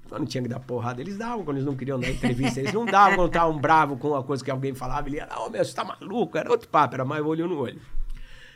[0.08, 2.86] Quando tinha que dar porrada, eles davam, quando eles não queriam dar entrevista, eles não
[2.86, 5.74] davam quando estavam bravos com uma coisa que alguém falava, ele ia, não, meu, você
[5.74, 7.82] tá maluco, era outro papo, era mais olho no olho.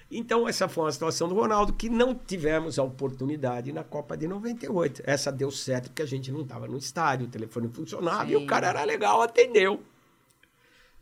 [0.09, 4.27] Então, essa foi uma situação do Ronaldo que não tivemos a oportunidade na Copa de
[4.27, 5.01] 98.
[5.05, 8.43] Essa deu certo porque a gente não estava no estádio, o telefone funcionava e Sim.
[8.43, 9.81] o cara era legal, atendeu.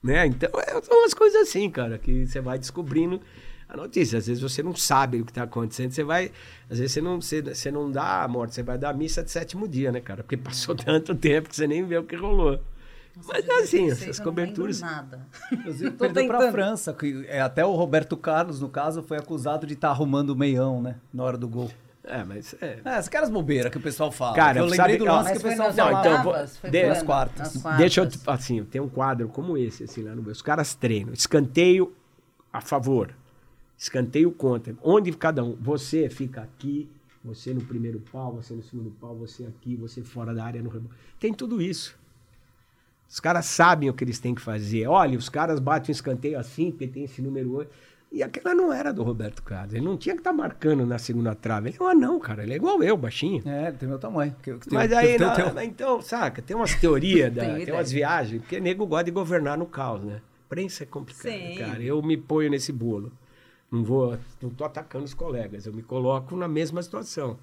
[0.01, 0.25] Né?
[0.25, 3.21] Então, é, são umas coisas assim, cara, que você vai descobrindo
[3.69, 4.17] a notícia.
[4.17, 6.31] Às vezes você não sabe o que está acontecendo, você vai.
[6.69, 9.23] Às vezes você não, você, você não dá a morte, você vai dar a missa
[9.23, 10.23] de sétimo dia, né, cara?
[10.23, 12.59] Porque passou tanto tempo que você nem vê o que rolou.
[13.27, 14.81] Mas é assim, 2006 essas coberturas.
[14.81, 15.25] Nada.
[15.51, 16.51] Inclusive, perdeu pra tentando.
[16.51, 16.93] França.
[16.93, 20.81] Que, é, até o Roberto Carlos, no caso, foi acusado de estar arrumando o meião,
[20.81, 20.95] né?
[21.13, 21.71] Na hora do gol.
[22.03, 22.79] É, mas é.
[22.85, 24.35] É, as caras bobeiras que o pessoal fala.
[24.35, 26.07] Cara, eu lembrei sabe- do lance que o pessoal nas Não, falava.
[26.09, 26.87] então, vou- de- quando?
[26.89, 27.63] nas quartas.
[27.63, 28.27] Nas Deixa eu, quartas.
[28.27, 30.31] assim, tem um quadro como esse, assim, lá no meu.
[30.31, 31.13] Os caras treinam.
[31.13, 31.93] Escanteio
[32.53, 33.11] a favor.
[33.77, 34.75] Escanteio contra.
[34.83, 35.55] Onde cada um.
[35.59, 36.87] Você fica aqui,
[37.23, 40.69] você no primeiro pau, você no segundo pau, você aqui, você fora da área no
[40.69, 40.93] rebote.
[41.19, 41.97] Tem tudo isso.
[43.15, 44.87] Os caras sabem o que eles têm que fazer.
[44.87, 47.71] Olha, os caras batem um escanteio assim, porque tem esse número 8.
[48.11, 49.73] E aquela não era do Roberto Carlos.
[49.73, 51.69] Ele não tinha que estar marcando na segunda trave.
[51.69, 52.43] Ele é um anão, cara.
[52.43, 53.41] Ele é igual eu, baixinho.
[53.47, 54.35] É, tem meu tamanho.
[54.43, 57.45] Que- que tem- Mas que- aí, tem- na- tem- então, saca, tem umas teorias, da-
[57.45, 57.77] tem ideia.
[57.77, 60.19] umas viagens, porque nego gosta de governar no caos, né?
[60.49, 61.55] Prensa é complicado, Sim.
[61.57, 61.81] cara.
[61.81, 63.13] Eu me ponho nesse bolo.
[63.71, 67.37] Não vou, não tô atacando os colegas, eu me coloco na mesma situação.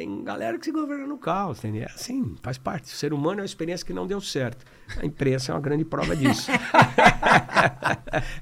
[0.00, 1.82] Tem galera que se governa no caos, entendeu?
[1.82, 2.84] É assim, faz parte.
[2.84, 4.64] O ser humano é uma experiência que não deu certo.
[4.96, 6.50] A imprensa é uma grande prova disso.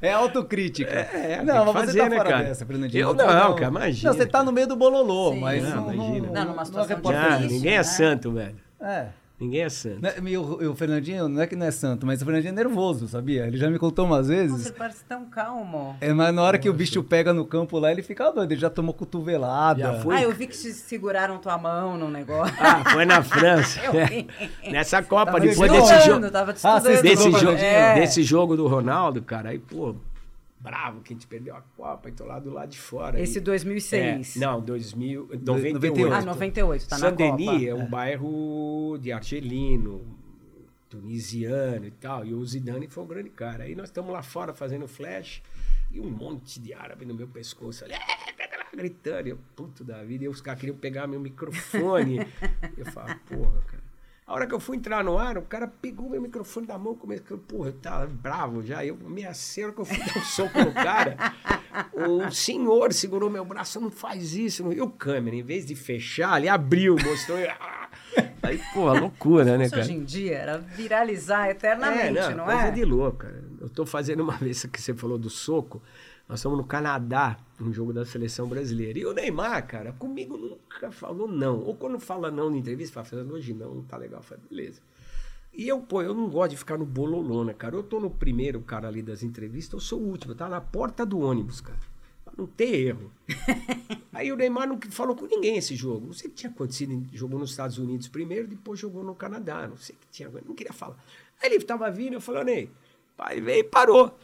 [0.00, 0.90] É autocrítica.
[0.90, 2.44] É, tem não, mas fazer, você tá né, fora cara?
[2.44, 3.00] dessa, Fernandinho.
[3.02, 5.40] Eu Você não, cara, imagina, Não, você tá no meio do bololô, Sim.
[5.40, 6.30] mas Não, não, imagina.
[6.30, 7.28] Não, numa situação reportagem.
[7.28, 7.82] Já, difícil, ninguém é né?
[7.82, 8.56] santo, velho.
[8.80, 9.08] É.
[9.40, 10.00] Ninguém é santo.
[10.02, 12.54] Né, E o, o Fernandinho, não é que não é santo, mas o Fernandinho é
[12.56, 13.46] nervoso, sabia?
[13.46, 14.50] Ele já me contou umas vezes.
[14.50, 15.96] Nossa, ele parece tão calmo.
[16.00, 18.60] É, mas na hora que o bicho pega no campo lá, ele fica doido, ele
[18.60, 19.80] já tomou cotovelada.
[19.80, 20.16] Já foi?
[20.16, 22.54] Ah, eu vi que se seguraram tua mão no negócio.
[22.58, 23.78] Ah, foi na França.
[23.86, 24.26] Eu vi.
[24.70, 26.30] Nessa Copa, Tava depois desse jogo.
[26.30, 27.52] Tava te Ah, você desse, jogo?
[27.58, 27.94] É.
[27.94, 29.94] desse jogo do Ronaldo, cara, aí, pô,
[30.60, 33.20] bravo que a gente perdeu a Copa e tô lá do lado de fora.
[33.20, 34.36] Esse E- 2006.
[34.36, 35.74] É, não, 2000, 98.
[35.74, 36.12] 98.
[36.12, 37.64] Ah, 98, tá na Saint-Denis Copa.
[37.64, 40.04] é um bairro de argelino,
[40.88, 43.64] tunisiano e tal, e o Zidane foi um grande cara.
[43.64, 45.42] Aí nós estamos lá fora fazendo flash
[45.90, 50.24] e um monte de árabe no meu pescoço, ali, é, gritando, eu, puto da vida,
[50.24, 52.18] e os caras queriam pegar meu microfone.
[52.76, 53.77] eu falo, porra, cara.
[54.28, 56.94] A hora que eu fui entrar no ar, o cara pegou meu microfone da mão,
[56.94, 58.84] começou, porra, tava bravo já.
[58.84, 61.16] Eu me a hora que eu fui dar um soco no cara.
[61.94, 64.62] O senhor segurou meu braço, não faz isso.
[64.62, 64.70] Não.
[64.70, 67.38] E o câmera, em vez de fechar, ele abriu, mostrou.
[67.58, 67.88] ah.
[68.42, 69.80] Aí, pô, loucura, né, cara?
[69.80, 72.70] hoje em dia era viralizar eternamente, é, não, coisa é?
[72.70, 73.44] de louco, cara.
[73.58, 75.82] Eu tô fazendo uma vez que você falou do soco.
[76.28, 78.98] Nós estamos no Canadá, num jogo da seleção brasileira.
[78.98, 81.60] E o Neymar, cara, comigo nunca falou não.
[81.60, 84.22] Ou quando fala não na entrevista, fala, Fernando, hoje não, não tá legal.
[84.22, 84.82] Falei, beleza.
[85.54, 87.74] E eu, pô, eu não gosto de ficar no bololô, né, cara?
[87.74, 91.04] Eu tô no primeiro cara ali das entrevistas, eu sou o último, tá na porta
[91.04, 91.78] do ônibus, cara.
[92.36, 93.10] Não ter erro.
[94.12, 96.06] Aí o Neymar não falou com ninguém esse jogo.
[96.06, 97.04] Não sei o que tinha acontecido.
[97.12, 99.66] Jogou nos Estados Unidos primeiro, depois jogou no Canadá.
[99.66, 100.30] Não sei o que tinha.
[100.46, 100.96] Não queria falar.
[101.42, 102.70] Aí ele tava vindo, eu falei, Ney,
[103.16, 104.16] pai veio e parou.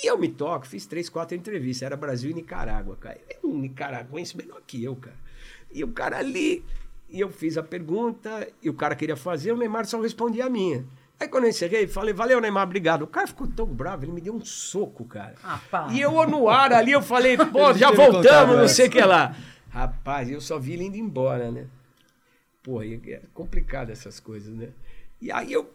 [0.00, 1.86] E eu me toco, fiz três, quatro entrevistas.
[1.86, 3.18] Era Brasil e Nicarágua, cara.
[3.28, 5.16] É um nicaragüense menor que eu, cara.
[5.70, 6.64] E o cara ali,
[7.10, 10.50] e eu fiz a pergunta, e o cara queria fazer, o Neymar só respondia a
[10.50, 10.84] minha.
[11.20, 13.02] Aí quando eu encerrei, falei, valeu, Neymar, obrigado.
[13.02, 15.34] O cara ficou tão bravo, ele me deu um soco, cara.
[15.44, 15.88] Ah.
[15.92, 18.74] E eu no ar ali, eu falei, pô, já contado voltamos, não essa.
[18.74, 19.36] sei o que lá.
[19.70, 21.66] Rapaz, eu só vi ele indo embora, né?
[22.66, 24.70] E é complicado essas coisas, né?
[25.20, 25.72] E aí eu,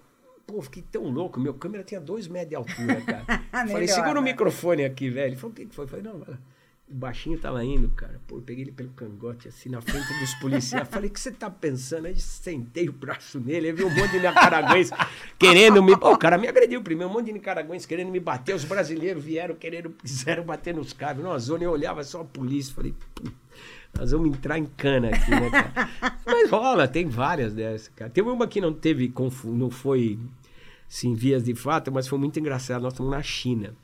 [0.48, 3.26] pô, fiquei tão louco, meu câmera tinha dois metros de altura, cara.
[3.68, 4.32] falei, segura o né?
[4.32, 5.28] microfone aqui, velho.
[5.28, 5.84] Ele falou, o que foi?
[5.84, 6.22] Eu falei, não.
[6.90, 8.22] O baixinho tava indo, cara.
[8.26, 10.88] Pô, eu peguei ele pelo cangote, assim, na frente dos policiais.
[10.88, 12.06] Falei, o que você tá pensando?
[12.06, 14.94] Aí sentei o braço nele, aí vi um monte de nicaragüense
[15.38, 15.98] querendo me...
[15.98, 18.56] Pô, o cara me agrediu primeiro, um monte de nicaragüense querendo me bater.
[18.56, 21.22] Os brasileiros vieram querendo, quiseram bater nos caras.
[21.22, 22.74] Numa zona, eu olhava só a polícia.
[22.74, 23.30] Falei, pô.
[23.98, 25.90] Nós vamos entrar em cana aqui, né, cara?
[26.26, 28.10] Mas rola, tem várias dessas, cara.
[28.12, 29.12] Teve uma que não teve,
[29.46, 30.20] não foi
[30.88, 32.82] sim, vias de fato, mas foi muito engraçado.
[32.82, 33.76] Nós estamos na China.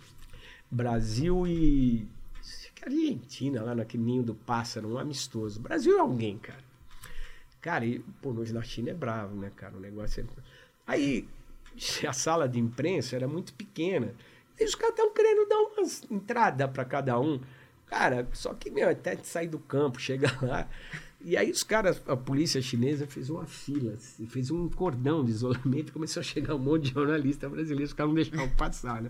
[0.70, 2.08] Brasil e.
[2.86, 5.60] Argentina, lá naquele ninho do pássaro, um amistoso.
[5.60, 6.64] Brasil é alguém, cara.
[7.62, 9.78] Cara, e, pô, hoje na China é bravo, né, cara?
[9.78, 10.42] O negócio é.
[10.86, 11.26] Aí,
[12.08, 14.14] a sala de imprensa era muito pequena.
[14.60, 17.40] E os caras estavam querendo dar umas entradas para cada um.
[17.88, 20.68] Cara, só que, meu, até sair do campo, chegar lá.
[21.24, 25.32] E aí os caras, a polícia chinesa fez uma fila, assim, fez um cordão de
[25.32, 29.10] isolamento, começou a chegar um monte de jornalista brasileiro, os caras não deixavam passar, né?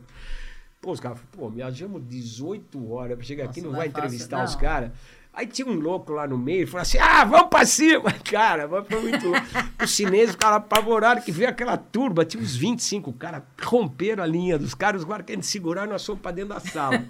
[0.80, 3.88] Pô, os caras falaram, pô, viajamos 18 horas pra chegar aqui, Nossa, não não vai
[3.88, 4.92] é fácil, entrevistar os caras.
[5.34, 8.12] Aí tinha um louco lá no meio, falou assim: ah, vamos pra cima!
[8.30, 9.48] Cara, foi muito louco.
[9.84, 14.60] Os chineses ficaram apavorados que veio aquela turba, tinha uns 25 caras, romperam a linha
[14.60, 17.04] dos caras, os guardas querendo segurar, nós fomos pra dentro da sala.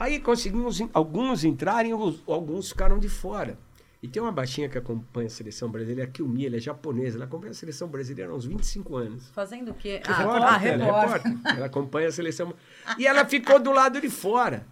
[0.00, 3.58] Aí conseguimos alguns entrarem, alguns ficaram de fora.
[4.02, 7.24] E tem uma baixinha que acompanha a seleção brasileira, a Kilmi, ela é japonesa, ela
[7.24, 9.28] acompanha a seleção brasileira há uns 25 anos.
[9.30, 10.00] Fazendo o quê?
[10.04, 11.30] Repórter, Ah, ela é repórter.
[11.32, 11.56] repórter.
[11.56, 12.52] Ela acompanha a seleção.
[12.98, 14.66] E ela ficou do lado de fora.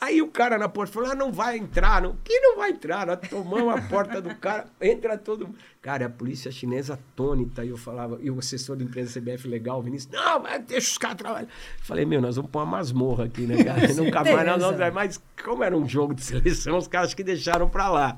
[0.00, 2.00] Aí o cara na porta falou: ah, não vai entrar.
[2.00, 2.14] Não.
[2.22, 3.04] Que não vai entrar?
[3.04, 5.58] Nós tomamos a porta do cara, entra todo mundo.
[5.82, 7.64] Cara, a polícia chinesa atônita.
[7.64, 10.98] E eu falava, e o assessor da empresa CBF legal, o Vinícius, não, deixa os
[10.98, 11.48] caras trabalhar.
[11.82, 13.88] Falei, meu, nós vamos pôr uma masmorra aqui, né, cara?
[13.92, 14.94] Nunca mais nós vamos.
[14.94, 18.16] Mas como era um jogo de seleção, os caras que deixaram pra lá.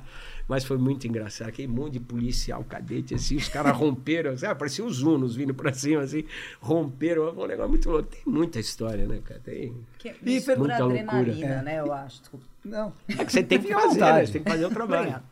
[0.51, 1.47] Mas foi muito engraçado.
[1.49, 4.59] Aquele monte de policial cadete, assim, os caras romperam, sabe?
[4.59, 6.25] Parecia os Unos vindo pra cima, assim,
[6.61, 7.33] romperam.
[7.33, 8.09] Foi um negócio muito louco.
[8.09, 9.41] Tem muita história, né, cara?
[9.45, 9.73] Tem.
[9.97, 11.01] Que E mistura muita loucura.
[11.13, 11.63] adrenalina, É.
[11.63, 11.79] né?
[11.79, 12.19] Eu acho.
[12.21, 12.45] Desculpa.
[12.65, 12.93] Não.
[13.17, 13.91] É que você tem que fazer, né?
[13.93, 14.27] vontade.
[14.27, 15.23] Você tem que fazer o trabalho.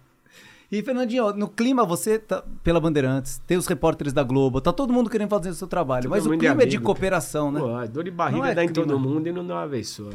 [0.70, 4.92] E, Fernandinho, no clima, você tá pela Bandeirantes, tem os repórteres da Globo, tá todo
[4.92, 7.50] mundo querendo fazer o seu trabalho, Todo mas o mundo clima é de amigo, cooperação,
[7.50, 7.58] né?
[7.58, 8.86] Pô, a dor de barriga Não é dá em clima.
[8.86, 10.10] todo mundo e não dá uma vez só.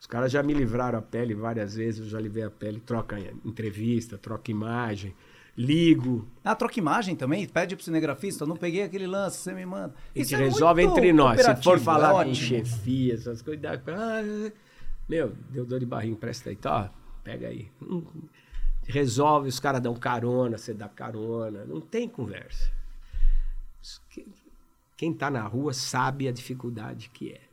[0.00, 3.18] Os caras já me livraram a pele várias vezes, eu já livrei a pele, troca
[3.44, 5.14] entrevista, troca imagem,
[5.54, 6.26] ligo.
[6.42, 7.46] Ah, troca imagem também?
[7.46, 9.94] Pede pro cinegrafista, eu não peguei aquele lance, você me manda.
[10.16, 11.42] Gente Isso é resolve entre nós.
[11.42, 12.34] Se for falar é ótimo.
[12.34, 14.52] chefia, essas coisas, ah,
[15.06, 16.90] meu, deu dor de barriga, empresta aí, tá?
[17.22, 17.70] Pega aí.
[17.82, 18.02] Hum,
[18.84, 22.72] Resolve, os caras dão carona, você dá carona, não tem conversa.
[24.96, 27.49] Quem tá na rua sabe a dificuldade que é.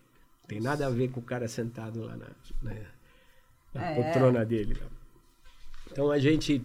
[0.48, 2.28] Não tem nada a ver com o cara sentado lá na,
[2.62, 2.74] na,
[3.74, 3.96] na É.
[3.96, 4.78] poltrona dele.
[5.92, 6.64] Então a gente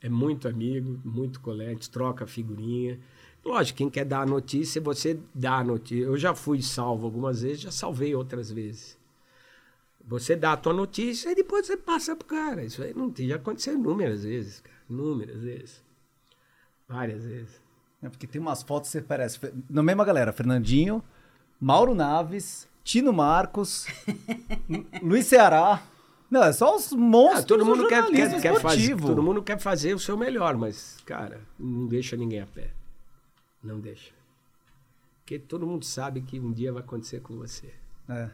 [0.00, 2.98] é muito amigo, muito colega, troca figurinha.
[3.44, 6.04] Lógico, quem quer dar a notícia, você dá a notícia.
[6.04, 8.96] Eu já fui salvo algumas vezes, já salvei outras vezes.
[10.06, 12.62] Você dá a tua notícia e depois você passa pro cara.
[12.64, 14.76] Isso aí não tem, já aconteceu inúmeras vezes, cara.
[14.88, 15.82] Inúmeras vezes.
[16.88, 17.60] Várias vezes.
[18.00, 19.40] É porque tem umas fotos que você parece.
[19.68, 21.02] Na mesma galera, Fernandinho,
[21.60, 23.86] Mauro Naves, Tino Marcos,
[24.66, 25.82] Lu- Luiz Ceará.
[26.30, 29.42] Não, é só os monstros Ah, todo do mundo quer, quer, quer fazer, todo mundo
[29.42, 32.70] quer fazer o seu melhor, mas, cara, não deixa ninguém a pé.
[33.62, 34.10] Não deixa.
[35.20, 37.74] Porque todo mundo sabe que um dia vai acontecer com você.
[38.08, 38.30] É.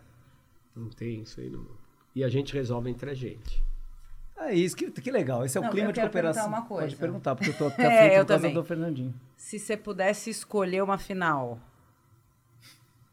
[0.76, 1.50] Não tem isso aí.
[1.50, 1.66] Não.
[2.14, 3.61] E a gente resolve entre a gente.
[4.36, 5.44] É isso, que, que legal.
[5.44, 6.42] Esse é o Não, clima eu de cooperação.
[6.44, 6.82] perguntar uma coisa.
[6.86, 8.55] Pode perguntar, porque eu tô até É, aflito eu também.
[8.55, 9.14] do Fernandinho.
[9.36, 11.59] Se você pudesse escolher uma final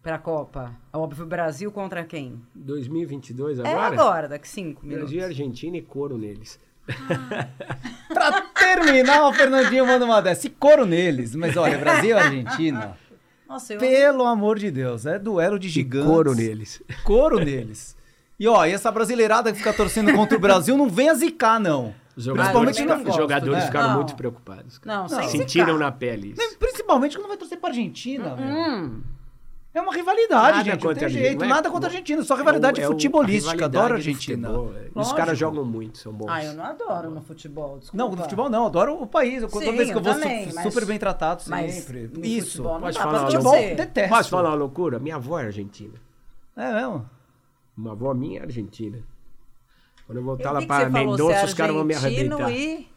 [0.02, 2.42] pra Copa, óbvio, Brasil contra quem?
[2.56, 3.94] 2022 É agora?
[3.96, 5.10] agora, daqui cinco minutos.
[5.12, 6.60] Brasil e Argentina e couro neles.
[8.10, 10.48] Pra terminar, o Fernandinho manda uma dessa.
[10.48, 11.36] E couro neles.
[11.36, 12.98] Mas olha, Brasil e Argentina,
[13.48, 13.80] Nossa, eu...
[13.80, 16.10] pelo amor de Deus, é duelo de E gigantes.
[16.10, 16.82] couro neles.
[17.04, 17.96] Couro neles.
[18.40, 21.94] E ó, e essa brasileirada que fica torcendo contra o Brasil não venha zicar, não.
[22.18, 23.66] Os Ah, jogadores, não gosto, jogadores né?
[23.68, 23.96] ficaram Não.
[23.98, 24.78] muito preocupados.
[24.80, 24.98] cara.
[24.98, 25.80] Não, sem Sentiram zicar.
[25.80, 26.58] na pele isso.
[26.58, 28.50] Principalmente quando vai torcer pra Argentina, velho.
[28.50, 29.02] Hum,
[29.74, 30.84] É uma rivalidade, Nada gente.
[30.84, 31.40] Não tem jeito.
[31.40, 33.52] não é- Nada contra a Argentina, só rivalidade É o- é futebolística.
[33.54, 34.48] rivalidade Adoro a Argentina.
[34.50, 35.00] futebol, é.
[35.00, 36.28] Os caras jogam muito, são bons.
[36.30, 37.98] Ah, eu não adoro no futebol, desculpa.
[38.04, 39.42] Não, no futebol não, adoro o país.
[39.50, 42.12] Toda Sim, vez que eu eu vou também, su- mas- super bem tratado mas sempre.
[42.22, 42.64] Isso.
[42.64, 44.10] dá falar Futebol, detesto.
[44.16, 45.00] Posso falar uma loucura?
[45.00, 45.94] Minha avó é argentina.
[46.58, 47.10] É mesmo?
[47.78, 48.98] Uma avó minha é argentina.
[50.06, 52.52] Quando eu voltar Eu lá para Mendonça, ser os caras vão me arrebentar.
[52.52, 52.91] E...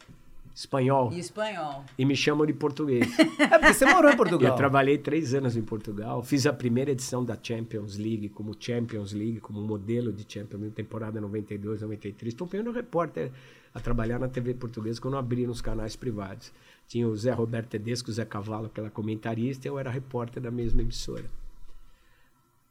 [0.55, 1.11] Espanhol.
[1.11, 1.83] e espanhol.
[1.97, 3.05] E me chamam de português.
[3.37, 4.51] É porque você morou em Portugal.
[4.51, 9.11] Eu trabalhei três anos em Portugal, fiz a primeira edição da Champions League, como Champions
[9.11, 12.33] League, como modelo de Champions League, temporada 92, 93.
[12.33, 13.31] Estou vendo repórter
[13.73, 16.53] a trabalhar na TV portuguesa quando abri nos canais privados.
[16.87, 20.49] Tinha o Zé Roberto Tedesco, o Zé Cavalo, aquela comentarista, e eu era repórter da
[20.49, 21.25] mesma emissora.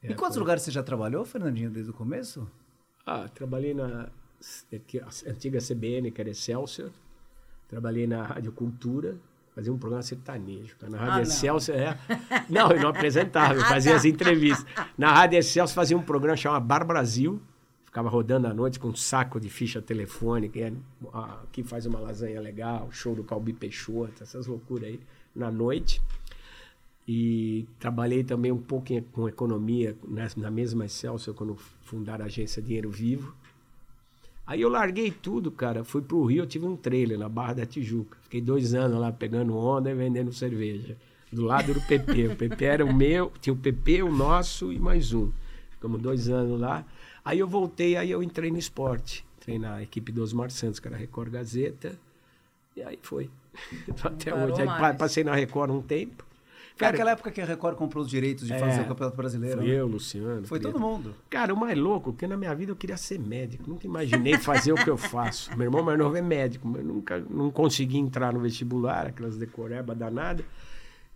[0.03, 2.51] Em quantos lugares você já trabalhou, Fernandinho, desde o começo?
[3.07, 4.09] Ah, trabalhei na
[5.03, 6.91] a antiga CBN, que era Excelsior.
[7.75, 9.17] Trabalhei na Rádio Cultura,
[9.53, 10.77] fazia um programa sertanejo.
[10.89, 11.23] Na Rádio Ah, não.
[11.23, 11.99] Excelsior, é.
[12.49, 14.65] Não, eu não apresentava, eu fazia as entrevistas.
[14.97, 17.43] Na Rádio Excelsior fazia um programa chamado Bar Brasil.
[17.85, 20.57] Ficava rodando à noite com um saco de ficha telefônica.
[20.57, 20.73] E,
[21.13, 25.01] ah, aqui faz uma lasanha legal, show do Calbi Peixoto, essas loucuras aí,
[25.35, 26.01] na noite.
[27.09, 32.29] E trabalhei também um pouco em, com economia na, na mesma Excelsior, quando fundaram a
[32.29, 33.35] agência Dinheiro Vivo.
[34.47, 35.85] Aí eu larguei tudo, cara.
[35.85, 38.19] Fui pro Rio, eu tive um trailer na Barra da Tijuca.
[38.23, 40.97] Fiquei dois anos lá pegando onda e vendendo cerveja.
[41.33, 42.29] Do lado do PP.
[42.29, 45.33] o PP era o meu, tinha o PP, o nosso e mais um.
[45.71, 46.85] Ficamos dois anos lá.
[47.25, 49.25] Aí eu voltei, aí eu entrei no esporte.
[49.39, 51.99] Entrei na equipe do Osmar Santos, que era Record Gazeta.
[52.77, 53.31] E aí foi.
[54.05, 54.61] Até hoje.
[54.61, 54.97] Aí mais.
[54.97, 56.25] passei na Record um tempo.
[56.77, 59.59] Foi aquela época que a Record comprou os direitos de É, fazer o Campeonato Brasileiro.
[59.59, 59.75] Fui né?
[59.75, 60.45] eu, Luciano.
[60.45, 60.77] Foi Prieto.
[60.77, 61.15] todo mundo.
[61.31, 63.63] Cara, o mais louco, porque na minha vida eu queria ser médico.
[63.69, 65.57] Nunca imaginei fazer o que eu faço.
[65.57, 69.95] Meu irmão mais novo é médico, mas nunca não consegui entrar no vestibular, aquelas decoreba
[69.95, 70.45] danadas.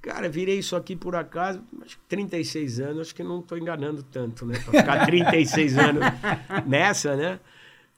[0.01, 4.01] Cara, virei isso aqui por acaso, acho que 36 anos, acho que não estou enganando
[4.05, 4.57] tanto, né?
[4.61, 6.05] Pra ficar 36 anos
[6.67, 7.41] nessa, né?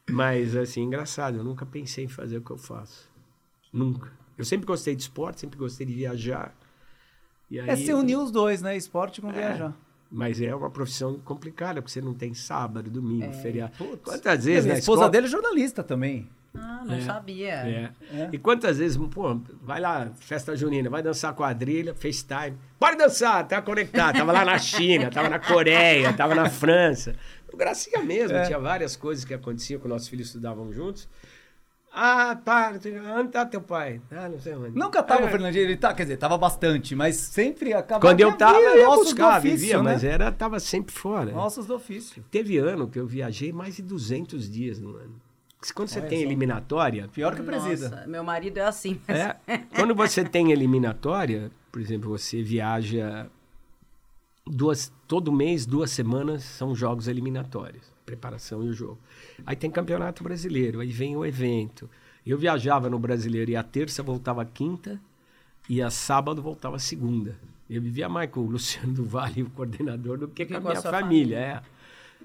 [0.09, 3.07] Mas, assim, engraçado, eu nunca pensei em fazer o que eu faço.
[3.71, 4.11] Nunca.
[4.37, 6.55] Eu sempre gostei de esporte, sempre gostei de viajar.
[7.51, 8.77] E É, aí- você uniu os dois, né?
[8.77, 9.75] Esporte com viajar.
[10.13, 13.73] mas é uma profissão complicada, porque você não tem sábado, domingo, feriado.
[13.79, 14.01] Putz.
[14.03, 15.11] Quantas vezes a na esposa escola...
[15.11, 16.29] dele é jornalista também.
[16.53, 17.01] Ah, não É.
[17.03, 17.49] sabia.
[17.55, 17.91] É.
[18.13, 18.29] É.
[18.33, 22.57] E quantas vezes, pô, vai lá, festa junina, vai dançar quadrilha, FaceTime.
[22.77, 24.17] Pode dançar, tá conectado.
[24.17, 27.15] Tava lá na China, tava na Coreia, tava na França.
[27.57, 28.47] Gracinha mesmo, É.
[28.47, 31.09] tinha várias coisas que aconteciam quando nossos filhos estudavam juntos.
[31.93, 32.79] Ah, para,
[33.19, 34.01] onde tá teu pai?
[34.13, 34.79] Ah, não sei onde.
[34.79, 38.01] Nunca tava o Fernandinho, ele tá, quer dizer, tava bastante, mas sempre acabava.
[38.01, 39.83] Quando eu tava, eu ia buscar, do ofício, vivia, né?
[39.83, 41.37] mas era, tava sempre fora.
[41.37, 42.25] Ossos do ofício.
[42.31, 45.21] Teve ano que eu viajei mais de 200 dias no ano.
[45.75, 47.91] Quando você Olha tem eliminatória, Pior que presida.
[47.91, 48.99] Nossa, meu marido é assim.
[49.07, 49.37] mas- é,
[49.75, 53.27] quando você tem eliminatória, por exemplo, você viaja
[54.47, 58.99] duas, todo mês, duas semanas são jogos eliminatórios, preparação e o jogo.
[59.47, 61.89] Aí tem campeonato brasileiro, aí vem o evento.
[62.27, 65.01] Eu viajava no brasileiro e a terça voltava quinta
[65.69, 67.39] e a sábado voltava segunda.
[67.69, 70.61] Eu vivia mais com o Luciano do Vale, o coordenador, do que Que com a
[70.61, 71.39] minha sua família.
[71.39, 71.63] É.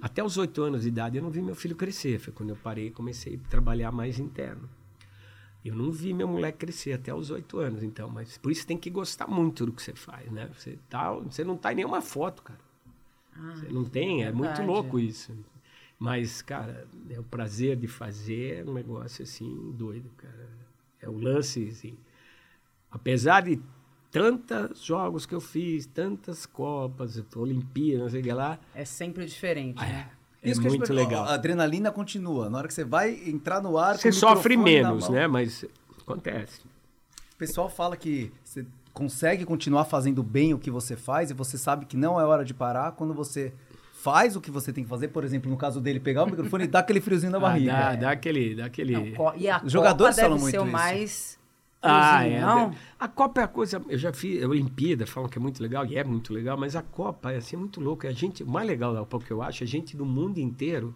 [0.02, 2.20] Até os oito anos de idade eu não vi meu filho crescer.
[2.20, 4.68] Foi quando eu parei e comecei a trabalhar mais interno.
[5.64, 8.10] Eu não vi meu moleque crescer até os oito anos, então.
[8.10, 10.50] Mas por isso tem que gostar muito do que você faz, né?
[10.56, 12.60] Você, tá, você não tá em nenhuma foto, cara.
[13.56, 14.68] você não tem, é muito verdade.
[14.68, 15.32] louco isso.
[15.98, 20.50] Mas, cara, é o prazer de fazer é um negócio assim doido, cara.
[21.02, 21.98] É o lance, assim.
[22.92, 23.62] Apesar de
[24.12, 29.26] tantos jogos que eu fiz, tantas Copas, Olimpíadas, não sei o que lá, É sempre
[29.26, 30.10] diferente, né?
[30.42, 31.26] é Isso te muito legal.
[31.26, 32.50] A adrenalina continua.
[32.50, 33.98] Na hora que você vai entrar no ar.
[33.98, 35.28] Você sofre menos, né?
[35.28, 35.66] Mas
[36.02, 36.62] acontece.
[37.34, 41.58] O pessoal fala que você consegue continuar fazendo bem o que você faz e você
[41.58, 43.54] sabe que não é hora de parar quando você
[44.06, 45.08] faz o que você tem que fazer.
[45.08, 47.72] Por exemplo, no caso dele, pegar o microfone e dar aquele friozinho na Ah, barriga.
[47.72, 48.54] dá, dá aquele.
[48.56, 48.94] Dá aquele...
[48.94, 50.72] Não, co- e a Os jogadores Copa deve falam ser muito o isso.
[50.72, 51.40] mais
[51.82, 52.42] Ah, friozinho, é.
[52.42, 52.76] não?
[53.00, 53.82] A Copa é a coisa.
[53.90, 54.44] Eu já fiz.
[54.44, 57.38] A Olimpíada falam que é muito legal, e é muito legal, mas a Copa é
[57.38, 58.08] assim, muito louca.
[58.08, 60.38] A gente, o mais legal da Copa que eu acho é a gente do mundo
[60.40, 60.94] inteiro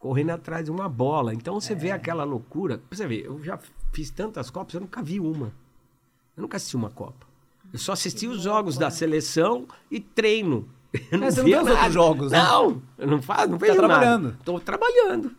[0.00, 1.32] correndo atrás de uma bola.
[1.32, 1.76] Então você É.
[1.76, 2.80] vê aquela loucura.
[2.90, 3.58] Você vê, eu já
[3.92, 5.52] fiz tantas Copas, eu nunca vi uma.
[6.36, 7.26] Eu nunca assisti uma Copa.
[7.72, 10.68] Eu só assisti os jogos da seleção e treino.
[11.10, 12.38] Eu É, você não vê os outros jogos, né?
[12.38, 14.22] Não, eu não faço, não vejo trabalhando.
[14.24, 14.36] nada.
[14.38, 15.32] Estou trabalhando.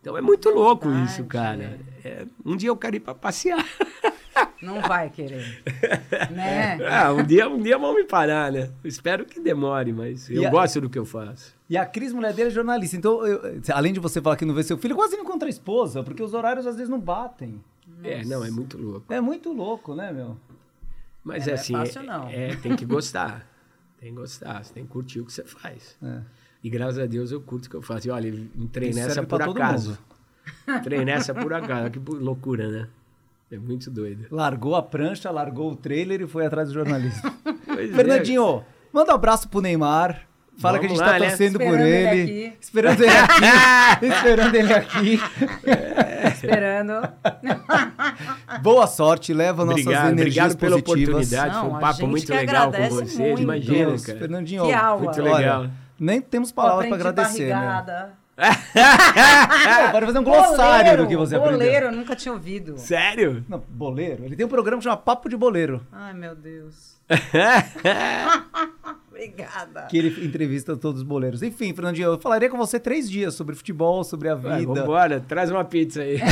[0.00, 1.10] Então é muito louco Verdade.
[1.10, 1.78] isso, cara.
[2.04, 3.64] É, um dia eu quero ir para passear.
[4.62, 5.62] Não vai querer.
[6.30, 6.78] né?
[6.88, 8.70] Ah, um dia, um dia vão me parar, né?
[8.82, 11.54] Eu espero que demore, mas eu a- gosto do que eu faço.
[11.68, 12.96] E a Cris, mulher dele, é jornalista.
[12.96, 13.40] Então, eu-
[13.72, 16.22] além de você falar que não vê seu filho, quase não encontra a esposa, porque
[16.22, 17.60] os horários às vezes não batem.
[18.04, 19.12] É, não, é muito louco.
[19.12, 20.36] É muito louco, né, meu?
[21.24, 22.28] Mas É, é, não é assim, fácil, não.
[22.28, 23.47] é, tem que gostar.
[24.00, 25.96] Tem que gostar, você tem que curtir o que você faz.
[26.02, 26.20] É.
[26.62, 28.08] E graças a Deus eu curto o que eu faço.
[28.08, 29.98] E olha, entrei Isso nessa por acaso.
[30.68, 31.90] Entrei nessa por acaso.
[31.90, 32.88] Que loucura, né?
[33.50, 34.26] É muito doido.
[34.30, 37.32] Largou a prancha, largou o trailer e foi atrás do jornalista.
[37.64, 37.94] Pois é.
[37.94, 40.26] Fernandinho, manda um abraço pro Neymar.
[40.58, 41.28] Fala que a Vamos gente lá, tá né?
[41.28, 42.46] torcendo por Esperando ele ele.
[42.46, 42.56] aqui.
[42.60, 44.06] Esperando ele aqui.
[44.06, 45.20] esperando ele aqui.
[46.32, 46.92] Esperando.
[48.62, 51.26] Boa sorte, leva nossas Obrigado, energias obrigado pela positivas.
[51.32, 51.54] oportunidade.
[51.54, 53.18] Não, Foi um papo muito legal com vocês.
[53.18, 53.42] muito.
[53.42, 54.18] Imagina, Deus, cara.
[54.18, 55.02] Fernandinho, Que aula.
[55.02, 55.66] Muito olha, legal.
[55.98, 57.54] nem temos palavras pra Aprendi agradecer, né?
[57.54, 58.18] barrigada.
[58.78, 61.58] É, Pode fazer um glossário Boleiro, do que você aprendeu.
[61.58, 62.78] Boleiro, eu nunca tinha ouvido.
[62.78, 63.44] Sério?
[63.48, 64.24] Não, boleiro?
[64.24, 65.84] Ele tem um programa que chama Papo de Boleiro.
[65.92, 66.96] Ai, meu Deus.
[69.10, 69.86] Obrigada.
[69.90, 71.42] Que ele entrevista todos os boleiros.
[71.42, 74.72] Enfim, Fernandinho, eu falaria com você três dias sobre futebol, sobre a Vai, vida.
[74.72, 76.20] vambora, traz uma pizza aí.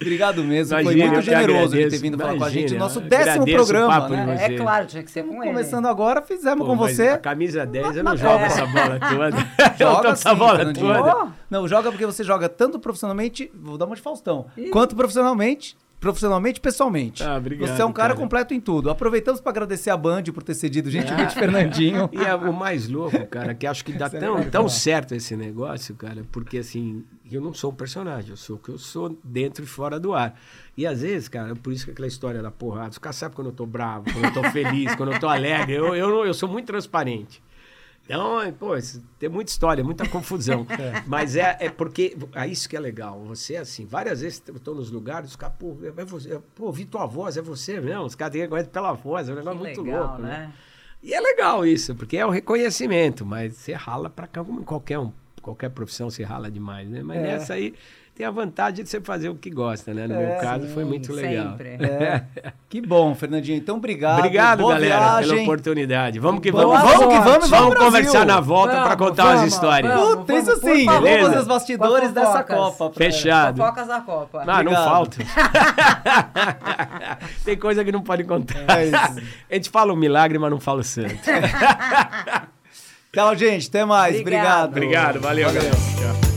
[0.00, 0.78] Obrigado mesmo.
[0.78, 2.02] Imagina, Foi eu muito generoso ele ter agradeço.
[2.02, 2.60] vindo falar com a gente.
[2.60, 4.44] Imagina, Nosso eu décimo agradeço programa, de né?
[4.44, 5.52] É claro, tinha que ser com ele.
[5.52, 7.08] Começando agora, fizemos Pô, com você.
[7.08, 8.44] A camisa 10, eu não jogo Copa.
[8.46, 9.30] essa bola toda.
[9.78, 10.94] eu Joga essa sim, bola Fernandinho.
[10.94, 11.28] toda.
[11.50, 16.58] Não, joga porque você joga tanto profissionalmente, vou dar uma de Faustão, quanto profissionalmente, profissionalmente
[16.58, 17.22] e pessoalmente.
[17.22, 18.20] Ah, obrigado, você é um cara, cara.
[18.20, 18.90] completo em tudo.
[18.90, 22.08] Aproveitamos para agradecer a Band por ter cedido gentilmente Fernandinho.
[22.20, 25.94] E é o mais louco, cara, que acho que dá tão, tão certo esse negócio,
[25.94, 29.64] cara, porque assim, eu não sou um personagem, eu sou o que eu sou dentro
[29.64, 30.38] e fora do ar.
[30.76, 33.48] E às vezes, cara, por isso que aquela história da porrada, os caras sabem quando
[33.48, 36.48] eu tô bravo, quando eu tô feliz, quando eu tô alegre, eu, eu, eu sou
[36.48, 37.42] muito transparente.
[38.12, 38.70] Então, é, pô,
[39.18, 40.66] tem muita história, muita confusão.
[41.06, 42.16] Mas é, é porque.
[42.34, 43.20] É isso que é legal.
[43.26, 46.66] Você, assim, várias vezes eu tô nos lugares, os caras, pô, é você, é- pô,
[46.66, 48.02] ouvi tua voz, é você mesmo.
[48.04, 50.28] Os caras têm que pela voz, é um negócio Que muito legal, louco, né?
[50.28, 50.52] né?
[51.02, 54.64] E é legal isso, porque é o reconhecimento, mas você rala pra cá, como em
[54.64, 57.02] qualquer, um, qualquer profissão você rala demais, né?
[57.02, 57.22] Mas É.
[57.22, 57.74] nessa aí
[58.20, 60.06] tem a vantagem de você fazer o que gosta, né?
[60.06, 61.52] No meu caso foi muito legal.
[61.52, 61.78] Sempre.
[61.80, 62.22] É.
[62.70, 63.58] Que bom, Fernandinho.
[63.58, 64.18] Então, obrigado.
[64.18, 65.30] Obrigado, Boa galera, viagem.
[65.30, 66.20] pela oportunidade.
[66.20, 66.98] Vamos que Vamos, vamos.
[66.98, 69.92] vamos que vamos, Vamos, conversar na volta pra Vamos, contar umas vamos, histórias.
[69.92, 70.14] vamos.
[70.14, 70.84] Puta, isso sim.
[70.84, 70.86] favor.
[70.86, 71.38] Vamos Beleza.
[71.38, 72.44] aos bastidores dessa.
[72.44, 72.92] Copa.
[72.92, 73.56] Fechado.
[73.56, 74.44] Fofocas da Copa.
[74.46, 75.16] Ah, não falta.
[77.44, 78.80] Tem coisa que não pode contar.
[78.80, 78.92] É.
[79.50, 81.12] A gente fala o milagre, mas não fala o santo.
[83.12, 83.68] Tchau, gente.
[83.68, 84.20] Até mais.
[84.20, 84.68] Obrigado.
[84.68, 85.16] Obrigado.
[85.16, 86.29] Obrigado, valeu, galera.